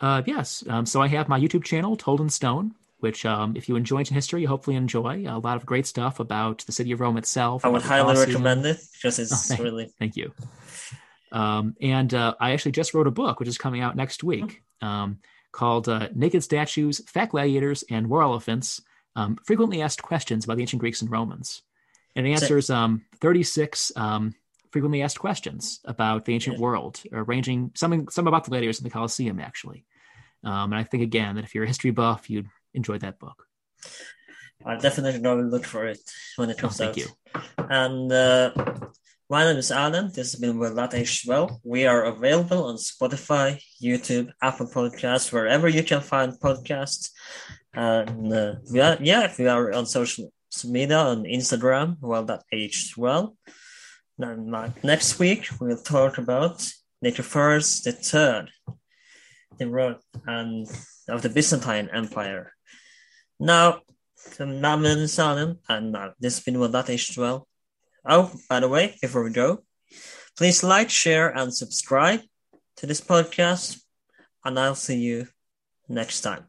Uh 0.00 0.22
yes. 0.26 0.64
Um, 0.68 0.86
so 0.86 1.02
i 1.02 1.08
have 1.08 1.28
my 1.28 1.38
youtube 1.38 1.64
channel 1.64 1.96
told 1.96 2.20
in 2.20 2.30
stone 2.30 2.74
which 3.00 3.24
um, 3.24 3.54
if 3.56 3.68
you 3.68 3.76
enjoy 3.76 4.00
ancient 4.00 4.16
history 4.16 4.40
you 4.40 4.48
hopefully 4.48 4.76
enjoy 4.76 5.24
a 5.28 5.38
lot 5.38 5.56
of 5.56 5.64
great 5.64 5.86
stuff 5.86 6.18
about 6.18 6.64
the 6.66 6.72
city 6.72 6.90
of 6.92 7.00
rome 7.00 7.16
itself 7.16 7.64
i 7.64 7.68
would 7.68 7.82
highly 7.82 8.16
recommend 8.16 8.64
it 8.66 8.78
because 8.94 9.18
it's 9.18 9.32
oh, 9.32 9.36
thank, 9.36 9.60
really 9.60 9.92
thank 9.98 10.16
you. 10.16 10.32
Um, 11.32 11.76
and 11.80 12.12
uh, 12.14 12.34
I 12.40 12.52
actually 12.52 12.72
just 12.72 12.94
wrote 12.94 13.06
a 13.06 13.10
book, 13.12 13.40
which 13.40 13.48
is 13.48 13.58
coming 13.58 13.80
out 13.80 13.96
next 13.96 14.24
week, 14.24 14.62
um, 14.80 15.18
called 15.58 15.88
uh, 15.88 16.08
Naked 16.14 16.44
Statues, 16.44 17.02
Fat 17.08 17.30
Gladiators, 17.30 17.82
and 17.90 18.08
War 18.08 18.22
Elephants 18.22 18.80
um, 19.16 19.36
Frequently 19.44 19.82
Asked 19.82 20.02
Questions 20.02 20.44
about 20.44 20.56
the 20.56 20.62
Ancient 20.62 20.78
Greeks 20.78 21.02
and 21.02 21.10
Romans. 21.10 21.62
And 22.14 22.28
it 22.28 22.30
answers 22.30 22.70
um, 22.70 23.04
36 23.20 23.90
um, 23.96 24.34
frequently 24.70 25.02
asked 25.02 25.18
questions 25.18 25.80
about 25.84 26.24
the 26.26 26.34
ancient 26.34 26.58
world, 26.58 27.02
ranging 27.10 27.72
some, 27.74 28.06
some 28.08 28.28
about 28.28 28.44
the 28.44 28.50
gladiators 28.50 28.78
in 28.78 28.84
the 28.84 28.90
Colosseum, 28.90 29.40
actually. 29.40 29.84
Um, 30.44 30.72
and 30.72 30.76
I 30.76 30.84
think, 30.84 31.02
again, 31.02 31.34
that 31.34 31.44
if 31.44 31.54
you're 31.54 31.64
a 31.64 31.68
history 31.68 31.90
buff, 31.90 32.30
you'd 32.30 32.48
enjoy 32.74 32.98
that 32.98 33.18
book. 33.18 33.46
I 34.64 34.76
definitely 34.76 35.20
to 35.20 35.34
look 35.34 35.64
for 35.64 35.86
it 35.86 36.00
when 36.36 36.50
it 36.50 36.58
comes 36.58 36.80
oh, 36.80 36.84
thank 36.84 36.98
out. 36.98 37.14
Thank 37.32 37.46
you. 37.58 37.64
And 37.68 38.12
uh, 38.12 38.52
my 39.30 39.44
name 39.44 39.58
is 39.58 39.70
Alan. 39.70 40.06
This 40.06 40.32
has 40.32 40.36
been 40.36 40.58
Will 40.58 40.74
That 40.74 40.94
Well. 41.26 41.60
We 41.62 41.86
are 41.86 42.04
available 42.04 42.64
on 42.64 42.76
Spotify, 42.76 43.60
YouTube, 43.82 44.30
Apple 44.40 44.68
Podcasts, 44.68 45.30
wherever 45.30 45.68
you 45.68 45.82
can 45.82 46.00
find 46.00 46.32
podcasts. 46.32 47.10
And 47.74 48.32
uh, 48.32 48.54
we 48.72 48.80
are, 48.80 48.96
yeah, 49.00 49.30
we 49.38 49.46
are 49.46 49.72
on 49.74 49.84
social 49.84 50.32
media 50.64 50.96
on 50.96 51.24
Instagram, 51.24 51.98
Well 52.00 52.24
That 52.24 52.44
Aged 52.52 52.96
Well. 52.96 53.36
And 54.18 54.50
next 54.82 55.18
week 55.18 55.48
we'll 55.60 55.76
talk 55.76 56.16
about 56.16 56.66
Nicephorus 57.04 57.84
the 57.84 57.92
Third, 57.92 58.50
the 59.58 59.68
road 59.68 59.96
and 60.26 60.66
of 61.06 61.20
the 61.20 61.28
Byzantine 61.28 61.90
Empire. 61.92 62.54
Now, 63.38 63.82
my 64.38 64.76
name 64.76 64.98
is 64.98 65.18
Alan, 65.18 65.58
and 65.68 65.94
uh, 65.94 66.10
this 66.18 66.36
has 66.36 66.44
been 66.44 66.58
Well 66.58 66.70
That 66.70 66.88
Aged 66.88 67.18
Well. 67.18 67.47
Oh, 68.10 68.32
by 68.48 68.60
the 68.60 68.68
way, 68.68 68.96
before 69.02 69.22
we 69.22 69.30
go, 69.30 69.62
please 70.36 70.64
like, 70.64 70.88
share, 70.88 71.28
and 71.28 71.52
subscribe 71.52 72.22
to 72.76 72.86
this 72.86 73.02
podcast, 73.02 73.82
and 74.42 74.58
I'll 74.58 74.74
see 74.74 74.96
you 74.96 75.28
next 75.90 76.22
time. 76.22 76.46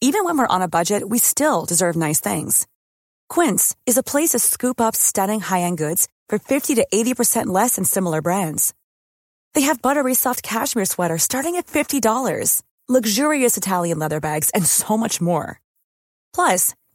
Even 0.00 0.24
when 0.24 0.36
we're 0.36 0.54
on 0.54 0.62
a 0.62 0.68
budget, 0.68 1.08
we 1.08 1.18
still 1.18 1.64
deserve 1.64 1.94
nice 1.94 2.18
things. 2.18 2.66
Quince 3.28 3.76
is 3.86 3.98
a 3.98 4.02
place 4.02 4.30
to 4.30 4.40
scoop 4.40 4.80
up 4.80 4.96
stunning 4.96 5.40
high 5.40 5.62
end 5.62 5.78
goods 5.78 6.08
for 6.28 6.40
50 6.40 6.74
to 6.74 6.86
80% 6.92 7.46
less 7.46 7.76
than 7.76 7.84
similar 7.84 8.20
brands. 8.20 8.74
They 9.54 9.62
have 9.62 9.82
buttery 9.82 10.14
soft 10.14 10.42
cashmere 10.42 10.86
sweaters 10.86 11.22
starting 11.22 11.54
at 11.54 11.66
$50, 11.66 12.62
luxurious 12.88 13.56
Italian 13.56 13.98
leather 13.98 14.20
bags, 14.20 14.50
and 14.50 14.66
so 14.66 14.96
much 14.96 15.20
more. 15.20 15.60
Plus, 16.34 16.74